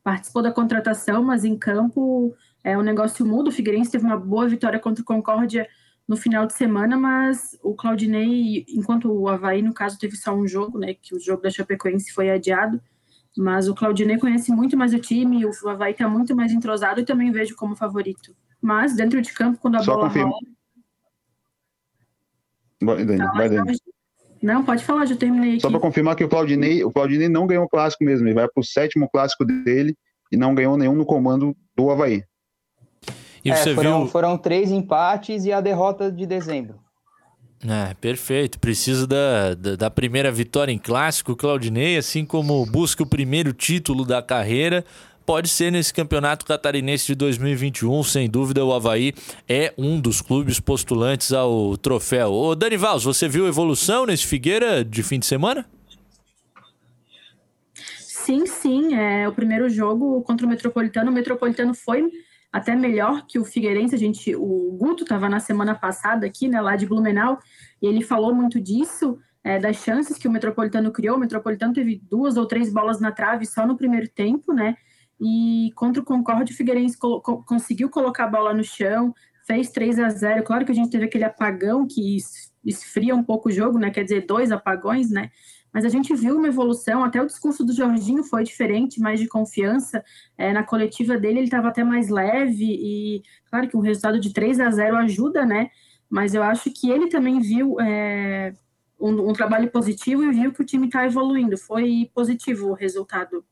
participou 0.04 0.42
da 0.42 0.52
contratação, 0.52 1.22
mas 1.22 1.44
em 1.44 1.56
campo 1.58 2.34
é 2.62 2.76
um 2.76 2.82
negócio 2.82 3.24
muda. 3.24 3.48
O 3.48 3.52
Figueirense 3.52 3.90
teve 3.90 4.04
uma 4.04 4.18
boa 4.18 4.46
vitória 4.46 4.78
contra 4.78 5.02
o 5.02 5.06
Concórdia 5.06 5.66
no 6.06 6.16
final 6.16 6.46
de 6.46 6.52
semana, 6.52 6.96
mas 6.98 7.58
o 7.62 7.74
Claudinei, 7.74 8.66
enquanto 8.68 9.10
o 9.10 9.28
Havaí, 9.28 9.62
no 9.62 9.72
caso, 9.72 9.98
teve 9.98 10.16
só 10.16 10.34
um 10.34 10.46
jogo, 10.46 10.78
né? 10.78 10.94
Que 10.94 11.14
o 11.14 11.20
jogo 11.20 11.42
da 11.42 11.50
Chapecoense 11.50 12.12
foi 12.12 12.30
adiado. 12.30 12.80
Mas 13.38 13.68
o 13.68 13.74
Claudinei 13.74 14.18
conhece 14.18 14.50
muito 14.52 14.76
mais 14.76 14.92
o 14.92 14.98
time, 14.98 15.46
o 15.46 15.68
Havaí 15.68 15.92
está 15.92 16.08
muito 16.08 16.34
mais 16.34 16.52
entrosado 16.52 17.00
e 17.00 17.04
também 17.04 17.30
vejo 17.30 17.54
como 17.56 17.76
favorito. 17.76 18.34
Mas 18.60 18.94
dentro 18.94 19.22
de 19.22 19.32
campo, 19.32 19.58
quando 19.60 19.76
a 19.76 19.82
Só 19.82 19.94
bola 19.94 20.08
confirma. 20.08 20.30
rola, 20.30 20.40
Vai, 22.82 23.04
Dani, 23.04 23.18
Tá, 23.18 23.32
vai, 23.32 23.48
Dani. 23.48 23.76
Não, 24.42 24.64
pode 24.64 24.82
falar, 24.84 25.04
já 25.04 25.14
terminei 25.16 25.52
aqui. 25.52 25.60
Só 25.60 25.70
para 25.70 25.80
confirmar 25.80 26.16
que 26.16 26.24
o 26.24 26.28
Claudinei, 26.28 26.82
o 26.82 26.90
Claudinei 26.90 27.28
não 27.28 27.46
ganhou 27.46 27.64
o 27.64 27.68
clássico 27.68 28.04
mesmo, 28.04 28.26
ele 28.26 28.34
vai 28.34 28.48
para 28.48 28.60
o 28.60 28.64
sétimo 28.64 29.08
clássico 29.10 29.44
dele 29.44 29.94
e 30.32 30.36
não 30.36 30.54
ganhou 30.54 30.78
nenhum 30.78 30.94
no 30.94 31.04
comando 31.04 31.54
do 31.76 31.90
Havaí. 31.90 32.24
E 33.44 33.50
É, 33.50 33.56
você 33.56 33.74
foram, 33.74 34.02
viu. 34.02 34.08
foram 34.10 34.38
três 34.38 34.70
empates 34.70 35.44
e 35.44 35.52
a 35.52 35.60
derrota 35.60 36.10
de 36.10 36.24
dezembro. 36.26 36.78
É, 37.66 37.92
perfeito. 38.00 38.58
Precisa 38.58 39.06
da, 39.06 39.54
da, 39.54 39.76
da 39.76 39.90
primeira 39.90 40.32
vitória 40.32 40.72
em 40.72 40.78
clássico. 40.78 41.32
O 41.32 41.36
Claudinei, 41.36 41.98
assim 41.98 42.24
como 42.24 42.64
busca 42.64 43.02
o 43.02 43.06
primeiro 43.06 43.52
título 43.52 44.06
da 44.06 44.22
carreira, 44.22 44.82
pode 45.30 45.48
ser 45.48 45.70
nesse 45.70 45.94
campeonato 45.94 46.44
catarinense 46.44 47.06
de 47.06 47.14
2021. 47.14 48.02
Sem 48.02 48.28
dúvida, 48.28 48.64
o 48.64 48.74
Havaí 48.74 49.14
é 49.48 49.72
um 49.78 50.00
dos 50.00 50.20
clubes 50.20 50.58
postulantes 50.58 51.32
ao 51.32 51.76
troféu. 51.76 52.32
Ô, 52.32 52.56
Dani 52.56 52.76
Valls, 52.76 53.04
você 53.04 53.28
viu 53.28 53.46
evolução 53.46 54.06
nesse 54.06 54.26
Figueira 54.26 54.84
de 54.84 55.04
fim 55.04 55.20
de 55.20 55.26
semana? 55.26 55.64
Sim, 57.96 58.44
sim. 58.44 58.96
É, 58.96 59.28
o 59.28 59.32
primeiro 59.32 59.70
jogo 59.70 60.20
contra 60.22 60.44
o 60.44 60.50
Metropolitano, 60.50 61.12
o 61.12 61.14
Metropolitano 61.14 61.74
foi 61.74 62.10
até 62.52 62.74
melhor 62.74 63.24
que 63.24 63.38
o 63.38 63.44
Figueirense. 63.44 63.94
A 63.94 63.98
gente, 63.98 64.34
o 64.34 64.76
Guto 64.80 65.04
estava 65.04 65.28
na 65.28 65.38
semana 65.38 65.76
passada 65.76 66.26
aqui, 66.26 66.48
né, 66.48 66.60
lá 66.60 66.74
de 66.74 66.86
Blumenau, 66.86 67.38
e 67.80 67.86
ele 67.86 68.02
falou 68.02 68.34
muito 68.34 68.60
disso, 68.60 69.16
é, 69.44 69.60
das 69.60 69.76
chances 69.76 70.18
que 70.18 70.26
o 70.26 70.30
Metropolitano 70.32 70.90
criou. 70.90 71.16
O 71.16 71.20
Metropolitano 71.20 71.72
teve 71.72 72.02
duas 72.10 72.36
ou 72.36 72.46
três 72.46 72.72
bolas 72.72 73.00
na 73.00 73.12
trave 73.12 73.46
só 73.46 73.64
no 73.64 73.76
primeiro 73.76 74.08
tempo, 74.08 74.52
né? 74.52 74.74
E 75.20 75.70
contra 75.74 76.02
o 76.02 76.04
Concorde, 76.04 76.52
o 76.52 76.56
Figueirense 76.56 76.96
co- 76.98 77.20
conseguiu 77.20 77.90
colocar 77.90 78.24
a 78.24 78.28
bola 78.28 78.54
no 78.54 78.64
chão, 78.64 79.14
fez 79.46 79.70
3 79.70 79.98
a 79.98 80.08
0 80.08 80.42
Claro 80.44 80.64
que 80.64 80.72
a 80.72 80.74
gente 80.74 80.90
teve 80.90 81.04
aquele 81.04 81.24
apagão 81.24 81.86
que 81.86 82.16
es- 82.16 82.52
esfria 82.64 83.14
um 83.14 83.22
pouco 83.22 83.48
o 83.48 83.52
jogo, 83.52 83.78
né? 83.78 83.90
Quer 83.90 84.04
dizer, 84.04 84.26
dois 84.26 84.50
apagões, 84.52 85.10
né? 85.10 85.30
Mas 85.72 85.84
a 85.84 85.88
gente 85.88 86.14
viu 86.14 86.36
uma 86.36 86.48
evolução, 86.48 87.04
até 87.04 87.22
o 87.22 87.26
discurso 87.26 87.64
do 87.64 87.72
Jorginho 87.72 88.24
foi 88.24 88.42
diferente, 88.42 89.00
mais 89.00 89.20
de 89.20 89.28
confiança. 89.28 90.02
É, 90.36 90.52
na 90.52 90.64
coletiva 90.64 91.16
dele, 91.16 91.38
ele 91.38 91.44
estava 91.44 91.68
até 91.68 91.84
mais 91.84 92.08
leve, 92.08 92.64
e 92.64 93.22
claro 93.48 93.68
que 93.68 93.76
um 93.76 93.80
resultado 93.80 94.18
de 94.18 94.32
3 94.32 94.58
a 94.58 94.70
0 94.70 94.96
ajuda, 94.96 95.46
né? 95.46 95.70
Mas 96.08 96.34
eu 96.34 96.42
acho 96.42 96.70
que 96.72 96.90
ele 96.90 97.08
também 97.08 97.40
viu 97.40 97.80
é, 97.80 98.52
um, 98.98 99.30
um 99.30 99.32
trabalho 99.32 99.70
positivo 99.70 100.24
e 100.24 100.32
viu 100.32 100.52
que 100.52 100.60
o 100.62 100.64
time 100.66 100.86
está 100.86 101.06
evoluindo. 101.06 101.56
Foi 101.56 102.10
positivo 102.14 102.70
o 102.70 102.74
resultado. 102.74 103.44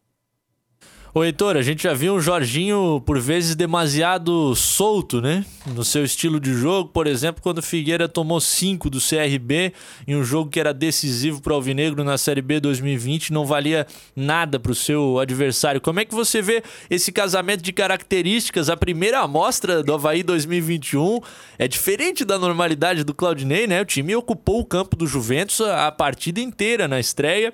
Ô, 1.19 1.25
Heitor, 1.25 1.57
a 1.57 1.63
gente 1.63 1.83
já 1.83 1.93
viu 1.93 2.15
um 2.15 2.21
Jorginho, 2.21 3.03
por 3.05 3.19
vezes, 3.19 3.57
demasiado 3.57 4.55
solto, 4.55 5.21
né? 5.21 5.45
No 5.67 5.83
seu 5.83 6.05
estilo 6.05 6.39
de 6.39 6.55
jogo. 6.55 6.91
Por 6.91 7.09
exemplo, 7.09 7.43
quando 7.43 7.59
o 7.59 7.63
Figueira 7.63 8.09
tomou 8.09 8.41
5 8.41 8.89
do 8.89 9.01
CRB 9.01 9.73
em 10.07 10.15
um 10.15 10.23
jogo 10.23 10.49
que 10.49 10.61
era 10.61 10.73
decisivo 10.73 11.43
para 11.43 11.53
o 11.53 11.57
Alvinegro 11.57 12.05
na 12.05 12.17
Série 12.17 12.41
B 12.41 12.61
2020, 12.61 13.33
não 13.33 13.45
valia 13.45 13.85
nada 14.15 14.61
para 14.61 14.71
o 14.71 14.77
seu 14.77 15.19
adversário. 15.19 15.81
Como 15.81 15.99
é 15.99 16.05
que 16.05 16.15
você 16.15 16.41
vê 16.41 16.63
esse 16.89 17.11
casamento 17.11 17.63
de 17.63 17.73
características? 17.73 18.71
A 18.71 18.77
primeira 18.77 19.19
amostra 19.19 19.83
do 19.83 19.93
Havaí 19.93 20.23
2021 20.23 21.19
é 21.59 21.67
diferente 21.67 22.25
da 22.25 22.39
normalidade 22.39 23.03
do 23.03 23.13
Claudinei, 23.13 23.67
né? 23.67 23.83
O 23.83 23.85
time 23.85 24.15
ocupou 24.15 24.61
o 24.61 24.65
campo 24.65 24.95
do 24.95 25.05
Juventus 25.05 25.63
a 25.63 25.91
partida 25.91 26.39
inteira 26.39 26.87
na 26.87 27.01
estreia. 27.01 27.53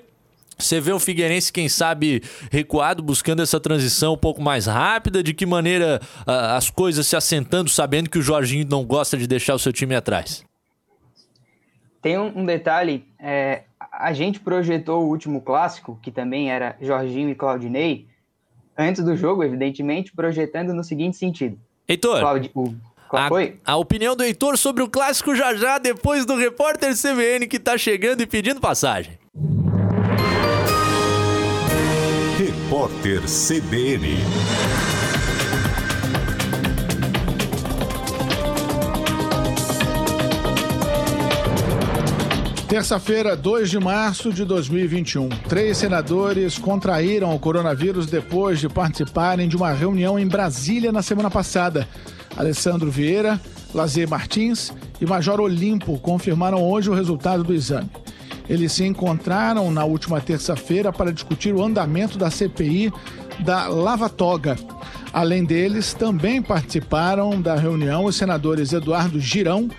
Você 0.57 0.79
vê 0.79 0.91
o 0.93 0.99
Figueirense, 0.99 1.51
quem 1.51 1.67
sabe, 1.67 2.23
recuado, 2.51 3.03
buscando 3.03 3.41
essa 3.41 3.59
transição 3.59 4.13
um 4.13 4.17
pouco 4.17 4.41
mais 4.41 4.65
rápida? 4.65 5.21
De 5.21 5.33
que 5.33 5.45
maneira 5.45 5.99
uh, 6.21 6.55
as 6.55 6.69
coisas 6.69 7.05
se 7.05 7.15
assentando, 7.15 7.69
sabendo 7.69 8.09
que 8.09 8.17
o 8.17 8.21
Jorginho 8.21 8.65
não 8.69 8.85
gosta 8.85 9.17
de 9.17 9.27
deixar 9.27 9.53
o 9.53 9.59
seu 9.59 9.73
time 9.73 9.95
atrás? 9.95 10.45
Tem 12.01 12.17
um, 12.17 12.45
detalhe: 12.45 13.05
é, 13.19 13.63
a 13.91 14.13
gente 14.13 14.39
projetou 14.39 15.03
o 15.03 15.09
último 15.09 15.41
clássico, 15.41 15.99
que 16.01 16.11
também 16.11 16.51
era 16.51 16.77
Jorginho 16.79 17.29
e 17.29 17.35
Claudinei, 17.35 18.07
antes 18.77 19.03
do 19.03 19.17
jogo, 19.17 19.43
evidentemente, 19.43 20.13
projetando 20.13 20.73
no 20.73 20.83
seguinte 20.83 21.17
sentido. 21.17 21.59
Heitor, 21.87 22.19
Claudi, 22.19 22.51
o, 22.53 22.73
a, 23.11 23.29
a, 23.73 23.75
opinião 23.77 24.15
do 24.15 24.23
Heitor 24.23 24.57
sobre 24.57 24.83
o 24.83 24.89
clássico 24.89 25.35
já 25.35 25.53
já, 25.55 25.77
depois 25.77 26.25
do 26.25 26.35
repórter 26.35 26.93
CBN 26.95 27.47
que 27.47 27.59
tá 27.59 27.77
chegando 27.77 28.21
e 28.21 28.27
pedindo 28.27 28.61
passagem. 28.61 29.17
Repórter 32.65 33.21
CBN. 33.21 34.17
Terça-feira, 42.67 43.35
2 43.35 43.69
de 43.69 43.79
março 43.79 44.33
de 44.33 44.43
2021. 44.43 45.29
Três 45.47 45.77
senadores 45.77 46.57
contraíram 46.57 47.35
o 47.35 47.39
coronavírus 47.39 48.07
depois 48.07 48.59
de 48.59 48.67
participarem 48.67 49.47
de 49.47 49.55
uma 49.55 49.71
reunião 49.71 50.17
em 50.17 50.27
Brasília 50.27 50.91
na 50.91 51.03
semana 51.03 51.29
passada. 51.29 51.87
Alessandro 52.35 52.89
Vieira, 52.89 53.39
Lazer 53.75 54.09
Martins 54.09 54.73
e 54.99 55.05
Major 55.05 55.39
Olimpo 55.39 55.99
confirmaram 55.99 56.63
hoje 56.63 56.89
o 56.89 56.95
resultado 56.95 57.43
do 57.43 57.53
exame. 57.53 57.91
Eles 58.49 58.71
se 58.71 58.83
encontraram 58.83 59.71
na 59.71 59.83
última 59.83 60.21
terça-feira 60.21 60.91
para 60.91 61.11
discutir 61.11 61.53
o 61.53 61.63
andamento 61.63 62.17
da 62.17 62.29
CPI 62.29 62.91
da 63.39 63.67
Lava 63.67 64.09
Toga. 64.09 64.55
Além 65.11 65.43
deles, 65.45 65.93
também 65.93 66.41
participaram 66.41 67.41
da 67.41 67.55
reunião 67.55 68.05
os 68.05 68.15
senadores 68.15 68.73
Eduardo 68.73 69.19
Girão 69.19 69.69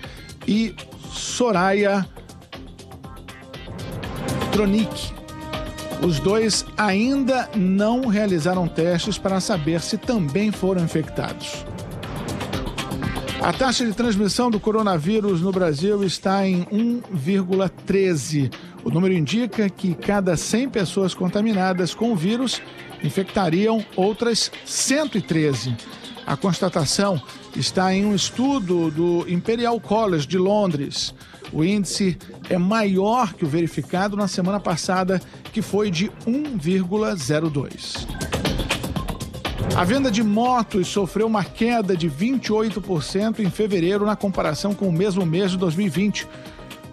e 0.47 0.75
Soraya 1.11 2.05
Tronic. 4.51 5.13
Os 6.01 6.19
dois 6.19 6.65
ainda 6.77 7.49
não 7.55 8.07
realizaram 8.07 8.67
testes 8.67 9.17
para 9.17 9.39
saber 9.39 9.81
se 9.81 9.97
também 9.97 10.51
foram 10.51 10.83
infectados. 10.83 11.65
A 13.47 13.53
taxa 13.53 13.85
de 13.85 13.93
transmissão 13.93 14.51
do 14.51 14.59
coronavírus 14.59 15.39
no 15.39 15.53
Brasil 15.53 16.03
está 16.03 16.45
em 16.45 16.65
1,13. 16.65 18.51
O 18.83 18.89
número 18.89 19.13
indica 19.13 19.69
que 19.69 19.95
cada 19.95 20.35
100 20.35 20.69
pessoas 20.69 21.13
contaminadas 21.13 21.95
com 21.95 22.11
o 22.11 22.15
vírus 22.15 22.61
infectariam 23.01 23.85
outras 23.95 24.51
113. 24.65 25.77
A 26.25 26.35
constatação 26.35 27.21
está 27.55 27.93
em 27.93 28.05
um 28.05 28.13
estudo 28.13 28.91
do 28.91 29.25
Imperial 29.29 29.79
College 29.79 30.27
de 30.27 30.37
Londres. 30.37 31.15
O 31.53 31.63
índice 31.63 32.17
é 32.49 32.57
maior 32.57 33.33
que 33.33 33.45
o 33.45 33.47
verificado 33.47 34.17
na 34.17 34.27
semana 34.27 34.59
passada, 34.59 35.21
que 35.53 35.61
foi 35.61 35.89
de 35.89 36.11
1,02. 36.27 38.36
A 39.77 39.83
venda 39.83 40.09
de 40.09 40.23
motos 40.23 40.87
sofreu 40.87 41.27
uma 41.27 41.43
queda 41.43 41.95
de 41.95 42.09
28% 42.09 43.41
em 43.41 43.49
fevereiro 43.51 44.07
na 44.07 44.15
comparação 44.15 44.73
com 44.73 44.89
o 44.89 44.91
mesmo 44.91 45.23
mês 45.23 45.51
de 45.51 45.57
2020. 45.57 46.27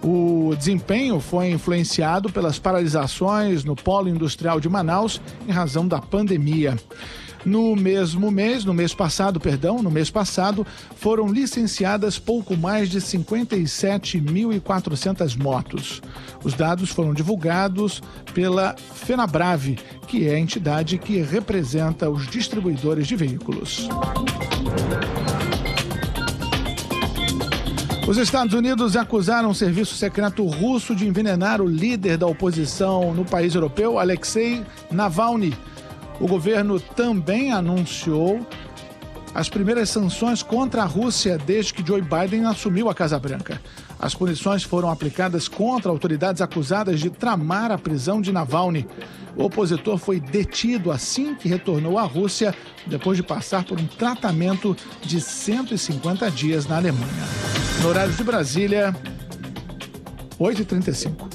O 0.03 0.55
desempenho 0.55 1.19
foi 1.19 1.49
influenciado 1.49 2.31
pelas 2.31 2.59
paralisações 2.59 3.65
no 3.65 3.75
polo 3.75 4.11
industrial 4.11 4.61
de 4.61 4.69
Manaus 4.69 5.19
em 5.49 5.51
razão 5.51 5.89
da 5.89 5.99
pandemia. 5.99 6.77
No 7.45 7.77
mesmo 7.77 8.31
mês, 8.31 8.65
no 8.65 8.73
mês 8.73 8.95
passado, 8.95 9.39
perdão, 9.39 9.83
no 9.83 9.91
mês 9.91 10.11
passado, 10.11 10.67
foram 10.97 11.29
licenciadas 11.29 12.19
pouco 12.19 12.57
mais 12.57 12.89
de 12.89 12.99
57.400 13.01 15.37
motos. 15.37 16.01
Os 16.43 16.55
dados 16.55 16.89
foram 16.91 17.13
divulgados 17.13 18.03
pela 18.33 18.75
Fenabrave, 18.77 19.79
que 20.09 20.27
é 20.27 20.37
a 20.37 20.39
entidade 20.39 20.97
que 20.97 21.21
representa 21.21 22.09
os 22.09 22.27
distribuidores 22.27 23.07
de 23.07 23.15
veículos. 23.15 23.91
Os 28.07 28.19
Estados 28.19 28.53
Unidos 28.55 28.97
acusaram 28.97 29.49
o 29.49 29.55
serviço 29.55 29.95
secreto 29.95 30.45
russo 30.45 30.95
de 30.95 31.09
envenenar 31.09 31.63
o 31.63 31.67
líder 31.67 32.19
da 32.19 32.27
oposição 32.27 33.15
no 33.15 33.25
país 33.25 33.55
europeu, 33.55 33.99
Alexei 33.99 34.63
Navalny 34.91 35.57
o 36.21 36.27
governo 36.27 36.79
também 36.79 37.53
anunciou 37.53 38.47
as 39.35 39.49
primeiras 39.49 39.91
sanções 39.91 40.43
contra 40.43 40.83
a 40.83 40.87
Rússia 40.87 41.37
desde 41.37 41.75
que 41.75 41.85
Joe 41.85 42.01
Biden 42.01 42.47
assumiu 42.47 42.89
a 42.89 42.95
Casa 42.95 43.19
Branca. 43.19 43.61
As 43.99 44.15
punições 44.15 44.63
foram 44.63 44.91
aplicadas 44.91 45.49
contra 45.49 45.91
autoridades 45.91 46.41
acusadas 46.41 47.01
de 47.01 47.11
tramar 47.11 47.73
a 47.73 47.79
prisão 47.79 48.21
de 48.21 48.31
Navalny. 48.31 48.87
O 49.37 49.45
opositor 49.45 49.99
foi 49.99 50.21
detido 50.21 50.93
assim 50.93 51.35
que 51.35 51.49
retornou 51.49 51.99
à 51.99 52.03
Rússia, 52.03 52.55
depois 52.87 53.17
de 53.17 53.25
passar 53.25 53.65
por 53.65 53.81
um 53.81 53.87
tratamento 53.87 54.77
de 55.03 55.21
150 55.21 56.31
dias 56.31 56.69
na 56.69 56.77
Alemanha. 56.77 57.09
No 57.83 57.89
horário 57.89 58.13
de 58.13 58.23
Brasília, 58.23 58.95
8h35. 60.39 61.34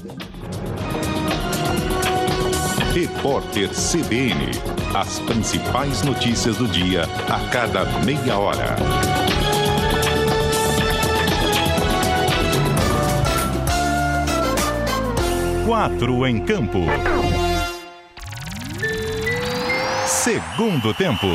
Repórter 3.00 3.70
CBN. 3.70 4.52
As 4.94 5.20
principais 5.20 6.02
notícias 6.02 6.58
do 6.58 6.68
dia 6.68 7.04
a 7.30 7.40
cada 7.50 7.86
meia 8.04 8.38
hora. 8.38 8.76
Quatro 15.66 16.28
em 16.28 16.44
campo. 16.44 16.80
Segundo 20.06 20.94
tempo. 20.94 21.28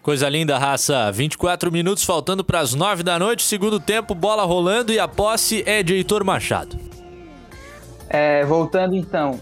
Coisa 0.00 0.28
linda, 0.28 0.58
raça. 0.58 1.10
24 1.10 1.72
minutos 1.72 2.04
faltando 2.04 2.44
para 2.44 2.60
as 2.60 2.72
9 2.72 3.02
da 3.02 3.18
noite. 3.18 3.42
Segundo 3.42 3.80
tempo, 3.80 4.14
bola 4.14 4.44
rolando 4.44 4.92
e 4.92 5.00
a 5.00 5.08
posse 5.08 5.64
é 5.66 5.82
de 5.82 5.94
Heitor 5.94 6.22
Machado. 6.24 6.89
É, 8.10 8.44
voltando 8.44 8.96
então, 8.96 9.40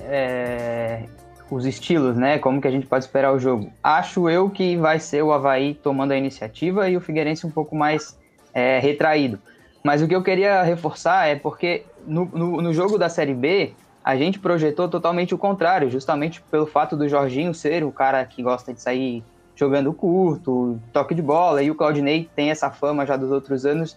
é, 0.00 1.02
os 1.50 1.66
estilos, 1.66 2.16
né? 2.16 2.38
Como 2.38 2.60
que 2.62 2.66
a 2.66 2.70
gente 2.70 2.86
pode 2.86 3.04
esperar 3.04 3.32
o 3.32 3.38
jogo? 3.38 3.70
Acho 3.82 4.28
eu 4.30 4.48
que 4.48 4.74
vai 4.76 4.98
ser 4.98 5.22
o 5.22 5.32
Havaí 5.32 5.74
tomando 5.74 6.12
a 6.12 6.16
iniciativa 6.16 6.88
e 6.88 6.96
o 6.96 7.00
Figueirense 7.00 7.46
um 7.46 7.50
pouco 7.50 7.76
mais 7.76 8.18
é, 8.54 8.78
retraído. 8.78 9.38
Mas 9.84 10.00
o 10.00 10.08
que 10.08 10.16
eu 10.16 10.22
queria 10.22 10.62
reforçar 10.62 11.28
é 11.28 11.36
porque 11.36 11.84
no, 12.06 12.24
no, 12.24 12.62
no, 12.62 12.72
jogo 12.72 12.96
da 12.96 13.08
Série 13.08 13.34
B, 13.34 13.74
a 14.02 14.16
gente 14.16 14.38
projetou 14.38 14.88
totalmente 14.88 15.34
o 15.34 15.38
contrário, 15.38 15.90
justamente 15.90 16.40
pelo 16.50 16.66
fato 16.66 16.96
do 16.96 17.08
Jorginho 17.08 17.52
ser 17.52 17.84
o 17.84 17.92
cara 17.92 18.24
que 18.24 18.42
gosta 18.42 18.72
de 18.72 18.80
sair 18.80 19.22
jogando 19.54 19.92
curto, 19.92 20.80
toque 20.92 21.14
de 21.14 21.22
bola, 21.22 21.62
e 21.62 21.70
o 21.70 21.74
Claudinei 21.74 22.28
tem 22.34 22.50
essa 22.50 22.70
fama 22.70 23.06
já 23.06 23.16
dos 23.16 23.30
outros 23.30 23.64
anos 23.64 23.96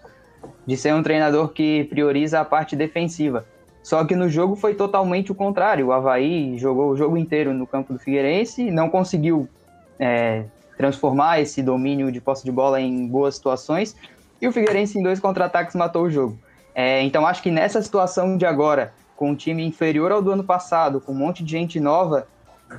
de 0.65 0.77
ser 0.77 0.93
um 0.93 1.01
treinador 1.01 1.49
que 1.49 1.85
prioriza 1.85 2.39
a 2.39 2.45
parte 2.45 2.75
defensiva. 2.75 3.45
Só 3.89 4.05
que 4.05 4.15
no 4.15 4.29
jogo 4.29 4.55
foi 4.55 4.75
totalmente 4.75 5.31
o 5.31 5.35
contrário. 5.35 5.87
O 5.87 5.91
Havaí 5.91 6.55
jogou 6.59 6.91
o 6.91 6.95
jogo 6.95 7.17
inteiro 7.17 7.55
no 7.55 7.65
campo 7.65 7.91
do 7.91 7.97
Figueirense, 7.97 8.69
não 8.69 8.87
conseguiu 8.87 9.49
é, 9.97 10.43
transformar 10.77 11.41
esse 11.41 11.63
domínio 11.63 12.11
de 12.11 12.21
posse 12.21 12.45
de 12.45 12.51
bola 12.51 12.79
em 12.79 13.07
boas 13.07 13.33
situações, 13.33 13.95
e 14.39 14.47
o 14.47 14.51
Figueirense 14.51 14.99
em 14.99 15.01
dois 15.01 15.19
contra-ataques 15.19 15.75
matou 15.75 16.03
o 16.03 16.09
jogo. 16.11 16.37
É, 16.75 17.01
então 17.01 17.25
acho 17.25 17.41
que 17.41 17.49
nessa 17.49 17.81
situação 17.81 18.37
de 18.37 18.45
agora, 18.45 18.93
com 19.15 19.31
um 19.31 19.35
time 19.35 19.65
inferior 19.65 20.11
ao 20.11 20.21
do 20.21 20.29
ano 20.29 20.43
passado, 20.43 21.01
com 21.01 21.11
um 21.11 21.15
monte 21.15 21.43
de 21.43 21.49
gente 21.49 21.79
nova, 21.79 22.27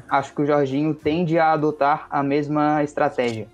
acho 0.08 0.32
que 0.32 0.42
o 0.42 0.46
Jorginho 0.46 0.94
tende 0.94 1.40
a 1.40 1.50
adotar 1.50 2.06
a 2.08 2.22
mesma 2.22 2.84
estratégia. 2.84 3.48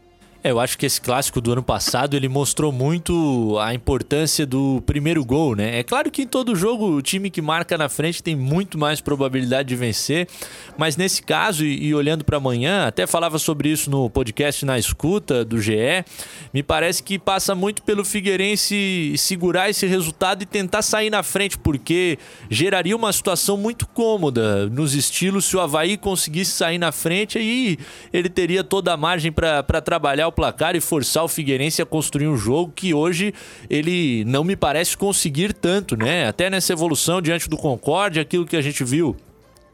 É, 0.46 0.50
eu 0.52 0.60
acho 0.60 0.78
que 0.78 0.86
esse 0.86 1.00
clássico 1.00 1.40
do 1.40 1.50
ano 1.50 1.62
passado 1.62 2.14
ele 2.14 2.28
mostrou 2.28 2.70
muito 2.70 3.58
a 3.58 3.74
importância 3.74 4.46
do 4.46 4.80
primeiro 4.86 5.24
gol, 5.24 5.56
né? 5.56 5.80
É 5.80 5.82
claro 5.82 6.08
que 6.08 6.22
em 6.22 6.26
todo 6.26 6.54
jogo 6.54 6.86
o 6.86 7.02
time 7.02 7.30
que 7.30 7.42
marca 7.42 7.76
na 7.76 7.88
frente 7.88 8.22
tem 8.22 8.36
muito 8.36 8.78
mais 8.78 9.00
probabilidade 9.00 9.68
de 9.68 9.74
vencer, 9.74 10.28
mas 10.78 10.96
nesse 10.96 11.20
caso 11.20 11.64
e, 11.64 11.86
e 11.86 11.94
olhando 11.96 12.24
para 12.24 12.36
amanhã, 12.36 12.86
até 12.86 13.08
falava 13.08 13.40
sobre 13.40 13.70
isso 13.70 13.90
no 13.90 14.08
podcast 14.08 14.64
na 14.64 14.78
escuta 14.78 15.44
do 15.44 15.60
GE, 15.60 16.04
me 16.54 16.62
parece 16.62 17.02
que 17.02 17.18
passa 17.18 17.52
muito 17.52 17.82
pelo 17.82 18.04
Figueirense 18.04 19.14
segurar 19.18 19.68
esse 19.68 19.84
resultado 19.84 20.42
e 20.42 20.46
tentar 20.46 20.82
sair 20.82 21.10
na 21.10 21.24
frente, 21.24 21.58
porque 21.58 22.20
geraria 22.48 22.94
uma 22.94 23.12
situação 23.12 23.56
muito 23.56 23.84
cômoda 23.84 24.68
nos 24.68 24.94
estilos 24.94 25.44
se 25.46 25.56
o 25.56 25.60
Havaí 25.60 25.96
conseguisse 25.96 26.52
sair 26.52 26.78
na 26.78 26.92
frente 26.92 27.36
aí 27.36 27.76
ele 28.12 28.28
teria 28.28 28.62
toda 28.62 28.92
a 28.92 28.96
margem 28.96 29.32
para 29.32 29.80
trabalhar 29.80 30.28
o 30.28 30.35
placar 30.36 30.76
e 30.76 30.80
forçar 30.80 31.24
o 31.24 31.28
Figueirense 31.28 31.80
a 31.80 31.86
construir 31.86 32.28
um 32.28 32.36
jogo 32.36 32.70
que 32.76 32.92
hoje 32.92 33.32
ele 33.68 34.22
não 34.26 34.44
me 34.44 34.54
parece 34.54 34.96
conseguir 34.96 35.54
tanto, 35.54 35.96
né? 35.96 36.28
Até 36.28 36.50
nessa 36.50 36.74
evolução 36.74 37.22
diante 37.22 37.48
do 37.48 37.56
Concorde, 37.56 38.20
aquilo 38.20 38.46
que 38.46 38.56
a 38.56 38.62
gente 38.62 38.84
viu 38.84 39.16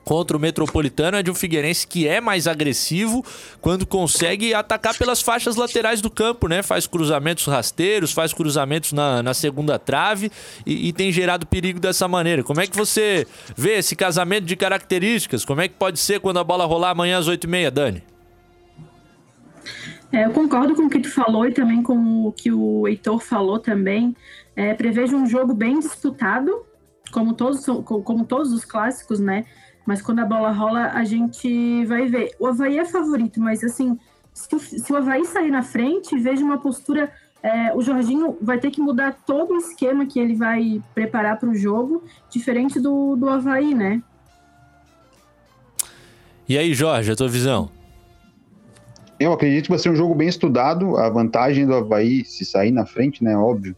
contra 0.05 0.37
o 0.37 0.41
Metropolitano 0.41 1.17
é 1.17 1.23
de 1.23 1.31
um 1.31 1.35
Figueirense 1.35 1.87
que 1.87 2.07
é 2.07 2.21
mais 2.21 2.47
agressivo 2.47 3.25
quando 3.61 3.87
consegue 3.87 4.55
atacar 4.55 4.97
pelas 4.97 5.23
faixas 5.23 5.57
laterais 5.57 6.01
do 6.01 6.11
campo, 6.11 6.49
né? 6.49 6.63
Faz 6.63 6.87
cruzamentos 6.87 7.47
rasteiros, 7.47 8.13
faz 8.13 8.33
cruzamentos 8.33 8.93
na, 8.93 9.23
na 9.23 9.35
segunda 9.35 9.79
trave 9.79 10.31
e, 10.67 10.89
e, 10.89 10.93
tem 10.93 11.13
gerado 11.13 11.47
perigo 11.47 11.81
dessa 11.81 12.07
maneira. 12.07 12.43
Como 12.43 12.61
é 12.61 12.67
que 12.67 12.77
você 12.77 13.27
vê 13.57 13.79
esse 13.79 13.97
casamento 13.97 14.45
de 14.45 14.57
características? 14.57 15.45
Como 15.45 15.61
é 15.61 15.69
que 15.69 15.75
pode 15.75 15.99
ser 15.99 16.21
quando 16.21 16.39
a 16.39 16.45
bola 16.45 16.65
rolar 16.65 16.91
amanhã 16.91 17.19
às 17.19 17.29
8h30, 17.29 17.71
Dani? 17.71 18.03
É, 20.13 20.27
eu 20.27 20.31
concordo 20.31 20.75
com 20.75 20.83
o 20.83 20.91
que 20.91 21.01
tu 21.01 21.11
falou 21.11 21.47
e 21.47 21.53
também 21.55 21.83
com 21.83 22.27
o 22.27 22.33
que 22.33 22.53
o 22.53 22.87
Heitor 22.87 23.19
falou 23.19 23.59
também. 23.59 24.15
É, 24.55 24.75
prevejo 24.75 25.17
um 25.17 25.27
jogo 25.27 25.55
bem 25.55 25.79
disputado, 25.79 26.67
como 27.11 27.33
todos, 27.33 27.65
como 27.85 28.27
todos 28.27 28.53
os 28.53 28.63
clássicos, 28.63 29.19
né? 29.19 29.47
Mas 29.87 30.03
quando 30.03 30.19
a 30.19 30.27
bola 30.27 30.53
rola, 30.53 30.91
a 30.93 31.03
gente 31.03 31.85
vai 31.87 32.07
ver. 32.07 32.37
O 32.39 32.47
Havaí 32.47 32.79
é 32.79 32.85
favorito, 32.85 33.41
mas 33.41 33.65
assim, 33.65 33.99
se 34.35 34.55
o, 34.55 34.59
se 34.61 34.93
o 34.93 34.97
Havaí 34.97 35.25
sair 35.25 35.51
na 35.51 35.63
frente, 35.63 36.19
veja 36.19 36.45
uma 36.45 36.59
postura. 36.59 37.11
É, 37.43 37.75
o 37.75 37.83
Jorginho 37.83 38.37
vai 38.41 38.61
ter 38.61 38.71
que 38.71 38.81
mudar 38.81 39.17
todo 39.27 39.55
o 39.55 39.57
esquema 39.57 40.07
que 40.07 40.21
ele 40.21 40.37
vai 40.37 40.81
preparar 40.95 41.41
para 41.41 41.49
o 41.49 41.55
jogo, 41.57 42.05
diferente 42.31 42.79
do, 42.79 43.17
do 43.17 43.29
Havaí, 43.29 43.75
né? 43.75 44.01
E 46.49 46.57
aí, 46.57 46.73
Jorge, 46.73 47.11
a 47.11 47.17
tua 47.17 47.29
visão? 47.29 47.82
Eu 49.23 49.33
acredito 49.33 49.65
que 49.65 49.71
vai 49.71 49.79
ser 49.79 49.89
um 49.89 49.95
jogo 49.95 50.17
bem 50.17 50.27
estudado. 50.27 50.97
A 50.97 51.09
vantagem 51.09 51.65
do 51.65 51.77
Havaí, 51.77 52.25
se 52.25 52.45
sair 52.45 52.73
na 52.73 52.85
frente, 52.85 53.23
né? 53.23 53.37
Óbvio. 53.37 53.77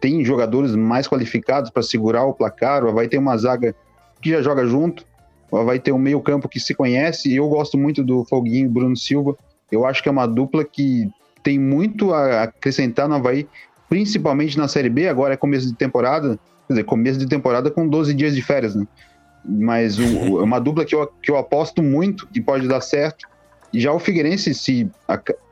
Tem 0.00 0.24
jogadores 0.24 0.76
mais 0.76 1.08
qualificados 1.08 1.68
para 1.68 1.82
segurar 1.82 2.24
o 2.24 2.32
placar. 2.32 2.84
O 2.84 2.88
Havaí 2.88 3.08
tem 3.08 3.18
uma 3.18 3.36
zaga 3.36 3.74
que 4.22 4.30
já 4.30 4.40
joga 4.40 4.64
junto. 4.66 5.04
O 5.50 5.56
Havaí 5.56 5.80
tem 5.80 5.92
um 5.92 5.98
meio-campo 5.98 6.48
que 6.48 6.60
se 6.60 6.74
conhece. 6.74 7.28
E 7.28 7.34
eu 7.34 7.48
gosto 7.48 7.76
muito 7.76 8.04
do 8.04 8.24
Foguinho 8.24 8.70
Bruno 8.70 8.96
Silva. 8.96 9.36
Eu 9.70 9.84
acho 9.84 10.00
que 10.00 10.08
é 10.08 10.12
uma 10.12 10.26
dupla 10.26 10.64
que 10.64 11.10
tem 11.42 11.58
muito 11.58 12.14
a 12.14 12.44
acrescentar 12.44 13.08
no 13.08 13.16
Havaí, 13.16 13.48
principalmente 13.88 14.56
na 14.56 14.68
Série 14.68 14.88
B. 14.88 15.08
Agora 15.08 15.34
é 15.34 15.36
começo 15.36 15.66
de 15.66 15.74
temporada. 15.74 16.38
Quer 16.68 16.74
dizer, 16.74 16.84
começo 16.84 17.18
de 17.18 17.26
temporada 17.26 17.68
com 17.68 17.88
12 17.88 18.14
dias 18.14 18.32
de 18.32 18.42
férias, 18.42 18.76
né? 18.76 18.86
Mas 19.44 19.98
é 19.98 20.04
uma 20.04 20.60
dupla 20.60 20.84
que 20.84 20.94
eu, 20.94 21.04
que 21.20 21.32
eu 21.32 21.36
aposto 21.36 21.82
muito 21.82 22.28
que 22.28 22.40
pode 22.40 22.68
dar 22.68 22.80
certo 22.80 23.26
já 23.74 23.92
o 23.92 23.98
Figueirense, 23.98 24.54
se 24.54 24.90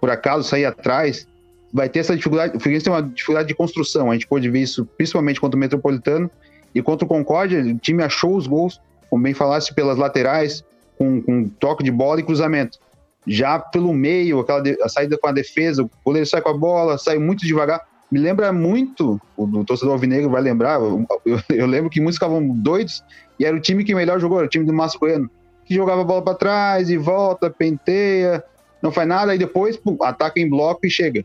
por 0.00 0.10
acaso 0.10 0.48
sair 0.48 0.64
atrás, 0.64 1.26
vai 1.72 1.88
ter 1.88 2.00
essa 2.00 2.16
dificuldade. 2.16 2.56
O 2.56 2.60
Figueirense 2.60 2.84
tem 2.84 2.92
uma 2.92 3.02
dificuldade 3.02 3.48
de 3.48 3.54
construção. 3.54 4.10
A 4.10 4.14
gente 4.14 4.26
pode 4.26 4.48
ver 4.48 4.60
isso 4.60 4.86
principalmente 4.96 5.40
contra 5.40 5.56
o 5.56 5.60
Metropolitano 5.60 6.30
e 6.74 6.82
contra 6.82 7.04
o 7.04 7.08
Concórdia. 7.08 7.60
O 7.60 7.78
time 7.78 8.02
achou 8.02 8.36
os 8.36 8.46
gols, 8.46 8.80
como 9.10 9.22
bem 9.22 9.34
falasse, 9.34 9.74
pelas 9.74 9.98
laterais, 9.98 10.64
com, 10.98 11.20
com 11.20 11.48
toque 11.48 11.84
de 11.84 11.90
bola 11.90 12.20
e 12.20 12.22
cruzamento. 12.22 12.78
Já 13.26 13.58
pelo 13.58 13.92
meio, 13.92 14.40
aquela 14.40 14.60
de, 14.60 14.80
a 14.82 14.88
saída 14.88 15.18
com 15.18 15.26
a 15.26 15.32
defesa, 15.32 15.82
o 15.82 15.90
goleiro 16.04 16.26
sai 16.26 16.40
com 16.40 16.48
a 16.48 16.56
bola, 16.56 16.96
sai 16.96 17.18
muito 17.18 17.44
devagar. 17.44 17.80
Me 18.10 18.20
lembra 18.20 18.52
muito, 18.52 19.20
o, 19.36 19.44
o 19.44 19.64
torcedor 19.64 19.94
alvinegro 19.94 20.30
vai 20.30 20.40
lembrar, 20.40 20.80
eu, 20.80 21.04
eu, 21.50 21.66
lembro 21.66 21.90
que 21.90 22.00
muitos 22.00 22.16
ficavam 22.16 22.46
doidos 22.48 23.02
e 23.36 23.44
era 23.44 23.56
o 23.56 23.60
time 23.60 23.82
que 23.82 23.96
melhor 23.96 24.20
jogou, 24.20 24.38
era 24.38 24.46
o 24.46 24.50
time 24.50 24.64
do 24.64 24.72
Coelho 24.96 25.28
que 25.66 25.74
jogava 25.74 26.02
a 26.02 26.04
bola 26.04 26.22
para 26.22 26.34
trás 26.34 26.88
e 26.88 26.96
volta, 26.96 27.50
penteia, 27.50 28.42
não 28.80 28.92
faz 28.92 29.08
nada, 29.08 29.34
e 29.34 29.38
depois 29.38 29.76
pum, 29.76 29.96
ataca 30.00 30.40
em 30.40 30.48
bloco 30.48 30.86
e 30.86 30.90
chega. 30.90 31.24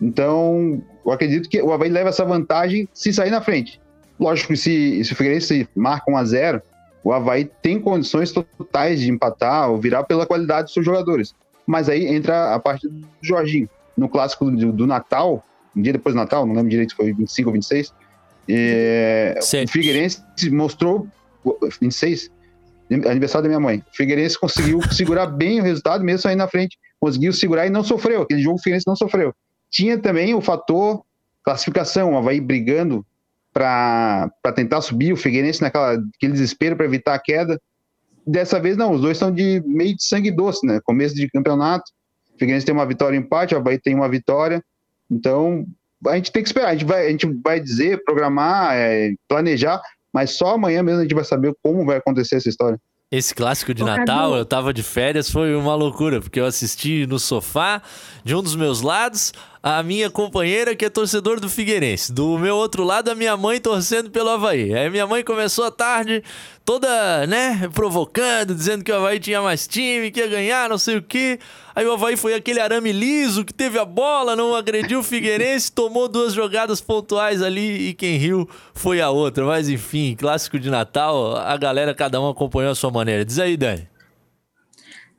Então, 0.00 0.82
eu 1.04 1.12
acredito 1.12 1.48
que 1.48 1.60
o 1.60 1.72
Havaí 1.72 1.90
leva 1.90 2.08
essa 2.08 2.24
vantagem 2.24 2.88
se 2.94 3.12
sair 3.12 3.30
na 3.30 3.40
frente. 3.40 3.80
Lógico 4.18 4.48
que 4.48 4.56
se, 4.56 5.04
se 5.04 5.12
o 5.12 5.16
Figueirense 5.16 5.68
marca 5.74 6.10
1 6.10 6.16
a 6.16 6.24
0 6.24 6.62
o 7.02 7.12
Havaí 7.12 7.50
tem 7.62 7.80
condições 7.80 8.30
totais 8.30 9.00
de 9.00 9.10
empatar 9.10 9.70
ou 9.70 9.78
virar 9.78 10.04
pela 10.04 10.26
qualidade 10.26 10.64
dos 10.64 10.74
seus 10.74 10.84
jogadores. 10.84 11.34
Mas 11.66 11.88
aí 11.88 12.06
entra 12.06 12.54
a 12.54 12.58
parte 12.58 12.86
do 12.88 13.06
Jorginho. 13.22 13.68
No 13.96 14.08
clássico 14.08 14.50
do, 14.50 14.72
do 14.72 14.86
Natal, 14.86 15.42
um 15.74 15.80
dia 15.80 15.94
depois 15.94 16.14
do 16.14 16.18
Natal, 16.18 16.46
não 16.46 16.54
lembro 16.54 16.68
direito 16.68 16.90
se 16.90 16.96
foi 16.96 17.12
25 17.12 17.48
ou 17.48 17.52
26, 17.54 17.94
é, 18.48 19.38
o 19.38 19.68
Figueirense 19.68 20.22
mostrou 20.50 21.06
26, 21.80 22.30
aniversário 22.90 23.44
da 23.44 23.48
minha 23.48 23.60
mãe. 23.60 23.84
O 23.92 23.96
Figueirense 23.96 24.38
conseguiu 24.38 24.80
segurar 24.92 25.26
bem 25.26 25.60
o 25.60 25.62
resultado, 25.62 26.04
mesmo 26.04 26.22
saindo 26.22 26.38
na 26.38 26.48
frente. 26.48 26.78
Conseguiu 26.98 27.32
segurar 27.32 27.66
e 27.66 27.70
não 27.70 27.82
sofreu. 27.82 28.22
Aquele 28.22 28.42
jogo 28.42 28.56
o 28.56 28.58
Figueirense 28.58 28.86
não 28.86 28.96
sofreu. 28.96 29.34
Tinha 29.70 29.98
também 29.98 30.34
o 30.34 30.40
fator 30.40 31.02
classificação, 31.44 32.12
o 32.12 32.18
Havaí 32.18 32.40
brigando 32.40 33.04
para 33.52 34.30
tentar 34.54 34.80
subir, 34.80 35.12
o 35.12 35.16
Figueirense 35.16 35.62
naquele 35.62 36.32
desespero 36.32 36.76
para 36.76 36.86
evitar 36.86 37.14
a 37.14 37.18
queda. 37.18 37.60
Dessa 38.26 38.60
vez 38.60 38.76
não, 38.76 38.92
os 38.92 39.00
dois 39.00 39.16
estão 39.16 39.32
de 39.32 39.62
meio 39.66 39.96
de 39.96 40.04
sangue 40.04 40.30
doce, 40.30 40.64
né? 40.66 40.80
Começo 40.84 41.14
de 41.14 41.28
campeonato, 41.28 41.90
o 42.34 42.38
Figueirense 42.38 42.66
tem 42.66 42.74
uma 42.74 42.86
vitória 42.86 43.16
e 43.16 43.20
empate, 43.20 43.54
o 43.54 43.58
Havaí 43.58 43.78
tem 43.78 43.94
uma 43.94 44.08
vitória. 44.08 44.62
Então, 45.10 45.66
a 46.06 46.16
gente 46.16 46.30
tem 46.30 46.42
que 46.42 46.48
esperar, 46.48 46.68
a 46.68 46.72
gente 46.72 46.84
vai, 46.84 47.06
a 47.06 47.10
gente 47.10 47.26
vai 47.42 47.60
dizer, 47.60 48.02
programar, 48.04 48.74
é, 48.74 49.12
planejar, 49.28 49.80
mas 50.12 50.36
só 50.36 50.54
amanhã 50.54 50.82
mesmo 50.82 51.00
a 51.00 51.02
gente 51.02 51.14
vai 51.14 51.24
saber 51.24 51.52
como 51.62 51.84
vai 51.84 51.96
acontecer 51.96 52.36
essa 52.36 52.48
história. 52.48 52.78
Esse 53.12 53.34
clássico 53.34 53.74
de 53.74 53.82
Natal, 53.82 54.36
eu 54.36 54.44
tava 54.44 54.72
de 54.72 54.84
férias, 54.84 55.28
foi 55.28 55.56
uma 55.56 55.74
loucura, 55.74 56.20
porque 56.20 56.38
eu 56.38 56.46
assisti 56.46 57.08
no 57.08 57.18
sofá 57.18 57.82
de 58.22 58.36
um 58.36 58.42
dos 58.42 58.54
meus 58.54 58.82
lados, 58.82 59.32
a 59.62 59.82
minha 59.82 60.08
companheira 60.08 60.74
que 60.74 60.86
é 60.86 60.90
torcedor 60.90 61.38
do 61.38 61.48
Figueirense. 61.48 62.12
Do 62.12 62.38
meu 62.38 62.56
outro 62.56 62.82
lado, 62.82 63.10
a 63.10 63.14
minha 63.14 63.36
mãe 63.36 63.60
torcendo 63.60 64.10
pelo 64.10 64.30
Havaí. 64.30 64.74
Aí 64.74 64.88
minha 64.88 65.06
mãe 65.06 65.22
começou 65.22 65.64
a 65.64 65.70
tarde 65.70 66.22
toda, 66.64 67.26
né, 67.26 67.68
provocando, 67.74 68.54
dizendo 68.54 68.82
que 68.82 68.90
o 68.90 68.96
Havaí 68.96 69.18
tinha 69.20 69.42
mais 69.42 69.66
time, 69.66 70.10
que 70.10 70.20
ia 70.20 70.28
ganhar, 70.28 70.68
não 70.68 70.78
sei 70.78 70.96
o 70.96 71.02
quê. 71.02 71.38
Aí 71.74 71.84
o 71.84 71.92
Havaí 71.92 72.16
foi 72.16 72.34
aquele 72.34 72.60
arame 72.60 72.90
liso 72.90 73.44
que 73.44 73.52
teve 73.52 73.78
a 73.78 73.84
bola, 73.84 74.34
não 74.34 74.54
agrediu 74.54 75.00
o 75.00 75.02
Figueirense, 75.02 75.70
tomou 75.72 76.08
duas 76.08 76.32
jogadas 76.32 76.80
pontuais 76.80 77.42
ali 77.42 77.88
e 77.88 77.94
quem 77.94 78.16
riu 78.16 78.48
foi 78.74 79.00
a 79.00 79.10
outra. 79.10 79.44
Mas 79.44 79.68
enfim, 79.68 80.16
clássico 80.18 80.58
de 80.58 80.70
Natal, 80.70 81.36
a 81.36 81.56
galera, 81.58 81.94
cada 81.94 82.20
um 82.20 82.28
acompanhou 82.28 82.72
a 82.72 82.74
sua 82.74 82.90
maneira. 82.90 83.24
Diz 83.24 83.38
aí, 83.38 83.58
Dani. 83.58 83.99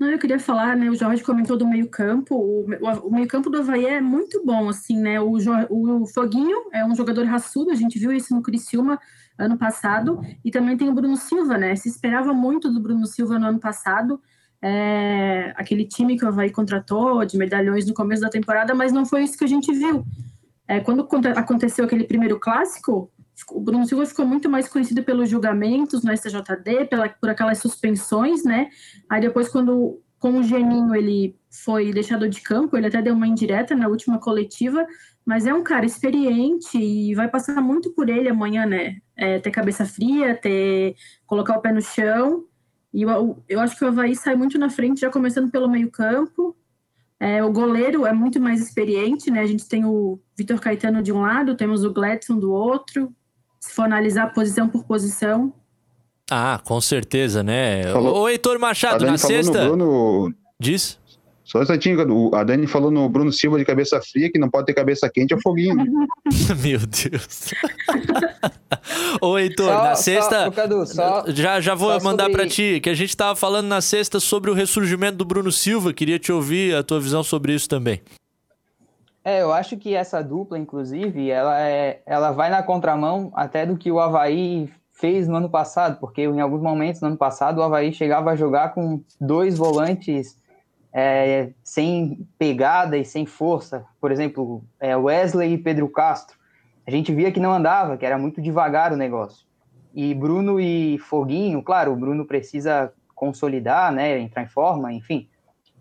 Não, 0.01 0.09
eu 0.09 0.17
queria 0.17 0.39
falar, 0.39 0.75
né? 0.75 0.89
O 0.89 0.95
Jorge 0.95 1.21
comentou 1.21 1.55
do 1.55 1.67
meio-campo. 1.67 2.35
O, 2.35 2.65
o 3.07 3.11
meio-campo 3.11 3.51
do 3.51 3.59
Havaí 3.59 3.85
é 3.85 4.01
muito 4.01 4.43
bom, 4.43 4.67
assim, 4.67 4.97
né? 4.97 5.21
O, 5.21 5.33
o 5.69 6.07
Foguinho 6.07 6.57
é 6.73 6.83
um 6.83 6.95
jogador 6.95 7.23
raçudo, 7.27 7.69
a 7.69 7.75
gente 7.75 7.99
viu 7.99 8.11
isso 8.11 8.33
no 8.33 8.41
Criciúma 8.41 8.99
ano 9.37 9.59
passado. 9.59 10.19
E 10.43 10.49
também 10.49 10.75
tem 10.75 10.89
o 10.89 10.93
Bruno 10.95 11.15
Silva, 11.15 11.55
né? 11.55 11.75
Se 11.75 11.87
esperava 11.87 12.33
muito 12.33 12.73
do 12.73 12.81
Bruno 12.81 13.05
Silva 13.05 13.37
no 13.37 13.45
ano 13.45 13.59
passado. 13.59 14.19
É, 14.59 15.53
aquele 15.55 15.85
time 15.85 16.17
que 16.17 16.25
o 16.25 16.29
Havaí 16.29 16.49
contratou 16.49 17.23
de 17.23 17.37
medalhões 17.37 17.85
no 17.85 17.93
começo 17.93 18.23
da 18.23 18.29
temporada, 18.29 18.73
mas 18.73 18.91
não 18.91 19.05
foi 19.05 19.23
isso 19.23 19.37
que 19.37 19.43
a 19.43 19.47
gente 19.47 19.71
viu. 19.71 20.03
É, 20.67 20.79
quando 20.79 21.07
aconteceu 21.37 21.85
aquele 21.85 22.05
primeiro 22.05 22.39
clássico, 22.39 23.11
o 23.49 23.59
Bruno 23.59 23.85
Silva 23.85 24.05
ficou 24.05 24.25
muito 24.25 24.49
mais 24.49 24.67
conhecido 24.67 25.03
pelos 25.03 25.29
julgamentos 25.29 26.03
no 26.03 26.15
STJD, 26.15 26.85
pela, 26.89 27.09
por 27.09 27.29
aquelas 27.29 27.59
suspensões, 27.59 28.43
né? 28.43 28.69
Aí 29.09 29.21
depois, 29.21 29.49
quando 29.49 30.01
com 30.19 30.37
o 30.37 30.43
Geninho 30.43 30.93
ele 30.93 31.35
foi 31.49 31.91
deixado 31.91 32.29
de 32.29 32.41
campo, 32.41 32.77
ele 32.77 32.87
até 32.87 33.01
deu 33.01 33.15
uma 33.15 33.27
indireta 33.27 33.75
na 33.75 33.87
última 33.87 34.19
coletiva, 34.19 34.85
mas 35.25 35.47
é 35.47 35.53
um 35.53 35.63
cara 35.63 35.85
experiente 35.85 36.77
e 36.77 37.15
vai 37.15 37.27
passar 37.27 37.59
muito 37.61 37.91
por 37.91 38.07
ele 38.07 38.29
amanhã, 38.29 38.65
né? 38.65 38.97
É, 39.15 39.39
ter 39.39 39.51
cabeça 39.51 39.85
fria, 39.85 40.35
ter 40.35 40.95
colocar 41.25 41.57
o 41.57 41.61
pé 41.61 41.71
no 41.71 41.81
chão. 41.81 42.45
E 42.93 43.03
eu, 43.03 43.43
eu 43.47 43.59
acho 43.59 43.77
que 43.77 43.83
o 43.83 43.87
Havaí 43.87 44.15
sai 44.15 44.35
muito 44.35 44.59
na 44.59 44.69
frente, 44.69 45.01
já 45.01 45.09
começando 45.09 45.49
pelo 45.49 45.69
meio-campo. 45.69 46.55
É, 47.19 47.43
o 47.43 47.51
goleiro 47.51 48.05
é 48.05 48.13
muito 48.13 48.39
mais 48.39 48.61
experiente, 48.61 49.29
né? 49.29 49.41
A 49.41 49.45
gente 49.45 49.67
tem 49.67 49.85
o 49.85 50.19
Vitor 50.37 50.59
Caetano 50.59 51.01
de 51.03 51.11
um 51.11 51.21
lado, 51.21 51.55
temos 51.55 51.83
o 51.83 51.93
Gladson 51.93 52.37
do 52.37 52.51
outro, 52.51 53.15
se 53.61 53.73
for 53.73 53.83
analisar 53.83 54.33
posição 54.33 54.67
por 54.67 54.83
posição. 54.83 55.53
Ah, 56.29 56.59
com 56.63 56.81
certeza, 56.81 57.43
né? 57.43 57.83
Falou, 57.91 58.23
o 58.23 58.29
Heitor 58.29 58.59
Machado, 58.59 59.05
na 59.05 59.17
sexta. 59.17 59.65
Bruno, 59.65 60.33
Diz. 60.59 60.99
Só 61.43 61.59
um 61.59 61.63
instantinho, 61.63 62.33
a 62.33 62.43
Dani 62.45 62.65
falou 62.65 62.89
no 62.89 63.09
Bruno 63.09 63.31
Silva 63.31 63.57
de 63.59 63.65
cabeça 63.65 63.99
fria 63.99 64.31
que 64.31 64.39
não 64.39 64.49
pode 64.49 64.67
ter 64.67 64.73
cabeça 64.73 65.09
quente, 65.09 65.33
é 65.33 65.37
foguinho. 65.41 65.75
Né? 65.75 65.85
Meu 66.63 66.79
Deus. 66.79 67.49
Ô, 69.19 69.37
Heitor, 69.37 69.65
só, 69.65 69.83
na 69.83 69.95
sexta. 69.95 70.45
Só, 70.45 70.51
Cadu, 70.51 70.85
só, 70.85 71.25
já, 71.27 71.59
já 71.59 71.75
vou 71.75 71.89
mandar 72.01 72.25
sobre... 72.25 72.37
para 72.37 72.47
ti, 72.47 72.79
que 72.81 72.89
a 72.89 72.93
gente 72.93 73.17
tava 73.17 73.35
falando 73.35 73.67
na 73.67 73.81
sexta 73.81 74.19
sobre 74.19 74.49
o 74.49 74.53
ressurgimento 74.53 75.17
do 75.17 75.25
Bruno 75.25 75.51
Silva. 75.51 75.91
Queria 75.91 76.17
te 76.17 76.31
ouvir 76.31 76.73
a 76.73 76.83
tua 76.83 77.01
visão 77.01 77.21
sobre 77.21 77.53
isso 77.53 77.67
também. 77.67 78.01
É, 79.23 79.41
eu 79.41 79.53
acho 79.53 79.77
que 79.77 79.93
essa 79.93 80.23
dupla, 80.23 80.57
inclusive, 80.57 81.29
ela, 81.29 81.61
é, 81.61 82.01
ela 82.05 82.31
vai 82.31 82.49
na 82.49 82.63
contramão 82.63 83.31
até 83.35 83.65
do 83.65 83.77
que 83.77 83.91
o 83.91 83.99
Havaí 83.99 84.71
fez 84.91 85.27
no 85.27 85.35
ano 85.35 85.49
passado, 85.49 85.99
porque 85.99 86.23
em 86.23 86.41
alguns 86.41 86.61
momentos 86.61 87.01
no 87.01 87.07
ano 87.07 87.17
passado 87.17 87.59
o 87.59 87.63
Havaí 87.63 87.93
chegava 87.93 88.31
a 88.31 88.35
jogar 88.35 88.73
com 88.73 89.03
dois 89.19 89.57
volantes 89.57 90.37
é, 90.93 91.51
sem 91.63 92.27
pegada 92.37 92.97
e 92.97 93.05
sem 93.05 93.25
força. 93.25 93.85
Por 93.99 94.11
exemplo, 94.11 94.63
é, 94.79 94.95
Wesley 94.95 95.53
e 95.53 95.57
Pedro 95.57 95.87
Castro. 95.89 96.37
A 96.85 96.91
gente 96.91 97.13
via 97.13 97.31
que 97.31 97.39
não 97.39 97.51
andava, 97.51 97.97
que 97.97 98.05
era 98.05 98.17
muito 98.17 98.41
devagar 98.41 98.91
o 98.91 98.97
negócio. 98.97 99.45
E 99.93 100.13
Bruno 100.13 100.59
e 100.59 100.97
Foguinho, 100.97 101.61
claro, 101.61 101.93
o 101.93 101.95
Bruno 101.95 102.25
precisa 102.25 102.91
consolidar, 103.13 103.91
né, 103.91 104.19
entrar 104.19 104.43
em 104.43 104.47
forma, 104.47 104.91
enfim. 104.91 105.27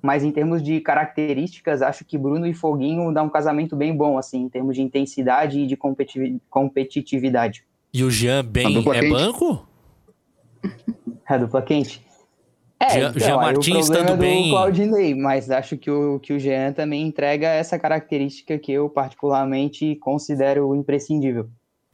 Mas 0.02 0.24
em 0.24 0.32
termos 0.32 0.62
de 0.62 0.80
características, 0.80 1.82
acho 1.82 2.04
que 2.04 2.16
Bruno 2.16 2.46
e 2.46 2.54
Foguinho 2.54 3.12
dá 3.12 3.22
um 3.22 3.28
casamento 3.28 3.76
bem 3.76 3.94
bom, 3.94 4.16
assim, 4.16 4.42
em 4.42 4.48
termos 4.48 4.76
de 4.76 4.82
intensidade 4.82 5.60
e 5.60 5.66
de 5.66 5.78
competitividade. 6.48 7.64
E 7.92 8.02
o 8.02 8.10
Jean 8.10 8.44
bem 8.44 8.78
é 8.78 8.82
quente. 8.82 9.10
banco? 9.10 9.66
É 11.28 11.34
a 11.34 11.38
dupla 11.38 11.62
quente. 11.62 12.04
É, 12.78 12.88
Jean, 12.88 13.10
então, 13.10 13.20
Jean 13.20 13.36
Martins 13.36 13.90
estando 13.90 14.16
bem. 14.16 14.50
Claudinei, 14.50 15.14
mas 15.14 15.50
acho 15.50 15.76
que 15.76 15.90
o, 15.90 16.18
que 16.18 16.32
o 16.32 16.38
Jean 16.38 16.72
também 16.72 17.02
entrega 17.02 17.48
essa 17.48 17.78
característica 17.78 18.58
que 18.58 18.72
eu 18.72 18.88
particularmente 18.88 19.96
considero 19.96 20.74
imprescindível. 20.74 21.50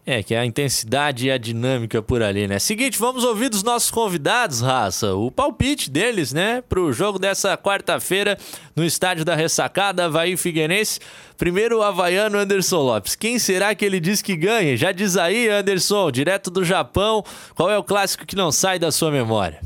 É, 0.08 0.22
que 0.22 0.36
é 0.36 0.38
a 0.38 0.46
intensidade 0.46 1.26
e 1.26 1.32
a 1.32 1.36
dinâmica 1.36 2.00
por 2.00 2.22
ali, 2.22 2.46
né? 2.46 2.60
Seguinte, 2.60 2.96
vamos 2.96 3.24
ouvir 3.24 3.48
dos 3.48 3.64
nossos 3.64 3.90
convidados, 3.90 4.60
raça, 4.60 5.16
o 5.16 5.32
palpite 5.32 5.90
deles, 5.90 6.32
né, 6.32 6.62
pro 6.68 6.92
jogo 6.92 7.18
dessa 7.18 7.58
quarta-feira 7.58 8.38
no 8.76 8.84
estádio 8.84 9.24
da 9.24 9.34
Ressacada, 9.34 10.04
Havaí 10.04 10.36
Figueirense. 10.36 11.00
Primeiro 11.36 11.78
o 11.78 11.82
havaiano 11.82 12.38
Anderson 12.38 12.82
Lopes. 12.82 13.16
Quem 13.16 13.36
será 13.40 13.74
que 13.74 13.84
ele 13.84 13.98
diz 13.98 14.22
que 14.22 14.36
ganha? 14.36 14.76
Já 14.76 14.92
diz 14.92 15.16
aí, 15.16 15.48
Anderson, 15.48 16.12
direto 16.12 16.52
do 16.52 16.64
Japão, 16.64 17.24
qual 17.56 17.68
é 17.68 17.76
o 17.76 17.82
clássico 17.82 18.24
que 18.24 18.36
não 18.36 18.52
sai 18.52 18.78
da 18.78 18.92
sua 18.92 19.10
memória? 19.10 19.60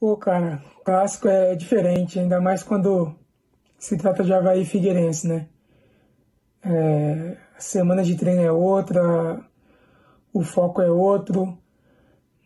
Pô, 0.00 0.16
cara, 0.16 0.62
clássico 0.82 1.28
é 1.28 1.54
diferente, 1.54 2.18
ainda 2.18 2.40
mais 2.40 2.62
quando 2.62 3.14
se 3.78 3.98
trata 3.98 4.24
de 4.24 4.32
Havaí 4.32 4.64
Figueirense, 4.64 5.28
né? 5.28 5.46
É, 6.64 7.36
a 7.60 7.62
semana 7.62 8.02
de 8.02 8.14
treino 8.14 8.40
é 8.40 8.50
outra, 8.50 9.38
o 10.32 10.42
foco 10.42 10.80
é 10.80 10.90
outro, 10.90 11.58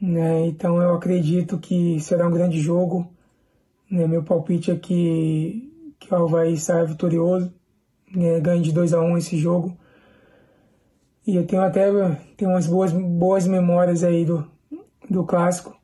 né? 0.01 0.45
Então 0.47 0.83
eu 0.83 0.93
acredito 0.93 1.57
que 1.57 2.01
será 2.01 2.27
um 2.27 2.33
grande 2.33 2.61
jogo. 2.61 3.09
Né? 3.89 4.09
Meu 4.09 4.25
palpite 4.25 4.73
é 4.73 4.77
que, 4.77 5.95
que 6.01 6.13
o 6.13 6.17
Havaí 6.17 6.59
saia 6.59 6.85
vitorioso, 6.85 7.55
né? 8.13 8.41
ganhe 8.41 8.61
de 8.61 8.73
2 8.73 8.93
a 8.93 9.01
1 9.01 9.05
um 9.05 9.17
esse 9.17 9.39
jogo. 9.39 9.79
E 11.25 11.37
eu 11.37 11.47
tenho 11.47 11.63
até 11.63 11.87
tenho 12.37 12.51
umas 12.51 12.67
boas, 12.67 12.93
boas 12.93 13.47
memórias 13.47 14.03
aí 14.03 14.25
do, 14.25 14.45
do 15.09 15.23
clássico 15.25 15.77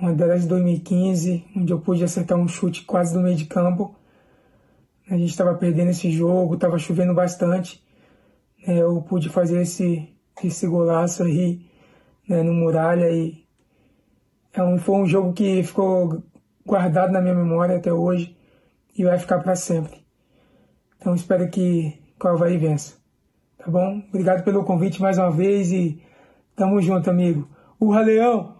uma 0.00 0.14
delas 0.14 0.42
de 0.42 0.48
2015, 0.48 1.44
onde 1.54 1.70
eu 1.70 1.78
pude 1.78 2.02
acertar 2.02 2.38
um 2.38 2.48
chute 2.48 2.84
quase 2.84 3.14
no 3.14 3.22
meio 3.22 3.36
de 3.36 3.44
campo. 3.44 3.94
A 5.10 5.14
gente 5.14 5.28
estava 5.28 5.54
perdendo 5.58 5.90
esse 5.90 6.10
jogo, 6.10 6.54
estava 6.54 6.78
chovendo 6.78 7.12
bastante. 7.12 7.84
Né? 8.66 8.80
Eu 8.80 9.00
pude 9.02 9.28
fazer 9.28 9.62
esse, 9.62 10.08
esse 10.42 10.66
golaço 10.66 11.22
aí 11.22 11.60
né, 12.28 12.42
no 12.42 12.52
Muralha 12.52 13.10
e 13.10 13.44
é 14.52 14.62
um, 14.62 14.78
foi 14.78 14.96
um 14.96 15.06
jogo 15.06 15.32
que 15.32 15.62
ficou 15.62 16.22
guardado 16.66 17.12
na 17.12 17.20
minha 17.20 17.34
memória 17.34 17.76
até 17.76 17.92
hoje 17.92 18.36
e 18.96 19.04
vai 19.04 19.18
ficar 19.18 19.40
para 19.40 19.56
sempre. 19.56 20.04
Então 20.96 21.14
espero 21.14 21.48
que, 21.48 21.98
que 22.18 22.26
o 22.26 22.28
Havaí 22.28 22.58
vença. 22.58 22.94
Tá 23.58 23.70
bom? 23.70 24.02
Obrigado 24.08 24.44
pelo 24.44 24.64
convite 24.64 25.00
mais 25.00 25.18
uma 25.18 25.30
vez 25.30 25.72
e 25.72 26.02
tamo 26.56 26.80
junto, 26.80 27.10
amigo. 27.10 27.48
Urra, 27.80 28.02
Leão! 28.02 28.59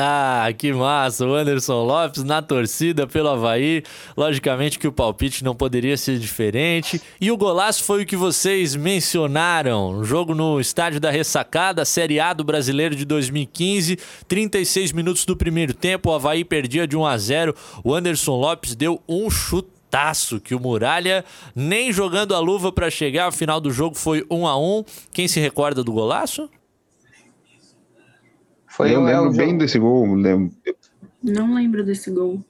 Ah, 0.00 0.48
que 0.56 0.72
massa! 0.72 1.26
O 1.26 1.34
Anderson 1.34 1.82
Lopes 1.82 2.22
na 2.22 2.40
torcida 2.40 3.04
pelo 3.04 3.30
Havaí. 3.30 3.82
Logicamente 4.16 4.78
que 4.78 4.86
o 4.86 4.92
palpite 4.92 5.42
não 5.42 5.56
poderia 5.56 5.96
ser 5.96 6.20
diferente. 6.20 7.02
E 7.20 7.32
o 7.32 7.36
golaço 7.36 7.82
foi 7.82 8.04
o 8.04 8.06
que 8.06 8.16
vocês 8.16 8.76
mencionaram. 8.76 10.04
jogo 10.04 10.36
no 10.36 10.60
estádio 10.60 11.00
da 11.00 11.10
Ressacada, 11.10 11.84
Série 11.84 12.20
A 12.20 12.32
do 12.32 12.44
Brasileiro 12.44 12.94
de 12.94 13.04
2015. 13.04 13.98
36 14.28 14.92
minutos 14.92 15.24
do 15.24 15.36
primeiro 15.36 15.74
tempo, 15.74 16.10
o 16.10 16.14
Havaí 16.14 16.44
perdia 16.44 16.86
de 16.86 16.96
1 16.96 17.04
a 17.04 17.18
0. 17.18 17.54
O 17.82 17.92
Anderson 17.92 18.36
Lopes 18.36 18.76
deu 18.76 19.02
um 19.08 19.28
chutaço 19.28 20.38
que 20.38 20.54
o 20.54 20.60
Muralha, 20.60 21.24
nem 21.56 21.90
jogando 21.92 22.36
a 22.36 22.38
luva 22.38 22.70
para 22.70 22.88
chegar 22.88 23.24
ao 23.24 23.32
final 23.32 23.60
do 23.60 23.72
jogo, 23.72 23.96
foi 23.96 24.24
1 24.30 24.46
a 24.46 24.56
1. 24.56 24.84
Quem 25.12 25.26
se 25.26 25.40
recorda 25.40 25.82
do 25.82 25.92
golaço? 25.92 26.48
Foi 28.78 28.94
eu 28.94 29.02
lembro 29.02 29.32
bem 29.32 29.48
jogo. 29.48 29.58
desse 29.58 29.76
gol. 29.76 30.14
Lembro. 30.14 30.54
Não 31.20 31.52
lembro 31.52 31.84
desse 31.84 32.12
gol. 32.12 32.40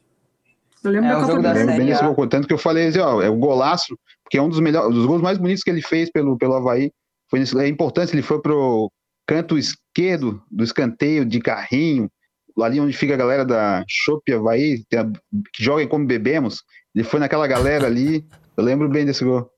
Eu 0.85 0.91
lembro 0.91 1.09
é 1.09 1.13
da 1.15 1.21
Copa 1.23 1.35
do 1.37 1.41
Brasil. 1.41 1.67
bem 1.67 1.87
desse 1.87 2.05
gol, 2.05 2.29
tanto 2.29 2.47
que 2.47 2.53
eu 2.53 2.59
falei 2.59 2.89
assim, 2.89 2.99
ó, 2.99 3.23
é 3.23 3.31
o 3.31 3.37
golaço, 3.37 3.99
porque 4.23 4.37
é 4.37 4.43
um 4.43 4.51
dos 4.51 4.61
melhores, 4.61 4.95
dos 4.95 5.07
gols 5.07 5.23
mais 5.23 5.39
bonitos 5.39 5.63
que 5.63 5.71
ele 5.71 5.81
fez 5.81 6.11
pelo, 6.11 6.37
pelo 6.37 6.53
Havaí. 6.53 6.93
Foi 7.31 7.39
nesse, 7.39 7.59
é 7.59 7.67
importante, 7.67 8.15
ele 8.15 8.21
foi 8.21 8.43
pro 8.43 8.93
canto 9.27 9.57
esquerdo 9.57 10.43
do 10.51 10.63
escanteio 10.63 11.25
de 11.25 11.41
carrinho, 11.41 12.11
ali 12.61 12.79
onde 12.79 12.95
fica 12.95 13.15
a 13.15 13.17
galera 13.17 13.47
da 13.47 13.83
Chopp 13.89 14.31
Havaí, 14.31 14.85
que, 14.91 14.97
que 15.55 15.65
joga 15.65 15.87
como 15.87 16.07
bebemos. 16.07 16.63
Ele 16.95 17.05
foi 17.05 17.21
naquela 17.21 17.47
galera 17.47 17.87
ali. 17.87 18.23
Eu 18.55 18.65
lembro 18.65 18.87
bem 18.87 19.07
desse 19.07 19.25
gol. 19.25 19.51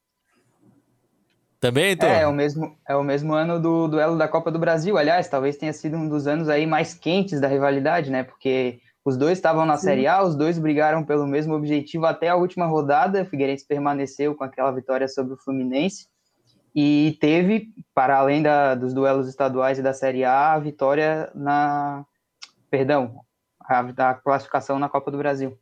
Também, 1.61 1.93
então? 1.93 2.09
É, 2.09 2.23
é 2.23 2.27
o 2.27 2.33
mesmo, 2.33 2.75
é 2.89 2.97
o 2.97 3.05
mesmo 3.05 3.35
ano 3.35 3.61
do 3.61 3.87
duelo 3.87 4.17
da 4.17 4.27
Copa 4.27 4.51
do 4.51 4.59
Brasil. 4.59 4.97
Aliás, 4.97 5.29
talvez 5.29 5.59
tenha 5.59 5.75
sido 5.75 5.97
um 5.97 6.09
dos 6.09 6.27
anos 6.27 6.49
aí 6.49 6.67
mais 6.67 6.95
quentes 6.95 7.39
da 7.39 7.47
rivalidade, 7.47 8.11
né? 8.11 8.25
Porque 8.25 8.81
os 9.05 9.17
dois 9.19 9.37
estavam 9.37 9.67
na 9.67 9.77
Sim. 9.77 9.85
Série 9.85 10.07
A, 10.07 10.23
os 10.23 10.35
dois 10.35 10.59
brigaram 10.59 11.05
pelo 11.05 11.27
mesmo 11.27 11.55
objetivo 11.55 12.07
até 12.07 12.29
a 12.29 12.37
última 12.37 12.65
rodada. 12.65 13.23
O 13.23 13.27
Figueirense 13.27 13.67
permaneceu 13.67 14.35
com 14.35 14.43
aquela 14.43 14.71
vitória 14.71 15.07
sobre 15.07 15.35
o 15.35 15.37
Fluminense. 15.37 16.09
E 16.75 17.19
teve, 17.21 17.69
para 17.95 18.17
além 18.17 18.43
da, 18.43 18.75
dos 18.75 18.95
duelos 18.95 19.29
estaduais 19.29 19.79
e 19.79 19.83
da 19.83 19.93
Série 19.93 20.25
A, 20.25 20.55
a 20.55 20.59
vitória 20.59 21.31
na. 21.35 22.07
Perdão, 22.71 23.17
a, 23.63 23.81
a 23.81 24.15
classificação 24.15 24.79
na 24.79 24.89
Copa 24.89 25.11
do 25.11 25.19
Brasil. 25.19 25.59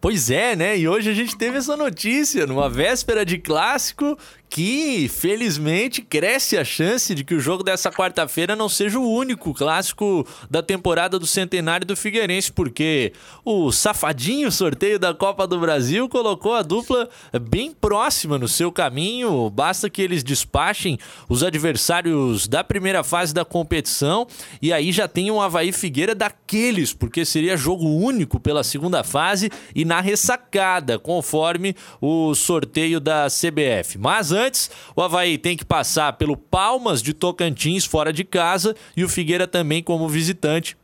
Pois 0.00 0.30
é, 0.30 0.56
né? 0.56 0.78
E 0.78 0.88
hoje 0.88 1.10
a 1.10 1.14
gente 1.14 1.36
teve 1.36 1.58
essa 1.58 1.76
notícia, 1.76 2.46
numa 2.46 2.70
véspera 2.70 3.22
de 3.22 3.36
clássico, 3.36 4.16
que 4.50 5.08
felizmente 5.08 6.02
cresce 6.02 6.58
a 6.58 6.64
chance 6.64 7.14
de 7.14 7.22
que 7.22 7.36
o 7.36 7.40
jogo 7.40 7.62
dessa 7.62 7.88
quarta-feira 7.88 8.56
não 8.56 8.68
seja 8.68 8.98
o 8.98 9.08
único 9.08 9.54
clássico 9.54 10.26
da 10.50 10.60
temporada 10.60 11.20
do 11.20 11.26
centenário 11.26 11.86
do 11.86 11.94
Figueirense, 11.94 12.50
porque 12.50 13.12
o 13.44 13.70
safadinho 13.70 14.50
sorteio 14.50 14.98
da 14.98 15.14
Copa 15.14 15.46
do 15.46 15.60
Brasil 15.60 16.08
colocou 16.08 16.54
a 16.54 16.62
dupla 16.62 17.08
bem 17.48 17.72
próxima 17.72 18.38
no 18.38 18.48
seu 18.48 18.72
caminho. 18.72 19.48
Basta 19.50 19.88
que 19.88 20.02
eles 20.02 20.24
despachem 20.24 20.98
os 21.28 21.44
adversários 21.44 22.48
da 22.48 22.64
primeira 22.64 23.04
fase 23.04 23.32
da 23.32 23.44
competição 23.44 24.26
e 24.60 24.72
aí 24.72 24.90
já 24.90 25.06
tem 25.06 25.30
um 25.30 25.40
Havaí 25.40 25.70
Figueira 25.70 26.12
daqueles, 26.12 26.92
porque 26.92 27.24
seria 27.24 27.56
jogo 27.56 27.86
único 27.86 28.40
pela 28.40 28.64
segunda 28.64 29.04
fase 29.04 29.48
e 29.76 29.84
na 29.90 30.00
ressacada, 30.00 31.00
conforme 31.00 31.74
o 32.00 32.32
sorteio 32.32 33.00
da 33.00 33.26
CBF. 33.26 33.98
Mas 33.98 34.30
antes, 34.30 34.70
o 34.94 35.02
Havaí 35.02 35.36
tem 35.36 35.56
que 35.56 35.64
passar 35.64 36.12
pelo 36.12 36.36
Palmas 36.36 37.02
de 37.02 37.12
Tocantins 37.12 37.84
fora 37.84 38.12
de 38.12 38.22
casa 38.22 38.76
e 38.96 39.02
o 39.02 39.08
Figueira 39.08 39.48
também 39.48 39.82
como 39.82 40.08
visitante 40.08 40.76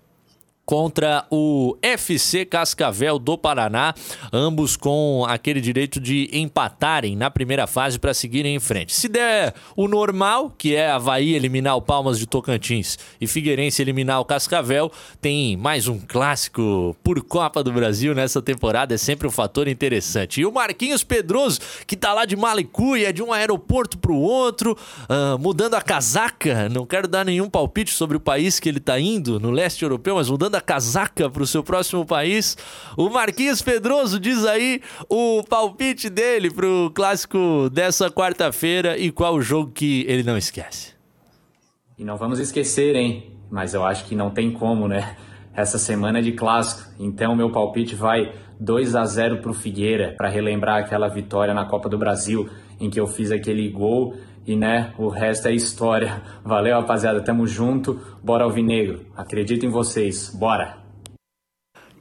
contra 0.66 1.24
o 1.30 1.78
FC 1.80 2.44
Cascavel 2.44 3.20
do 3.20 3.38
Paraná, 3.38 3.94
ambos 4.32 4.76
com 4.76 5.24
aquele 5.28 5.60
direito 5.60 6.00
de 6.00 6.28
empatarem 6.32 7.14
na 7.14 7.30
primeira 7.30 7.68
fase 7.68 8.00
para 8.00 8.12
seguirem 8.12 8.56
em 8.56 8.60
frente. 8.60 8.92
Se 8.92 9.08
der 9.08 9.54
o 9.76 9.86
normal, 9.86 10.52
que 10.58 10.74
é 10.74 10.90
Havaí 10.90 11.34
eliminar 11.34 11.76
o 11.76 11.82
Palmas 11.82 12.18
de 12.18 12.26
Tocantins 12.26 12.98
e 13.20 13.28
Figueirense 13.28 13.80
eliminar 13.80 14.20
o 14.20 14.24
Cascavel, 14.24 14.90
tem 15.20 15.56
mais 15.56 15.86
um 15.86 16.00
clássico 16.00 16.96
por 17.02 17.22
Copa 17.22 17.62
do 17.62 17.72
Brasil 17.72 18.12
nessa 18.12 18.42
temporada, 18.42 18.92
é 18.92 18.98
sempre 18.98 19.28
um 19.28 19.30
fator 19.30 19.68
interessante. 19.68 20.40
E 20.40 20.46
o 20.46 20.50
Marquinhos 20.50 21.04
Pedroso, 21.04 21.60
que 21.86 21.96
tá 21.96 22.12
lá 22.12 22.24
de 22.24 22.34
Malicuia, 22.34 23.12
de 23.12 23.22
um 23.22 23.32
aeroporto 23.32 23.96
para 23.98 24.10
o 24.10 24.20
outro, 24.20 24.76
uh, 25.02 25.38
mudando 25.38 25.74
a 25.74 25.80
casaca, 25.80 26.68
não 26.68 26.84
quero 26.84 27.06
dar 27.06 27.24
nenhum 27.24 27.48
palpite 27.48 27.92
sobre 27.92 28.16
o 28.16 28.20
país 28.20 28.58
que 28.58 28.68
ele 28.68 28.80
tá 28.80 28.98
indo, 28.98 29.38
no 29.38 29.52
leste 29.52 29.84
europeu, 29.84 30.16
mas 30.16 30.28
mudando 30.28 30.55
manda 30.56 30.60
casaca 30.60 31.28
pro 31.30 31.46
seu 31.46 31.62
próximo 31.62 32.04
país. 32.04 32.56
O 32.96 33.08
Marquinhos 33.08 33.62
Pedroso 33.62 34.18
diz 34.18 34.44
aí 34.44 34.80
o 35.08 35.42
palpite 35.48 36.08
dele 36.08 36.50
pro 36.50 36.90
clássico 36.94 37.68
dessa 37.70 38.10
quarta-feira 38.10 38.98
e 38.98 39.10
qual 39.10 39.34
o 39.34 39.42
jogo 39.42 39.72
que 39.72 40.04
ele 40.08 40.22
não 40.22 40.36
esquece. 40.36 40.94
E 41.98 42.04
não 42.04 42.16
vamos 42.16 42.38
esquecer, 42.38 42.94
hein? 42.94 43.32
Mas 43.50 43.74
eu 43.74 43.84
acho 43.84 44.04
que 44.04 44.14
não 44.14 44.30
tem 44.30 44.50
como, 44.52 44.88
né? 44.88 45.16
Essa 45.54 45.78
semana 45.78 46.18
é 46.18 46.22
de 46.22 46.32
clássico. 46.32 46.90
Então 46.98 47.34
meu 47.34 47.50
palpite 47.50 47.94
vai 47.94 48.32
2 48.60 48.94
a 48.94 49.04
0 49.04 49.38
pro 49.38 49.54
Figueira 49.54 50.14
para 50.16 50.28
relembrar 50.28 50.82
aquela 50.82 51.08
vitória 51.08 51.54
na 51.54 51.64
Copa 51.64 51.88
do 51.88 51.98
Brasil 51.98 52.48
em 52.80 52.90
que 52.90 53.00
eu 53.00 53.06
fiz 53.06 53.30
aquele 53.30 53.68
gol 53.70 54.14
e 54.46 54.54
né, 54.54 54.92
o 54.96 55.08
resto 55.08 55.48
é 55.48 55.54
história. 55.54 56.22
Valeu, 56.44 56.76
rapaziada, 56.76 57.20
tamo 57.20 57.46
junto. 57.46 58.00
Bora 58.22 58.44
Alvinegro. 58.44 59.00
Acredito 59.16 59.66
em 59.66 59.70
vocês. 59.70 60.30
Bora. 60.34 60.86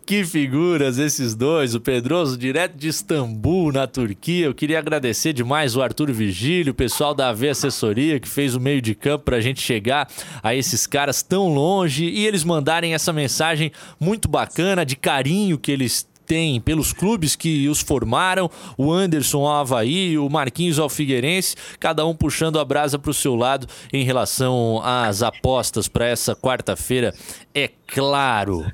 Que 0.05 0.23
figuras 0.23 0.99
esses 0.99 1.33
dois, 1.33 1.73
o 1.73 1.81
Pedroso 1.81 2.37
direto 2.37 2.77
de 2.77 2.89
Istambul, 2.89 3.71
na 3.71 3.87
Turquia. 3.87 4.45
Eu 4.45 4.53
queria 4.53 4.77
agradecer 4.77 5.33
demais 5.33 5.75
o 5.75 5.81
Arthur 5.81 6.11
Vigílio, 6.11 6.73
o 6.73 6.75
pessoal 6.75 7.15
da 7.15 7.29
AV 7.29 7.49
Assessoria, 7.49 8.19
que 8.19 8.29
fez 8.29 8.53
o 8.53 8.59
meio 8.59 8.83
de 8.83 8.93
campo 8.93 9.25
para 9.25 9.37
a 9.37 9.41
gente 9.41 9.59
chegar 9.59 10.07
a 10.43 10.53
esses 10.53 10.85
caras 10.85 11.23
tão 11.23 11.51
longe 11.51 12.05
e 12.05 12.27
eles 12.27 12.43
mandarem 12.43 12.93
essa 12.93 13.11
mensagem 13.11 13.71
muito 13.99 14.29
bacana, 14.29 14.85
de 14.85 14.95
carinho 14.95 15.57
que 15.57 15.71
eles 15.71 16.07
tem 16.25 16.59
pelos 16.59 16.91
clubes 16.91 17.35
que 17.35 17.67
os 17.69 17.81
formaram, 17.81 18.49
o 18.77 18.91
Anderson 18.91 19.45
ao 19.45 19.61
Havaí, 19.61 20.17
o 20.17 20.29
Marquinhos 20.29 20.79
ao 20.79 20.89
Figueirense, 20.89 21.55
cada 21.79 22.05
um 22.05 22.15
puxando 22.15 22.59
a 22.59 22.65
brasa 22.65 22.97
para 22.97 23.11
o 23.11 23.13
seu 23.13 23.35
lado 23.35 23.67
em 23.91 24.03
relação 24.03 24.81
às 24.83 25.21
apostas 25.21 25.87
para 25.87 26.05
essa 26.05 26.35
quarta-feira, 26.35 27.13
é 27.53 27.69
claro. 27.87 28.65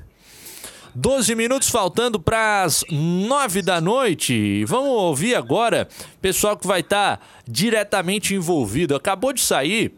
12 0.94 1.34
minutos 1.34 1.70
faltando 1.70 2.20
para 2.20 2.64
as 2.64 2.84
9 2.90 3.62
da 3.62 3.80
noite. 3.80 4.62
Vamos 4.66 4.90
ouvir 4.90 5.34
agora 5.34 5.88
pessoal 6.20 6.54
que 6.56 6.66
vai 6.66 6.80
estar 6.80 7.16
tá 7.16 7.24
diretamente 7.48 8.34
envolvido. 8.34 8.94
Acabou 8.94 9.32
de 9.32 9.40
sair 9.40 9.94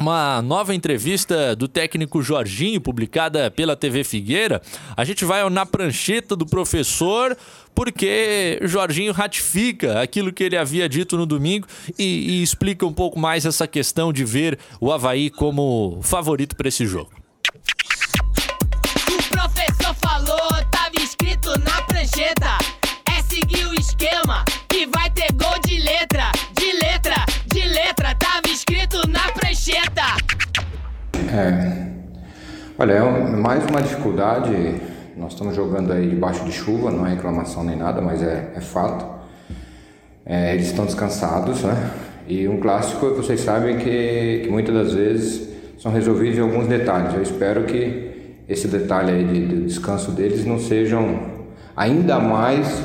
uma 0.00 0.40
nova 0.40 0.74
entrevista 0.74 1.54
do 1.54 1.68
técnico 1.68 2.22
Jorginho, 2.22 2.80
publicada 2.80 3.50
pela 3.50 3.76
TV 3.76 4.02
Figueira. 4.02 4.62
A 4.96 5.04
gente 5.04 5.24
vai 5.26 5.48
na 5.50 5.66
prancheta 5.66 6.34
do 6.34 6.46
professor, 6.46 7.36
porque 7.74 8.58
Jorginho 8.62 9.12
ratifica 9.12 10.00
aquilo 10.00 10.32
que 10.32 10.42
ele 10.42 10.56
havia 10.56 10.88
dito 10.88 11.18
no 11.18 11.26
domingo 11.26 11.66
e, 11.98 12.04
e 12.04 12.42
explica 12.42 12.86
um 12.86 12.92
pouco 12.92 13.18
mais 13.18 13.44
essa 13.44 13.66
questão 13.66 14.10
de 14.10 14.24
ver 14.24 14.58
o 14.80 14.90
Havaí 14.90 15.28
como 15.28 16.00
favorito 16.02 16.56
para 16.56 16.68
esse 16.68 16.86
jogo. 16.86 17.10
O 19.08 19.22
professor 19.28 19.94
falou, 20.02 20.48
estava 20.60 20.96
escrito 20.96 21.50
na 21.60 21.82
prancheta. 21.82 22.58
É 23.14 23.22
seguir 23.22 23.66
o 23.66 23.74
esquema 23.74 24.44
que 24.68 24.86
vai 24.86 25.10
ter 25.10 25.30
gol 25.32 25.58
de 25.66 25.78
letra, 25.78 25.99
É. 31.32 31.90
Olha, 32.76 32.92
é 32.94 33.36
mais 33.36 33.64
uma 33.66 33.80
dificuldade. 33.80 34.50
Nós 35.16 35.32
estamos 35.32 35.54
jogando 35.54 35.92
aí 35.92 36.08
debaixo 36.08 36.44
de 36.44 36.50
chuva, 36.50 36.90
não 36.90 37.06
é 37.06 37.10
reclamação 37.10 37.62
nem 37.62 37.76
nada, 37.76 38.00
mas 38.00 38.20
é, 38.20 38.50
é 38.56 38.60
fato. 38.60 39.04
É, 40.26 40.54
eles 40.54 40.66
estão 40.66 40.84
descansados, 40.84 41.62
né? 41.62 41.90
E 42.26 42.48
um 42.48 42.58
clássico, 42.58 43.14
vocês 43.14 43.40
sabem 43.42 43.78
que, 43.78 44.40
que 44.42 44.48
muitas 44.50 44.74
das 44.74 44.94
vezes 44.94 45.48
são 45.78 45.92
resolvidos 45.92 46.38
em 46.38 46.42
alguns 46.42 46.66
detalhes. 46.66 47.14
Eu 47.14 47.22
espero 47.22 47.62
que 47.64 48.34
esse 48.48 48.66
detalhe 48.66 49.12
aí 49.12 49.24
de, 49.24 49.46
de 49.46 49.64
descanso 49.66 50.10
deles 50.10 50.44
não 50.44 50.58
sejam 50.58 51.20
ainda 51.76 52.18
mais 52.18 52.82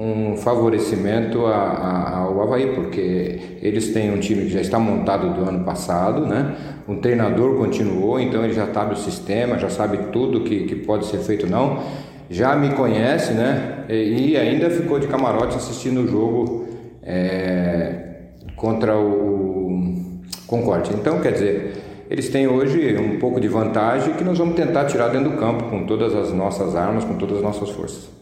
um 0.00 0.36
favorecimento 0.36 1.44
a, 1.44 1.56
a, 1.56 2.18
ao 2.20 2.40
Havaí, 2.40 2.72
porque 2.72 3.58
eles 3.60 3.92
têm 3.92 4.14
um 4.14 4.20
time 4.20 4.44
que 4.44 4.50
já 4.50 4.60
está 4.60 4.78
montado 4.78 5.34
do 5.34 5.48
ano 5.48 5.64
passado, 5.64 6.24
né? 6.24 6.54
O 6.86 6.94
treinador 6.94 7.56
continuou, 7.56 8.20
então 8.20 8.44
ele 8.44 8.52
já 8.52 8.72
sabe 8.72 8.94
o 8.94 8.96
sistema, 8.96 9.58
já 9.58 9.68
sabe 9.68 9.98
tudo 10.12 10.44
que, 10.44 10.66
que 10.66 10.76
pode 10.76 11.06
ser 11.06 11.18
feito 11.18 11.48
não. 11.48 11.82
Já 12.30 12.54
me 12.54 12.74
conhece, 12.74 13.32
né? 13.32 13.86
E, 13.88 14.30
e 14.30 14.36
ainda 14.36 14.70
ficou 14.70 15.00
de 15.00 15.08
camarote 15.08 15.56
assistindo 15.56 16.02
o 16.02 16.06
jogo 16.06 16.68
é, 17.02 18.20
contra 18.54 18.96
o 18.96 19.82
Concorde. 20.46 20.92
Então, 20.94 21.18
quer 21.20 21.32
dizer, 21.32 21.72
eles 22.08 22.28
têm 22.28 22.46
hoje 22.46 22.96
um 22.96 23.18
pouco 23.18 23.40
de 23.40 23.48
vantagem 23.48 24.14
que 24.14 24.22
nós 24.22 24.38
vamos 24.38 24.54
tentar 24.54 24.84
tirar 24.84 25.08
dentro 25.08 25.30
do 25.30 25.36
campo 25.38 25.64
com 25.64 25.84
todas 25.86 26.14
as 26.14 26.32
nossas 26.32 26.76
armas, 26.76 27.04
com 27.04 27.14
todas 27.14 27.38
as 27.38 27.42
nossas 27.42 27.70
forças. 27.70 28.16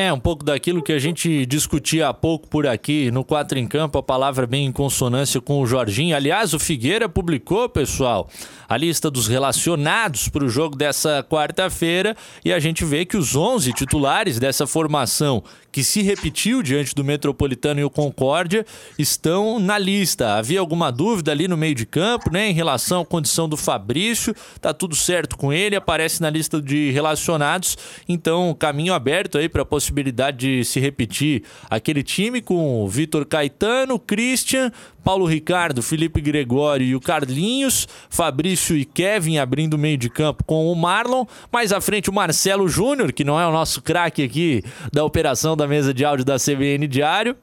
É, 0.00 0.10
um 0.10 0.18
pouco 0.18 0.42
daquilo 0.42 0.82
que 0.82 0.94
a 0.94 0.98
gente 0.98 1.44
discutia 1.44 2.08
há 2.08 2.14
pouco 2.14 2.48
por 2.48 2.66
aqui 2.66 3.10
no 3.10 3.22
Quatro 3.22 3.58
em 3.58 3.66
Campo, 3.66 3.98
a 3.98 4.02
palavra 4.02 4.46
bem 4.46 4.64
em 4.64 4.72
consonância 4.72 5.42
com 5.42 5.60
o 5.60 5.66
Jorginho. 5.66 6.16
Aliás, 6.16 6.54
o 6.54 6.58
Figueira 6.58 7.06
publicou, 7.06 7.68
pessoal, 7.68 8.26
a 8.66 8.78
lista 8.78 9.10
dos 9.10 9.28
relacionados 9.28 10.26
para 10.26 10.42
o 10.42 10.48
jogo 10.48 10.74
dessa 10.74 11.22
quarta-feira 11.22 12.16
e 12.42 12.50
a 12.50 12.58
gente 12.58 12.82
vê 12.82 13.04
que 13.04 13.18
os 13.18 13.36
11 13.36 13.74
titulares 13.74 14.38
dessa 14.38 14.66
formação 14.66 15.44
que 15.72 15.84
se 15.84 16.02
repetiu 16.02 16.62
diante 16.62 16.94
do 16.94 17.04
Metropolitano 17.04 17.80
e 17.80 17.84
o 17.84 17.90
Concórdia, 17.90 18.64
estão 18.98 19.58
na 19.58 19.78
lista. 19.78 20.34
Havia 20.34 20.60
alguma 20.60 20.90
dúvida 20.90 21.30
ali 21.30 21.46
no 21.46 21.56
meio 21.56 21.74
de 21.74 21.86
campo, 21.86 22.30
né, 22.32 22.48
em 22.48 22.52
relação 22.52 23.02
à 23.02 23.06
condição 23.06 23.48
do 23.48 23.56
Fabrício? 23.56 24.34
Tá 24.60 24.72
tudo 24.72 24.94
certo 24.94 25.36
com 25.36 25.52
ele, 25.52 25.76
aparece 25.76 26.20
na 26.20 26.30
lista 26.30 26.60
de 26.60 26.90
relacionados, 26.90 27.76
então 28.08 28.54
caminho 28.54 28.94
aberto 28.94 29.38
aí 29.38 29.48
para 29.48 29.62
a 29.62 29.66
possibilidade 29.66 30.38
de 30.38 30.64
se 30.64 30.80
repetir 30.80 31.42
aquele 31.68 32.02
time 32.02 32.40
com 32.40 32.88
Vitor 32.88 33.24
Caetano, 33.24 33.98
Christian, 33.98 34.72
Paulo 35.02 35.24
Ricardo, 35.24 35.82
Felipe 35.82 36.20
Gregório 36.20 36.86
e 36.86 36.94
o 36.94 37.00
Carlinhos, 37.00 37.88
Fabrício 38.08 38.76
e 38.76 38.84
Kevin 38.84 39.38
abrindo 39.38 39.74
o 39.74 39.78
meio 39.78 39.96
de 39.96 40.08
campo 40.08 40.44
com 40.44 40.70
o 40.70 40.76
Marlon, 40.76 41.24
mais 41.52 41.72
à 41.72 41.80
frente 41.80 42.10
o 42.10 42.12
Marcelo 42.12 42.68
Júnior, 42.68 43.12
que 43.12 43.24
não 43.24 43.40
é 43.40 43.46
o 43.46 43.52
nosso 43.52 43.82
craque 43.82 44.22
aqui 44.22 44.62
da 44.92 45.04
operação 45.04 45.56
da 45.56 45.66
mesa 45.66 45.92
de 45.92 46.04
áudio 46.04 46.24
da 46.24 46.36
CBN 46.36 46.86
Diário. 46.86 47.36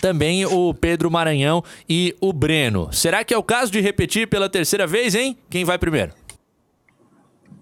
Também 0.00 0.44
o 0.44 0.74
Pedro 0.74 1.10
Maranhão 1.10 1.62
e 1.88 2.14
o 2.20 2.32
Breno. 2.32 2.92
Será 2.92 3.24
que 3.24 3.32
é 3.32 3.38
o 3.38 3.42
caso 3.42 3.72
de 3.72 3.80
repetir 3.80 4.28
pela 4.28 4.48
terceira 4.48 4.86
vez, 4.86 5.14
hein? 5.14 5.36
Quem 5.48 5.64
vai 5.64 5.78
primeiro? 5.78 6.12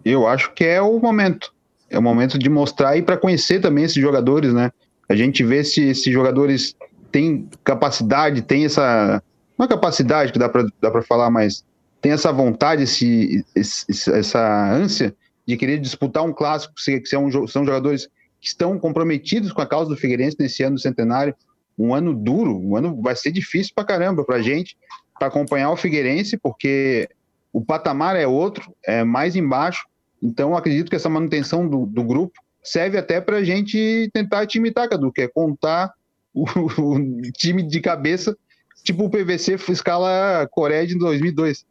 Eu 0.04 0.26
acho 0.26 0.52
que 0.52 0.64
é 0.64 0.82
o 0.82 0.98
momento. 0.98 1.52
É 1.88 1.98
o 1.98 2.02
momento 2.02 2.38
de 2.38 2.48
mostrar 2.48 2.96
e 2.96 3.02
para 3.02 3.16
conhecer 3.16 3.60
também 3.60 3.84
esses 3.84 4.02
jogadores, 4.02 4.52
né? 4.52 4.70
A 5.08 5.14
gente 5.14 5.44
vê 5.44 5.62
se 5.62 5.82
esses 5.82 6.12
jogadores 6.12 6.74
têm 7.14 7.48
capacidade, 7.62 8.42
têm 8.42 8.64
essa. 8.64 9.22
Não 9.56 9.66
é 9.66 9.68
capacidade 9.68 10.32
que 10.32 10.38
dá 10.38 10.48
para 10.48 11.02
falar, 11.02 11.30
mas 11.30 11.64
tem 12.00 12.10
essa 12.10 12.32
vontade, 12.32 12.82
esse, 12.82 13.46
esse, 13.54 14.10
essa 14.10 14.74
ânsia 14.74 15.14
de 15.46 15.56
querer 15.56 15.78
disputar 15.78 16.24
um 16.24 16.32
clássico, 16.32 16.74
que 16.74 17.06
são, 17.06 17.30
são 17.46 17.64
jogadores 17.64 18.08
que 18.40 18.48
estão 18.48 18.76
comprometidos 18.80 19.52
com 19.52 19.62
a 19.62 19.66
causa 19.66 19.88
do 19.88 19.96
Figueirense 19.96 20.36
nesse 20.40 20.64
ano 20.64 20.74
do 20.74 20.80
centenário. 20.80 21.36
Um 21.78 21.94
ano 21.94 22.12
duro, 22.12 22.58
um 22.58 22.76
ano 22.76 23.00
vai 23.00 23.14
ser 23.14 23.30
difícil 23.30 23.72
para 23.76 23.84
caramba 23.84 24.24
para 24.24 24.42
gente, 24.42 24.76
para 25.16 25.28
acompanhar 25.28 25.70
o 25.70 25.76
Figueirense, 25.76 26.36
porque 26.36 27.08
o 27.52 27.64
patamar 27.64 28.16
é 28.16 28.26
outro, 28.26 28.74
é 28.84 29.04
mais 29.04 29.36
embaixo. 29.36 29.86
Então, 30.20 30.56
acredito 30.56 30.90
que 30.90 30.96
essa 30.96 31.08
manutenção 31.08 31.68
do, 31.68 31.86
do 31.86 32.02
grupo 32.02 32.40
serve 32.60 32.98
até 32.98 33.20
para 33.20 33.36
a 33.36 33.44
gente 33.44 34.10
tentar 34.12 34.46
te 34.46 34.58
imitar, 34.58 34.88
Cadu, 34.88 35.12
que 35.12 35.22
é 35.22 35.28
contar 35.28 35.92
o, 36.34 36.44
o, 36.80 37.22
time 37.32 37.62
de 37.62 37.80
cabeça, 37.80 38.36
tipo 38.82 39.04
o 39.04 39.10
PVC 39.10 39.54
escala 39.68 40.46
Coreia 40.50 40.86
de 40.86 40.98
2002. 40.98 41.64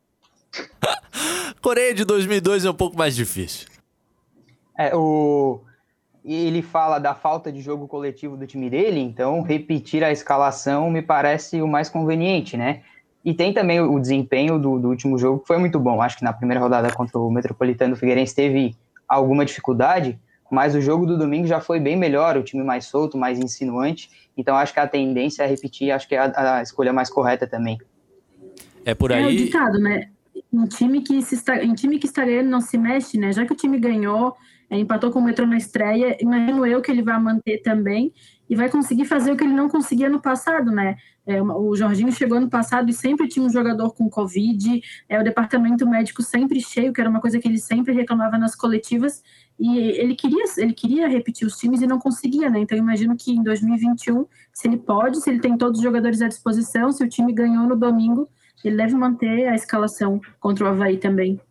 Coreia 1.61 1.93
de 1.93 2.05
2002 2.05 2.65
é 2.65 2.69
um 2.69 2.75
pouco 2.75 2.97
mais 2.97 3.15
difícil. 3.15 3.67
É, 4.77 4.95
o 4.95 5.61
ele 6.25 6.61
fala 6.61 6.99
da 6.99 7.13
falta 7.13 7.51
de 7.51 7.61
jogo 7.61 7.85
coletivo 7.85 8.37
do 8.37 8.47
time 8.47 8.69
dele, 8.69 9.01
então 9.01 9.41
repetir 9.41 10.03
a 10.05 10.11
escalação 10.11 10.89
me 10.89 11.01
parece 11.01 11.61
o 11.61 11.67
mais 11.67 11.89
conveniente, 11.89 12.55
né? 12.55 12.81
E 13.25 13.33
tem 13.33 13.53
também 13.53 13.81
o 13.81 13.99
desempenho 13.99 14.57
do, 14.57 14.79
do 14.79 14.89
último 14.89 15.17
jogo, 15.17 15.39
que 15.39 15.47
foi 15.47 15.57
muito 15.57 15.79
bom. 15.79 16.01
Acho 16.01 16.17
que 16.17 16.23
na 16.23 16.33
primeira 16.33 16.61
rodada 16.61 16.91
contra 16.93 17.17
o 17.19 17.29
Metropolitano, 17.29 17.95
Figueirense 17.95 18.35
teve 18.35 18.75
alguma 19.07 19.45
dificuldade, 19.45 20.19
mas 20.53 20.75
o 20.75 20.81
jogo 20.81 21.07
do 21.07 21.17
domingo 21.17 21.47
já 21.47 21.59
foi 21.59 21.79
bem 21.79 21.97
melhor, 21.97 22.37
o 22.37 22.43
time 22.43 22.63
mais 22.63 22.85
solto, 22.85 23.17
mais 23.17 23.39
insinuante. 23.39 24.09
Então 24.37 24.55
acho 24.55 24.71
que 24.71 24.79
a 24.79 24.87
tendência 24.87 25.41
é 25.41 25.47
repetir, 25.47 25.89
acho 25.89 26.07
que 26.07 26.13
é 26.13 26.19
a, 26.19 26.57
a 26.57 26.61
escolha 26.61 26.93
mais 26.93 27.09
correta 27.09 27.47
também. 27.47 27.79
É 28.85 28.93
por 28.93 29.11
aí. 29.11 29.23
É 29.23 29.27
o 29.27 29.35
ditado, 29.35 29.79
né? 29.79 30.09
Um 30.51 30.67
time 30.67 31.01
que 31.01 31.19
se 31.23 31.33
está, 31.33 31.63
em 31.63 31.73
time 31.73 31.97
que 31.97 32.05
está 32.05 32.23
ganhando 32.23 32.49
não 32.49 32.61
se 32.61 32.77
mexe, 32.77 33.17
né? 33.17 33.33
Já 33.33 33.45
que 33.45 33.53
o 33.53 33.55
time 33.55 33.79
ganhou, 33.79 34.35
é, 34.69 34.77
empatou 34.77 35.09
com 35.09 35.19
o 35.19 35.23
Metro 35.23 35.47
na 35.47 35.57
estreia, 35.57 36.15
imagino 36.21 36.65
eu 36.67 36.81
que 36.81 36.91
ele 36.91 37.01
vai 37.01 37.19
manter 37.19 37.57
também. 37.63 38.13
E 38.53 38.55
vai 38.55 38.69
conseguir 38.69 39.05
fazer 39.05 39.31
o 39.31 39.35
que 39.35 39.43
ele 39.43 39.53
não 39.53 39.67
conseguia 39.67 40.07
no 40.07 40.21
passado, 40.21 40.71
né? 40.71 40.95
É, 41.25 41.41
o 41.41 41.75
Jorginho 41.75 42.11
chegou 42.11 42.37
ano 42.37 42.51
passado 42.51 42.87
e 42.87 42.93
sempre 42.93 43.27
tinha 43.27 43.43
um 43.43 43.49
jogador 43.49 43.95
com 43.95 44.07
Covid, 44.07 44.79
é, 45.09 45.19
o 45.19 45.23
departamento 45.23 45.89
médico 45.89 46.21
sempre 46.21 46.61
cheio, 46.61 46.93
que 46.93 47.01
era 47.01 47.09
uma 47.09 47.19
coisa 47.19 47.39
que 47.39 47.47
ele 47.47 47.57
sempre 47.57 47.93
reclamava 47.93 48.37
nas 48.37 48.55
coletivas, 48.55 49.23
e 49.59 49.79
ele 49.79 50.13
queria, 50.13 50.43
ele 50.57 50.73
queria 50.73 51.07
repetir 51.07 51.47
os 51.47 51.57
times 51.57 51.81
e 51.81 51.87
não 51.87 51.97
conseguia, 51.97 52.47
né? 52.47 52.59
Então, 52.59 52.77
imagino 52.77 53.17
que 53.17 53.31
em 53.31 53.41
2021, 53.41 54.27
se 54.53 54.67
ele 54.67 54.77
pode, 54.77 55.19
se 55.19 55.31
ele 55.31 55.39
tem 55.39 55.57
todos 55.57 55.79
os 55.79 55.83
jogadores 55.83 56.21
à 56.21 56.27
disposição, 56.27 56.91
se 56.91 57.03
o 57.03 57.09
time 57.09 57.33
ganhou 57.33 57.67
no 57.67 57.75
domingo, 57.75 58.29
ele 58.63 58.77
deve 58.77 58.93
manter 58.93 59.47
a 59.47 59.55
escalação 59.55 60.21
contra 60.39 60.63
o 60.63 60.67
Havaí 60.67 60.97
também 60.97 61.41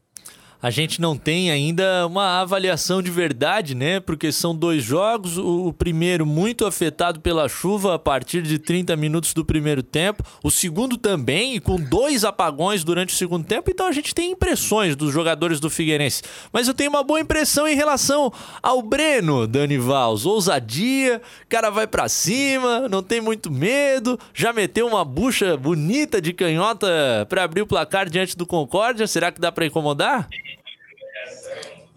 a 0.62 0.70
gente 0.70 1.00
não 1.00 1.16
tem 1.16 1.50
ainda 1.50 2.06
uma 2.06 2.40
avaliação 2.40 3.02
de 3.02 3.10
verdade, 3.10 3.74
né? 3.74 3.98
Porque 3.98 4.30
são 4.30 4.54
dois 4.54 4.84
jogos, 4.84 5.36
o 5.36 5.72
primeiro 5.72 6.24
muito 6.24 6.64
afetado 6.64 7.20
pela 7.20 7.48
chuva 7.48 7.96
a 7.96 7.98
partir 7.98 8.42
de 8.42 8.60
30 8.60 8.94
minutos 8.94 9.34
do 9.34 9.44
primeiro 9.44 9.82
tempo, 9.82 10.22
o 10.44 10.52
segundo 10.52 10.96
também, 10.96 11.58
com 11.58 11.74
dois 11.76 12.24
apagões 12.24 12.84
durante 12.84 13.12
o 13.12 13.16
segundo 13.18 13.44
tempo, 13.44 13.72
então 13.72 13.88
a 13.88 13.92
gente 13.92 14.14
tem 14.14 14.30
impressões 14.30 14.94
dos 14.94 15.12
jogadores 15.12 15.58
do 15.58 15.68
Figueirense. 15.68 16.22
Mas 16.52 16.68
eu 16.68 16.74
tenho 16.74 16.90
uma 16.90 17.02
boa 17.02 17.20
impressão 17.20 17.66
em 17.66 17.74
relação 17.74 18.32
ao 18.62 18.80
Breno, 18.82 19.48
Dani 19.48 19.78
Valls. 19.78 20.28
Ousadia, 20.28 21.20
cara 21.48 21.70
vai 21.70 21.88
para 21.88 22.08
cima, 22.08 22.88
não 22.88 23.02
tem 23.02 23.20
muito 23.20 23.50
medo, 23.50 24.16
já 24.32 24.52
meteu 24.52 24.86
uma 24.86 25.04
bucha 25.04 25.56
bonita 25.56 26.22
de 26.22 26.32
canhota 26.32 27.26
para 27.28 27.42
abrir 27.42 27.62
o 27.62 27.66
placar 27.66 28.08
diante 28.08 28.36
do 28.36 28.46
Concórdia. 28.46 29.08
Será 29.08 29.32
que 29.32 29.40
dá 29.40 29.50
para 29.50 29.66
incomodar? 29.66 30.28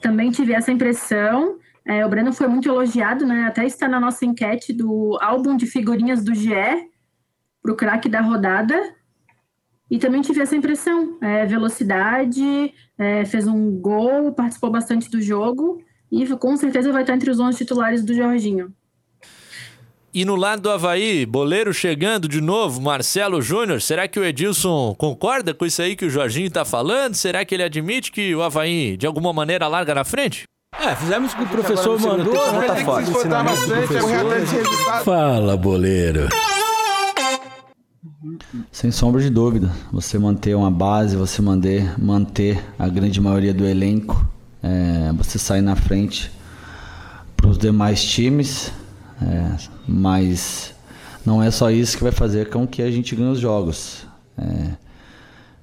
Também 0.01 0.29
tive 0.29 0.53
essa 0.53 0.71
impressão. 0.71 1.57
É, 1.83 2.05
o 2.05 2.09
Breno 2.09 2.31
foi 2.31 2.47
muito 2.47 2.69
elogiado, 2.69 3.25
né? 3.25 3.45
Até 3.47 3.65
está 3.65 3.87
na 3.87 3.99
nossa 3.99 4.25
enquete 4.25 4.73
do 4.73 5.17
álbum 5.21 5.55
de 5.55 5.65
figurinhas 5.65 6.23
do 6.23 6.33
GE 6.33 6.53
para 7.61 7.71
o 7.71 7.75
craque 7.75 8.07
da 8.07 8.21
rodada. 8.21 8.75
E 9.89 9.97
também 9.97 10.21
tive 10.21 10.41
essa 10.41 10.55
impressão. 10.55 11.17
É, 11.21 11.45
velocidade, 11.45 12.73
é, 12.97 13.25
fez 13.25 13.47
um 13.47 13.71
gol, 13.79 14.33
participou 14.33 14.71
bastante 14.71 15.09
do 15.09 15.21
jogo 15.21 15.83
e 16.11 16.27
com 16.37 16.55
certeza 16.55 16.91
vai 16.91 17.01
estar 17.01 17.15
entre 17.15 17.29
os 17.29 17.39
11 17.39 17.57
titulares 17.57 18.03
do 18.03 18.13
Jorginho. 18.13 18.73
E 20.15 20.23
no 20.23 20.37
lado 20.37 20.61
do 20.61 20.71
Havaí, 20.71 21.25
boleiro 21.25 21.73
chegando 21.73 22.25
de 22.25 22.39
novo, 22.39 22.79
Marcelo 22.79 23.41
Júnior. 23.41 23.81
Será 23.81 24.07
que 24.07 24.17
o 24.17 24.23
Edilson 24.23 24.95
concorda 24.97 25.53
com 25.53 25.65
isso 25.65 25.81
aí 25.81 25.93
que 25.93 26.05
o 26.05 26.09
Jorginho 26.09 26.49
tá 26.49 26.63
falando? 26.63 27.15
Será 27.15 27.43
que 27.43 27.53
ele 27.53 27.63
admite 27.63 28.13
que 28.13 28.33
o 28.33 28.41
Havaí, 28.41 28.95
de 28.95 29.05
alguma 29.05 29.33
maneira, 29.33 29.67
larga 29.67 29.93
na 29.93 30.05
frente? 30.05 30.43
É, 30.79 30.95
fizemos 30.95 31.33
o 31.33 31.35
que 31.35 31.43
o 31.43 31.47
professor 31.49 31.99
mandou, 31.99 32.33
né? 32.53 32.65
Tá 32.65 32.75
fácil. 32.77 33.13
Fala, 35.03 35.57
boleiro. 35.57 36.29
Sem 38.71 38.91
sombra 38.91 39.21
de 39.21 39.29
dúvida, 39.29 39.69
você 39.91 40.17
manter 40.17 40.55
uma 40.55 40.71
base, 40.71 41.17
você 41.17 41.41
manter, 41.41 41.93
manter 42.01 42.63
a 42.79 42.87
grande 42.87 43.19
maioria 43.19 43.53
do 43.53 43.65
elenco, 43.65 44.25
é, 44.63 45.11
você 45.11 45.37
sair 45.37 45.61
na 45.61 45.75
frente 45.75 46.31
para 47.35 47.49
os 47.49 47.57
demais 47.57 48.01
times, 48.01 48.71
é, 49.21 49.55
mas 49.87 50.73
não 51.25 51.41
é 51.41 51.49
só 51.49 51.71
isso 51.71 51.97
que 51.97 52.03
vai 52.03 52.11
fazer 52.11 52.49
com 52.49 52.67
que 52.67 52.81
a 52.81 52.91
gente 52.91 53.15
ganhe 53.15 53.29
os 53.29 53.39
jogos. 53.39 54.05
É, 54.37 54.71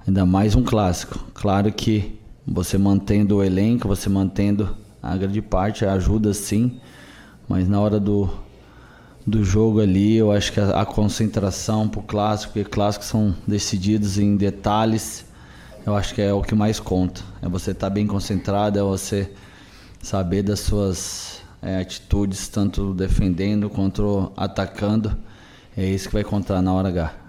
ainda 0.07 0.25
mais 0.27 0.55
um 0.55 0.63
clássico. 0.63 1.19
Claro 1.35 1.71
que 1.73 2.19
você 2.47 2.77
mantendo 2.77 3.37
o 3.37 3.45
elenco, 3.45 3.87
você 3.87 4.09
mantendo 4.09 4.77
a 5.03 5.17
grande 5.17 5.43
parte 5.43 5.85
ajuda 5.85 6.33
sim, 6.33 6.81
mas 7.49 7.69
na 7.69 7.81
hora 7.81 8.01
do, 8.01 8.31
do 9.27 9.45
jogo 9.45 9.81
ali, 9.81 10.17
eu 10.17 10.33
acho 10.33 10.53
que 10.53 10.61
a, 10.61 10.81
a 10.81 10.87
concentração 10.87 11.89
pro 11.89 12.03
clássico, 12.03 12.53
porque 12.53 12.69
clássicos 12.69 13.09
são 13.09 13.35
decididos 13.47 14.19
em 14.19 14.37
detalhes, 14.37 15.25
eu 15.85 15.97
acho 15.97 16.15
que 16.15 16.23
é 16.23 16.33
o 16.33 16.43
que 16.43 16.55
mais 16.55 16.79
conta. 16.79 17.23
É 17.41 17.49
você 17.49 17.73
estar 17.73 17.89
tá 17.89 17.91
bem 17.91 18.07
concentrado, 18.07 18.79
é 18.79 18.83
você 18.83 19.31
saber 20.01 20.43
das 20.43 20.61
suas 20.61 21.32
é, 21.63 21.79
atitudes, 21.79 22.49
tanto 22.49 22.93
defendendo 22.93 23.71
quanto 23.71 24.33
atacando. 24.37 25.17
É 25.77 25.87
isso 25.87 26.09
que 26.09 26.15
vai 26.15 26.25
contar 26.25 26.61
na 26.61 26.73
hora 26.73 26.89
H. 26.89 27.22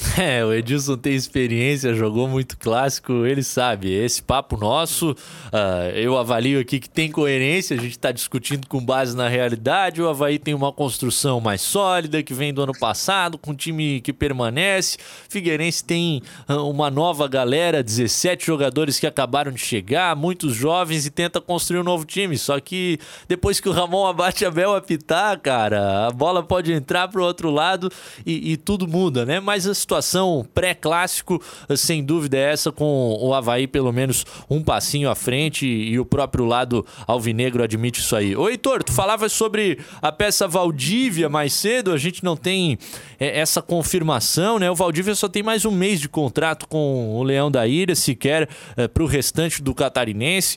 É, 0.20 0.44
o 0.44 0.52
Edilson 0.52 0.96
tem 0.96 1.14
experiência, 1.14 1.94
jogou 1.94 2.28
muito 2.28 2.58
clássico, 2.58 3.24
ele 3.24 3.42
sabe. 3.42 3.92
Esse 3.92 4.22
papo 4.22 4.56
nosso, 4.56 5.12
uh, 5.12 5.90
eu 5.94 6.18
avalio 6.18 6.60
aqui 6.60 6.78
que 6.78 6.90
tem 6.90 7.10
coerência, 7.10 7.76
a 7.76 7.80
gente 7.80 7.92
está 7.92 8.12
discutindo 8.12 8.66
com 8.66 8.84
base 8.84 9.16
na 9.16 9.28
realidade. 9.28 10.02
O 10.02 10.08
Havaí 10.08 10.38
tem 10.38 10.52
uma 10.52 10.72
construção 10.72 11.40
mais 11.40 11.60
sólida, 11.60 12.22
que 12.22 12.34
vem 12.34 12.52
do 12.52 12.62
ano 12.62 12.72
passado, 12.78 13.38
com 13.38 13.52
um 13.52 13.54
time 13.54 14.00
que 14.00 14.12
permanece. 14.12 14.98
Figueirense 15.28 15.82
tem 15.84 16.22
uh, 16.48 16.68
uma 16.68 16.90
nova 16.90 17.26
galera, 17.28 17.82
17 17.82 18.44
jogadores 18.44 18.98
que 18.98 19.06
acabaram 19.06 19.52
de 19.52 19.60
chegar, 19.60 20.14
muitos 20.16 20.54
jovens, 20.54 21.06
e 21.06 21.10
tenta 21.10 21.40
construir 21.40 21.80
um 21.80 21.84
novo 21.84 22.04
time. 22.04 22.36
Só 22.36 22.60
que 22.60 22.98
depois 23.26 23.60
que 23.60 23.68
o 23.68 23.72
Ramon 23.72 24.06
abate 24.06 24.44
a 24.44 24.50
Bel 24.50 24.74
apitar, 24.74 25.38
cara, 25.40 26.08
a 26.08 26.10
bola 26.10 26.42
pode 26.42 26.72
entrar 26.72 27.08
para 27.08 27.20
o 27.20 27.24
outro 27.24 27.50
lado 27.50 27.90
e, 28.26 28.52
e 28.52 28.56
tudo 28.56 28.86
muda, 28.86 29.24
né? 29.24 29.40
Mas 29.40 29.66
situação 29.90 30.46
pré-clássico, 30.54 31.42
sem 31.76 32.04
dúvida, 32.04 32.36
é 32.36 32.52
essa, 32.52 32.70
com 32.70 33.18
o 33.20 33.34
Havaí 33.34 33.66
pelo 33.66 33.92
menos 33.92 34.24
um 34.48 34.62
passinho 34.62 35.10
à 35.10 35.16
frente 35.16 35.66
e 35.66 35.98
o 35.98 36.04
próprio 36.04 36.44
lado 36.44 36.86
alvinegro 37.08 37.60
admite 37.60 37.98
isso 37.98 38.14
aí. 38.14 38.36
Ô 38.36 38.48
Heitor, 38.48 38.84
tu 38.84 38.92
falavas 38.92 39.32
sobre 39.32 39.80
a 40.00 40.12
peça 40.12 40.46
Valdívia 40.46 41.28
mais 41.28 41.52
cedo, 41.52 41.92
a 41.92 41.98
gente 41.98 42.22
não 42.22 42.36
tem 42.36 42.78
é, 43.18 43.40
essa 43.40 43.60
confirmação, 43.60 44.60
né? 44.60 44.70
O 44.70 44.76
Valdívia 44.76 45.14
só 45.16 45.28
tem 45.28 45.42
mais 45.42 45.64
um 45.64 45.72
mês 45.72 46.00
de 46.00 46.08
contrato 46.08 46.68
com 46.68 47.16
o 47.16 47.24
Leão 47.24 47.50
da 47.50 47.66
Ilha, 47.66 47.96
sequer 47.96 48.48
é, 48.76 48.86
para 48.86 49.02
o 49.02 49.06
restante 49.06 49.60
do 49.60 49.74
catarinense. 49.74 50.56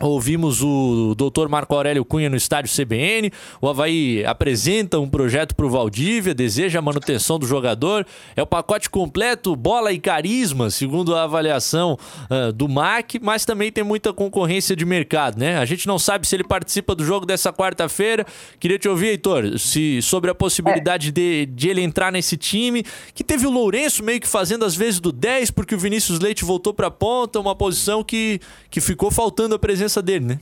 Ouvimos 0.00 0.60
o 0.60 1.14
doutor 1.16 1.48
Marco 1.48 1.74
Aurélio 1.74 2.04
Cunha 2.04 2.28
no 2.28 2.36
estádio 2.36 2.74
CBN. 2.74 3.30
O 3.60 3.68
Havaí 3.68 4.24
apresenta 4.24 4.98
um 4.98 5.08
projeto 5.08 5.54
para 5.54 5.64
o 5.64 5.70
Valdívia, 5.70 6.34
deseja 6.34 6.80
a 6.80 6.82
manutenção 6.82 7.38
do 7.38 7.46
jogador. 7.46 8.04
É 8.34 8.42
o 8.42 8.46
pacote 8.46 8.90
completo, 8.90 9.54
bola 9.54 9.92
e 9.92 10.00
carisma, 10.00 10.68
segundo 10.68 11.14
a 11.14 11.22
avaliação 11.22 11.96
uh, 12.28 12.52
do 12.52 12.68
MAC, 12.68 13.20
mas 13.22 13.44
também 13.44 13.70
tem 13.70 13.84
muita 13.84 14.12
concorrência 14.12 14.74
de 14.74 14.84
mercado, 14.84 15.38
né? 15.38 15.58
A 15.58 15.64
gente 15.64 15.86
não 15.86 15.98
sabe 15.98 16.26
se 16.26 16.34
ele 16.34 16.44
participa 16.44 16.92
do 16.94 17.04
jogo 17.04 17.24
dessa 17.24 17.52
quarta-feira. 17.52 18.26
Queria 18.58 18.78
te 18.78 18.88
ouvir, 18.88 19.06
Heitor, 19.10 19.58
se, 19.60 20.02
sobre 20.02 20.28
a 20.28 20.34
possibilidade 20.34 21.12
de, 21.12 21.46
de 21.46 21.68
ele 21.68 21.80
entrar 21.80 22.10
nesse 22.10 22.36
time, 22.36 22.84
que 23.14 23.22
teve 23.22 23.46
o 23.46 23.50
Lourenço 23.50 24.02
meio 24.02 24.20
que 24.20 24.28
fazendo 24.28 24.64
às 24.64 24.74
vezes 24.74 24.98
do 24.98 25.12
10, 25.12 25.52
porque 25.52 25.74
o 25.74 25.78
Vinícius 25.78 26.18
Leite 26.18 26.44
voltou 26.44 26.74
para 26.74 26.88
a 26.88 26.90
ponta, 26.90 27.38
uma 27.38 27.54
posição 27.54 28.02
que, 28.02 28.40
que 28.68 28.80
ficou 28.80 29.10
faltando 29.10 29.54
a 29.54 29.58
presença 29.58 29.83
presença 29.84 30.02
dele, 30.02 30.24
né? 30.24 30.40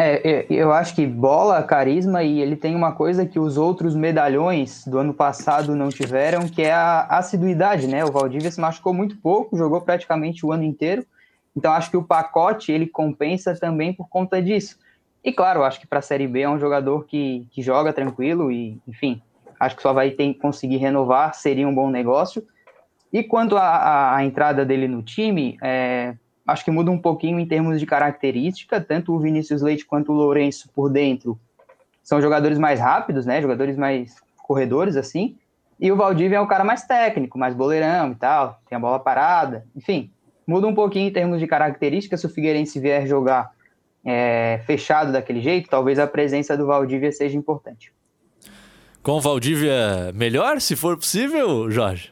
É, 0.00 0.46
eu 0.48 0.72
acho 0.72 0.94
que 0.94 1.04
bola, 1.04 1.60
carisma 1.60 2.22
e 2.22 2.40
ele 2.40 2.54
tem 2.54 2.76
uma 2.76 2.92
coisa 2.92 3.26
que 3.26 3.38
os 3.38 3.58
outros 3.58 3.96
medalhões 3.96 4.84
do 4.86 4.96
ano 4.98 5.12
passado 5.12 5.74
não 5.74 5.88
tiveram, 5.88 6.48
que 6.48 6.62
é 6.62 6.72
a 6.72 7.02
assiduidade, 7.18 7.88
né? 7.88 8.04
O 8.04 8.12
Valdívia 8.12 8.50
se 8.50 8.60
machucou 8.60 8.94
muito 8.94 9.16
pouco, 9.16 9.56
jogou 9.56 9.80
praticamente 9.80 10.46
o 10.46 10.52
ano 10.52 10.62
inteiro. 10.62 11.04
Então 11.56 11.72
acho 11.72 11.90
que 11.90 11.96
o 11.96 12.04
pacote 12.04 12.70
ele 12.70 12.86
compensa 12.86 13.56
também 13.56 13.92
por 13.92 14.08
conta 14.08 14.40
disso. 14.40 14.78
E 15.24 15.32
claro, 15.32 15.64
acho 15.64 15.80
que 15.80 15.86
para 15.86 15.98
a 15.98 16.02
Série 16.02 16.28
B 16.28 16.42
é 16.42 16.48
um 16.48 16.60
jogador 16.60 17.04
que, 17.04 17.44
que 17.50 17.60
joga 17.60 17.92
tranquilo 17.92 18.52
e, 18.52 18.80
enfim, 18.86 19.20
acho 19.58 19.74
que 19.74 19.82
só 19.82 19.92
vai 19.92 20.12
ter 20.12 20.32
conseguir 20.34 20.76
renovar, 20.76 21.34
seria 21.34 21.66
um 21.66 21.74
bom 21.74 21.90
negócio. 21.90 22.46
E 23.12 23.24
quanto 23.24 23.56
à 23.56 24.16
entrada 24.22 24.64
dele 24.64 24.86
no 24.86 25.02
time, 25.02 25.58
é, 25.60 26.14
acho 26.48 26.64
que 26.64 26.70
muda 26.70 26.90
um 26.90 26.98
pouquinho 26.98 27.38
em 27.38 27.46
termos 27.46 27.78
de 27.78 27.84
característica, 27.84 28.80
tanto 28.80 29.12
o 29.12 29.18
Vinícius 29.18 29.60
Leite 29.60 29.84
quanto 29.84 30.12
o 30.12 30.14
Lourenço 30.14 30.70
por 30.74 30.88
dentro 30.88 31.38
são 32.02 32.22
jogadores 32.22 32.58
mais 32.58 32.80
rápidos, 32.80 33.26
né, 33.26 33.42
jogadores 33.42 33.76
mais 33.76 34.16
corredores, 34.38 34.96
assim, 34.96 35.36
e 35.78 35.92
o 35.92 35.96
Valdívia 35.96 36.38
é 36.38 36.40
um 36.40 36.46
cara 36.46 36.64
mais 36.64 36.84
técnico, 36.84 37.38
mais 37.38 37.54
boleirão 37.54 38.12
e 38.12 38.14
tal, 38.14 38.58
tem 38.66 38.76
a 38.76 38.80
bola 38.80 38.98
parada, 38.98 39.66
enfim, 39.76 40.10
muda 40.46 40.66
um 40.66 40.74
pouquinho 40.74 41.08
em 41.08 41.12
termos 41.12 41.38
de 41.38 41.46
característica, 41.46 42.16
se 42.16 42.24
o 42.24 42.30
Figueirense 42.30 42.80
vier 42.80 43.06
jogar 43.06 43.50
é, 44.02 44.62
fechado 44.64 45.12
daquele 45.12 45.42
jeito, 45.42 45.68
talvez 45.68 45.98
a 45.98 46.06
presença 46.06 46.56
do 46.56 46.66
Valdívia 46.66 47.12
seja 47.12 47.36
importante. 47.36 47.92
Com 49.02 49.12
o 49.12 49.20
Valdívia 49.20 50.12
melhor, 50.14 50.62
se 50.62 50.74
for 50.74 50.96
possível, 50.96 51.70
Jorge? 51.70 52.10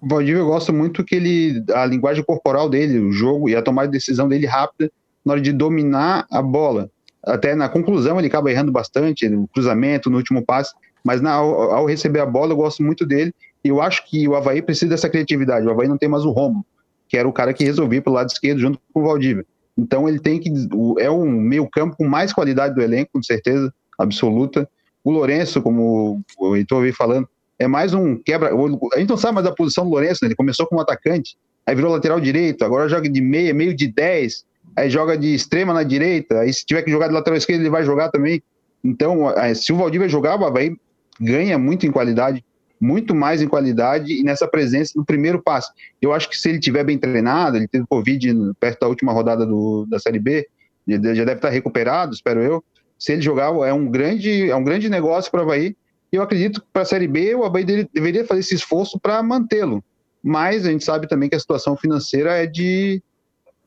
O 0.00 0.08
Valdívia 0.08 0.40
eu 0.40 0.46
gosto 0.46 0.72
muito 0.72 1.04
que 1.04 1.14
ele, 1.14 1.64
a 1.74 1.84
linguagem 1.84 2.24
corporal 2.24 2.68
dele, 2.68 2.98
o 2.98 3.12
jogo 3.12 3.48
e 3.48 3.54
a 3.54 3.62
tomada 3.62 3.88
de 3.88 3.92
decisão 3.92 4.28
dele 4.28 4.46
rápida 4.46 4.90
na 5.24 5.32
hora 5.32 5.40
de 5.40 5.52
dominar 5.52 6.26
a 6.30 6.40
bola. 6.40 6.90
Até 7.22 7.54
na 7.54 7.68
conclusão 7.68 8.18
ele 8.18 8.28
acaba 8.28 8.50
errando 8.50 8.72
bastante, 8.72 9.28
no 9.28 9.46
cruzamento, 9.48 10.08
no 10.08 10.16
último 10.16 10.44
passe, 10.44 10.72
mas 11.04 11.20
na, 11.20 11.32
ao, 11.32 11.72
ao, 11.72 11.86
receber 11.86 12.20
a 12.20 12.26
bola 12.26 12.52
eu 12.52 12.56
gosto 12.56 12.82
muito 12.82 13.04
dele 13.04 13.34
e 13.62 13.68
eu 13.68 13.82
acho 13.82 14.08
que 14.08 14.26
o 14.26 14.34
Havaí 14.34 14.62
precisa 14.62 14.90
dessa 14.90 15.08
criatividade. 15.08 15.66
O 15.66 15.70
Havaí 15.70 15.86
não 15.86 15.98
tem 15.98 16.08
mais 16.08 16.24
o 16.24 16.30
Romo, 16.30 16.64
que 17.06 17.16
era 17.16 17.28
o 17.28 17.32
cara 17.32 17.52
que 17.52 17.64
resolvia 17.64 18.00
pelo 18.00 18.16
lado 18.16 18.30
esquerdo 18.30 18.58
junto 18.58 18.80
com 18.92 19.00
o 19.00 19.04
Valdívia. 19.04 19.44
Então 19.76 20.08
ele 20.08 20.18
tem 20.18 20.38
que. 20.38 20.50
É 20.98 21.10
um 21.10 21.30
meio 21.30 21.68
campo 21.68 21.96
com 21.96 22.06
mais 22.06 22.32
qualidade 22.32 22.74
do 22.74 22.82
elenco, 22.82 23.12
com 23.12 23.22
certeza 23.22 23.72
absoluta. 23.98 24.68
O 25.04 25.10
Lourenço, 25.10 25.62
como 25.62 26.22
o 26.38 26.56
Heitor 26.56 26.82
veio 26.82 26.94
falando, 26.94 27.28
é 27.60 27.68
mais 27.68 27.92
um 27.92 28.16
quebra. 28.16 28.50
A 28.94 28.98
gente 28.98 29.10
não 29.10 29.18
sabe 29.18 29.34
mais 29.34 29.46
a 29.46 29.52
posição 29.52 29.84
do 29.84 29.90
Lourenço, 29.90 30.20
né? 30.22 30.28
ele 30.28 30.34
começou 30.34 30.66
como 30.66 30.80
atacante, 30.80 31.36
aí 31.66 31.74
virou 31.74 31.92
lateral 31.92 32.18
direito, 32.18 32.64
agora 32.64 32.88
joga 32.88 33.08
de 33.08 33.20
meia, 33.20 33.52
meio 33.52 33.74
de 33.76 33.86
10, 33.86 34.44
aí 34.74 34.88
joga 34.88 35.16
de 35.16 35.34
extrema 35.34 35.74
na 35.74 35.82
direita, 35.82 36.40
aí 36.40 36.52
se 36.52 36.64
tiver 36.64 36.82
que 36.82 36.90
jogar 36.90 37.08
de 37.08 37.12
lateral 37.12 37.36
esquerdo, 37.36 37.60
ele 37.60 37.70
vai 37.70 37.84
jogar 37.84 38.10
também. 38.10 38.42
Então, 38.82 39.26
se 39.54 39.72
o 39.74 39.76
Valdívia 39.76 40.08
jogar, 40.08 40.40
o 40.40 40.44
Havaí 40.46 40.74
ganha 41.20 41.58
muito 41.58 41.84
em 41.84 41.90
qualidade, 41.90 42.42
muito 42.80 43.14
mais 43.14 43.42
em 43.42 43.46
qualidade 43.46 44.10
e 44.10 44.22
nessa 44.22 44.48
presença 44.48 44.94
no 44.96 45.04
primeiro 45.04 45.42
passo. 45.42 45.70
Eu 46.00 46.14
acho 46.14 46.30
que 46.30 46.38
se 46.38 46.48
ele 46.48 46.58
tiver 46.58 46.82
bem 46.82 46.96
treinado, 46.96 47.58
ele 47.58 47.68
teve 47.68 47.84
Covid 47.86 48.54
perto 48.58 48.80
da 48.80 48.88
última 48.88 49.12
rodada 49.12 49.44
do, 49.44 49.84
da 49.86 49.98
Série 49.98 50.18
B, 50.18 50.48
já 50.88 51.24
deve 51.24 51.34
estar 51.34 51.50
recuperado, 51.50 52.14
espero 52.14 52.40
eu. 52.40 52.64
Se 52.98 53.12
ele 53.12 53.20
jogar, 53.20 53.54
é 53.68 53.72
um 53.72 53.86
grande, 53.86 54.50
é 54.50 54.56
um 54.56 54.64
grande 54.64 54.88
negócio 54.88 55.30
para 55.30 55.40
o 55.40 55.42
Havaí. 55.42 55.76
E 56.12 56.16
eu 56.16 56.22
acredito 56.22 56.60
que 56.60 56.66
para 56.72 56.82
a 56.82 56.86
Série 56.86 57.06
B, 57.06 57.34
o 57.34 57.44
Havaí 57.44 57.64
deveria 57.64 58.24
fazer 58.24 58.40
esse 58.40 58.54
esforço 58.54 58.98
para 58.98 59.22
mantê-lo. 59.22 59.82
Mas 60.22 60.66
a 60.66 60.70
gente 60.70 60.84
sabe 60.84 61.08
também 61.08 61.28
que 61.28 61.36
a 61.36 61.40
situação 61.40 61.76
financeira 61.76 62.32
é 62.34 62.46
de, 62.46 63.02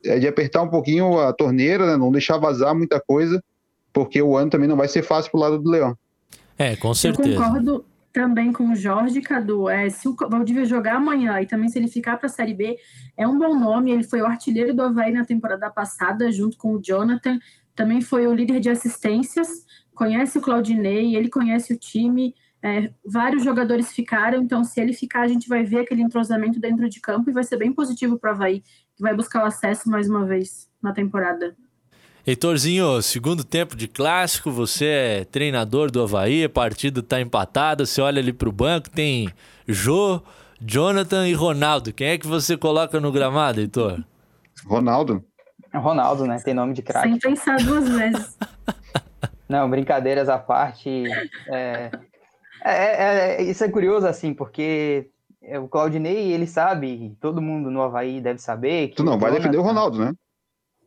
é 0.05 0.19
de 0.19 0.27
apertar 0.27 0.61
um 0.61 0.69
pouquinho 0.69 1.19
a 1.19 1.33
torneira, 1.33 1.85
né? 1.85 1.97
não 1.97 2.11
deixar 2.11 2.37
vazar 2.37 2.75
muita 2.75 2.99
coisa, 2.99 3.43
porque 3.91 4.21
o 4.21 4.37
ano 4.37 4.49
também 4.49 4.67
não 4.67 4.75
vai 4.75 4.87
ser 4.87 5.03
fácil 5.03 5.31
para 5.31 5.37
o 5.37 5.41
lado 5.41 5.59
do 5.59 5.69
Leão. 5.69 5.97
É, 6.57 6.75
com 6.75 6.93
certeza. 6.93 7.29
Eu 7.29 7.41
concordo 7.41 7.85
também 8.11 8.53
com 8.53 8.71
o 8.71 8.75
Jorge 8.75 9.19
Cadu. 9.21 9.67
É, 9.67 9.89
se 9.89 10.07
o 10.07 10.15
Valdívia 10.15 10.65
jogar 10.65 10.97
amanhã 10.97 11.41
e 11.41 11.47
também 11.47 11.67
se 11.67 11.79
ele 11.79 11.87
ficar 11.87 12.17
para 12.17 12.27
a 12.27 12.29
Série 12.29 12.53
B, 12.53 12.77
é 13.17 13.27
um 13.27 13.39
bom 13.39 13.57
nome. 13.57 13.91
Ele 13.91 14.03
foi 14.03 14.21
o 14.21 14.25
artilheiro 14.25 14.73
do 14.73 14.83
Havaí 14.83 15.11
na 15.11 15.25
temporada 15.25 15.69
passada, 15.71 16.31
junto 16.31 16.55
com 16.57 16.75
o 16.75 16.81
Jonathan. 16.81 17.39
Também 17.75 18.01
foi 18.01 18.27
o 18.27 18.33
líder 18.33 18.59
de 18.59 18.69
assistências. 18.69 19.49
Conhece 19.95 20.37
o 20.37 20.41
Claudinei, 20.41 21.15
ele 21.15 21.29
conhece 21.29 21.73
o 21.73 21.77
time. 21.77 22.33
É, 22.61 22.89
vários 23.05 23.43
jogadores 23.43 23.91
ficaram, 23.91 24.41
então 24.41 24.63
se 24.63 24.79
ele 24.79 24.93
ficar, 24.93 25.21
a 25.21 25.27
gente 25.27 25.49
vai 25.49 25.63
ver 25.63 25.79
aquele 25.79 26.01
entrosamento 26.01 26.59
dentro 26.59 26.87
de 26.87 27.01
campo 27.01 27.29
e 27.29 27.33
vai 27.33 27.43
ser 27.43 27.57
bem 27.57 27.73
positivo 27.73 28.17
para 28.17 28.31
o 28.31 28.33
Havaí, 28.33 28.61
que 28.95 29.01
vai 29.01 29.13
buscar 29.13 29.43
o 29.43 29.45
acesso 29.45 29.89
mais 29.89 30.09
uma 30.09 30.25
vez 30.25 30.69
na 30.81 30.93
temporada. 30.93 31.55
Heitorzinho, 32.25 33.01
segundo 33.01 33.43
tempo 33.43 33.75
de 33.75 33.85
clássico, 33.85 34.49
você 34.49 34.85
é 34.85 35.25
treinador 35.25 35.91
do 35.91 36.01
Havaí, 36.01 36.45
a 36.45 36.49
partida 36.49 37.03
tá 37.03 37.19
empatada, 37.19 37.85
você 37.85 37.99
olha 37.99 38.21
ali 38.21 38.31
pro 38.31 38.49
banco, 38.49 38.89
tem 38.89 39.29
Jô, 39.67 40.21
Jonathan 40.61 41.27
e 41.27 41.33
Ronaldo. 41.33 41.91
Quem 41.91 42.07
é 42.07 42.17
que 42.17 42.25
você 42.25 42.55
coloca 42.55 42.97
no 43.01 43.11
gramado, 43.11 43.59
Heitor? 43.59 44.01
Ronaldo. 44.65 45.21
É 45.73 45.77
Ronaldo, 45.77 46.25
né? 46.25 46.39
Tem 46.39 46.53
nome 46.53 46.73
de 46.73 46.81
craque. 46.81 47.09
Sem 47.09 47.19
pensar 47.19 47.57
duas 47.57 47.89
vezes. 47.89 48.37
Não, 49.47 49.69
brincadeiras 49.69 50.29
à 50.29 50.37
parte. 50.37 51.03
É, 51.47 51.91
é, 52.63 52.73
é, 52.73 53.35
é, 53.37 53.43
isso 53.43 53.63
é 53.63 53.69
curioso, 53.69 54.07
assim, 54.07 54.33
porque 54.33 55.09
o 55.61 55.67
Claudinei, 55.67 56.31
ele 56.31 56.47
sabe, 56.47 57.15
todo 57.19 57.41
mundo 57.41 57.69
no 57.69 57.81
Havaí 57.81 58.21
deve 58.21 58.39
saber. 58.39 58.93
tu 58.95 59.03
não 59.03 59.19
vai 59.19 59.31
Jonathan... 59.31 59.37
defender 59.37 59.57
o 59.57 59.63
Ronaldo, 59.63 59.99
né? 59.99 60.13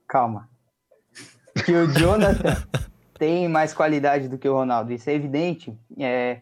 Calma 0.09 0.49
que 1.65 1.73
o 1.73 1.87
Jonathan 1.89 2.57
tem 3.19 3.49
mais 3.49 3.73
qualidade 3.73 4.29
do 4.29 4.39
que 4.39 4.49
o 4.49 4.55
Ronaldo. 4.55 4.93
Isso 4.93 5.09
é 5.09 5.15
evidente. 5.15 5.77
É, 5.99 6.41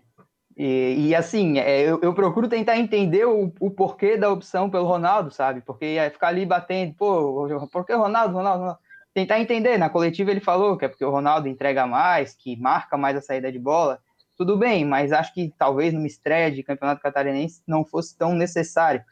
e, 0.56 1.08
e 1.08 1.14
assim, 1.14 1.58
é, 1.58 1.82
eu, 1.82 2.00
eu, 2.02 2.14
procuro 2.14 2.48
tentar 2.48 2.76
entender 2.76 3.24
o, 3.26 3.52
o, 3.60 3.70
porquê 3.70 4.16
da 4.16 4.30
opção 4.30 4.70
pelo 4.70 4.86
Ronaldo, 4.86 5.30
sabe? 5.30 5.60
Porque 5.60 5.84
é 5.84 6.10
ficar 6.10 6.28
ali 6.28 6.46
batendo, 6.46 6.94
pô, 6.94 7.48
por 7.70 7.84
que 7.84 7.92
Ronaldo, 7.92 8.34
Ronaldo, 8.34 8.60
Ronaldo? 8.60 8.78
Tentar 9.14 9.40
entender. 9.40 9.78
Na 9.78 9.88
coletiva 9.88 10.30
ele 10.30 10.40
falou 10.40 10.76
que 10.76 10.84
é 10.84 10.88
porque 10.88 11.04
o 11.04 11.10
Ronaldo 11.10 11.48
entrega 11.48 11.86
mais, 11.86 12.34
que 12.34 12.56
marca 12.56 12.96
mais 12.96 13.16
a 13.16 13.22
saída 13.22 13.50
de 13.50 13.58
bola. 13.58 14.00
Tudo 14.36 14.58
bem, 14.58 14.84
mas 14.84 15.12
acho 15.12 15.32
que 15.32 15.54
talvez 15.56 15.94
numa 15.94 16.08
estreia 16.08 16.50
de 16.50 16.64
campeonato 16.64 17.00
catarinense 17.00 17.62
não 17.66 17.84
fosse 17.84 18.18
tão 18.18 18.34
necessário. 18.34 19.02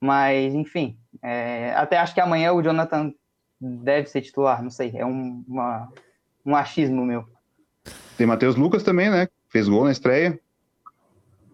Mas, 0.00 0.52
enfim, 0.52 0.98
é, 1.22 1.72
até 1.76 1.96
acho 1.96 2.12
que 2.12 2.20
amanhã 2.20 2.52
o 2.52 2.60
Jonathan 2.60 3.14
deve 3.60 4.08
ser 4.08 4.20
titular, 4.20 4.62
não 4.62 4.70
sei, 4.70 4.92
é 4.94 5.06
um, 5.06 5.44
uma, 5.46 5.88
um 6.44 6.54
achismo 6.56 7.06
meu. 7.06 7.24
Tem 8.16 8.26
Matheus 8.26 8.56
Lucas 8.56 8.82
também, 8.82 9.08
né? 9.08 9.28
Fez 9.48 9.68
gol 9.68 9.84
na 9.84 9.92
estreia. 9.92 10.38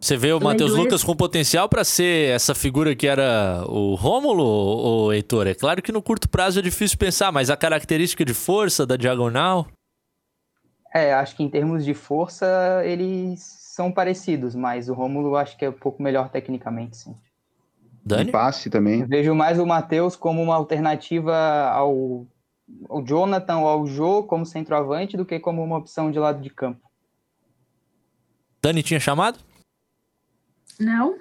Você 0.01 0.17
vê 0.17 0.33
o 0.33 0.41
Matheus 0.41 0.73
Lucas 0.73 1.05
com 1.05 1.15
potencial 1.15 1.69
para 1.69 1.85
ser 1.85 2.31
essa 2.31 2.55
figura 2.55 2.97
que 2.97 3.07
era 3.07 3.63
o 3.69 3.95
Rômulo, 3.95 4.43
ou 4.43 5.13
Heitor? 5.13 5.47
É 5.47 5.55
claro 5.55 5.83
que 5.83 5.93
no 5.93 6.01
curto 6.01 6.27
prazo 6.27 6.59
é 6.59 6.63
difícil 6.63 6.97
pensar, 6.97 7.31
mas 7.31 7.51
a 7.51 7.57
característica 7.57 8.25
de 8.25 8.33
força 8.33 8.87
da 8.87 8.97
diagonal. 8.97 9.67
É, 10.95 11.13
acho 11.13 11.37
que 11.37 11.43
em 11.43 11.51
termos 11.51 11.85
de 11.85 11.93
força 11.93 12.47
eles 12.83 13.41
são 13.41 13.93
parecidos, 13.93 14.55
mas 14.55 14.89
o 14.89 14.95
Rômulo 14.95 15.37
acho 15.37 15.57
que 15.59 15.67
é 15.67 15.69
um 15.69 15.75
pouco 15.75 16.03
melhor 16.03 16.31
tecnicamente, 16.31 16.97
sim. 16.97 17.15
Dani? 18.03 18.33
passe 18.33 18.71
também. 18.71 19.05
vejo 19.05 19.35
mais 19.35 19.59
o 19.59 19.67
Matheus 19.67 20.17
como 20.17 20.43
uma 20.43 20.55
alternativa 20.55 21.37
ao, 21.69 22.27
ao 22.89 23.05
Jonathan 23.05 23.59
ou 23.59 23.69
ao 23.69 23.87
Jô 23.87 24.23
como 24.23 24.47
centroavante 24.47 25.19
do 25.19 25.27
que 25.27 25.39
como 25.39 25.63
uma 25.63 25.77
opção 25.77 26.11
de 26.11 26.19
lado 26.19 26.41
de 26.41 26.49
campo. 26.49 26.91
Dani 28.63 28.83
tinha 28.83 28.99
chamado? 28.99 29.50
Não. 30.81 31.15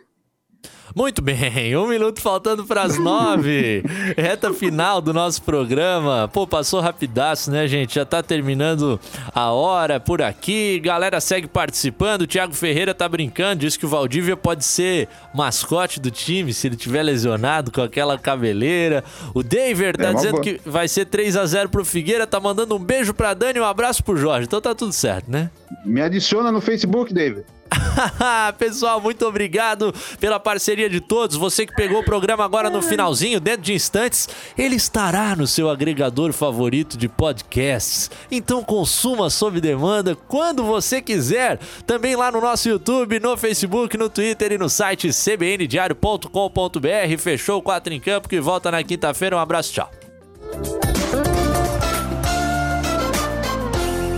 Muito 0.96 1.22
bem, 1.22 1.78
um 1.78 1.88
minuto 1.88 2.20
faltando 2.20 2.66
para 2.66 2.82
as 2.82 2.98
nove. 3.00 3.84
Reta 4.18 4.52
final 4.52 5.00
do 5.00 5.14
nosso 5.14 5.42
programa. 5.44 6.28
Pô, 6.34 6.48
passou 6.48 6.82
rapidaço, 6.82 7.52
né, 7.52 7.68
gente? 7.68 7.94
Já 7.94 8.04
tá 8.06 8.24
terminando 8.24 9.00
a 9.34 9.52
hora 9.52 10.00
por 10.00 10.20
aqui. 10.22 10.80
Galera 10.80 11.22
segue 11.22 11.48
participando. 11.48 12.24
O 12.24 12.28
Thiago 12.28 12.54
Ferreira 12.56 12.94
tá 12.96 13.08
brincando, 13.08 13.62
diz 13.62 13.78
que 13.78 13.86
o 13.86 13.90
Valdívia 13.90 14.36
pode 14.36 14.66
ser 14.66 15.08
mascote 15.34 16.00
do 16.00 16.10
time 16.10 16.54
se 16.54 16.68
ele 16.68 16.76
tiver 16.76 17.04
lesionado 17.04 17.72
com 17.72 17.82
aquela 17.82 18.18
cabeleira. 18.18 19.04
O 19.36 19.44
David 19.44 19.94
tá 19.94 20.10
é 20.10 20.14
dizendo 20.14 20.42
boa. 20.42 20.44
que 20.44 20.60
vai 20.66 20.88
ser 20.88 21.06
3 21.06 21.38
a 21.38 21.46
0 21.46 21.70
pro 21.70 21.86
Figueira, 21.86 22.26
tá 22.26 22.40
mandando 22.40 22.76
um 22.76 22.80
beijo 22.80 23.14
pra 23.14 23.36
Dani 23.36 23.60
e 23.60 23.62
um 23.62 23.66
abraço 23.66 24.04
pro 24.04 24.18
Jorge. 24.18 24.48
Então 24.48 24.60
tá 24.60 24.74
tudo 24.74 24.92
certo, 24.92 25.30
né? 25.30 25.52
Me 25.86 26.02
adiciona 26.02 26.52
no 26.52 26.60
Facebook, 26.60 27.14
David. 27.14 27.46
Pessoal, 28.58 29.02
muito 29.02 29.26
obrigado 29.26 29.94
pela 30.20 30.40
parceria 30.40 30.90
de 30.90 31.00
todos. 31.00 31.36
Você 31.36 31.66
que 31.66 31.74
pegou 31.74 32.00
o 32.00 32.06
programa 32.06 32.44
agora 32.44 32.70
no 32.70 32.82
finalzinho, 32.82 33.40
dentro 33.40 33.62
de 33.62 33.74
instantes, 33.74 34.28
ele 34.58 34.76
estará 34.76 35.36
no 35.36 35.48
seu 35.48 35.70
agregador 35.70 36.34
favorito 36.34 36.98
de 36.98 37.08
podcasts. 37.08 38.10
Então 38.32 38.64
consuma 38.64 39.30
sob 39.30 39.62
demanda 39.62 40.16
quando 40.28 40.64
você 40.64 41.02
quiser. 41.02 41.60
Também 41.86 42.16
lá 42.16 42.32
no 42.32 42.42
nosso 42.42 42.70
YouTube, 42.70 43.20
no 43.20 43.38
Facebook, 43.38 43.98
no 43.98 44.10
Twitter 44.10 44.54
e 44.54 44.58
no 44.58 44.70
site 44.70 45.12
cbndiario.com.br. 45.12 47.18
Fechou 47.18 47.60
o 47.60 47.62
4 47.62 47.94
em 47.94 48.00
Campo 48.00 48.30
que 48.30 48.40
volta 48.40 48.72
na 48.72 48.84
quinta-feira. 48.84 49.36
Um 49.36 49.40
abraço, 49.40 49.74
tchau. 49.74 49.92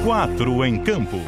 4 0.04 0.66
em 0.66 0.84
Campo. 0.84 1.22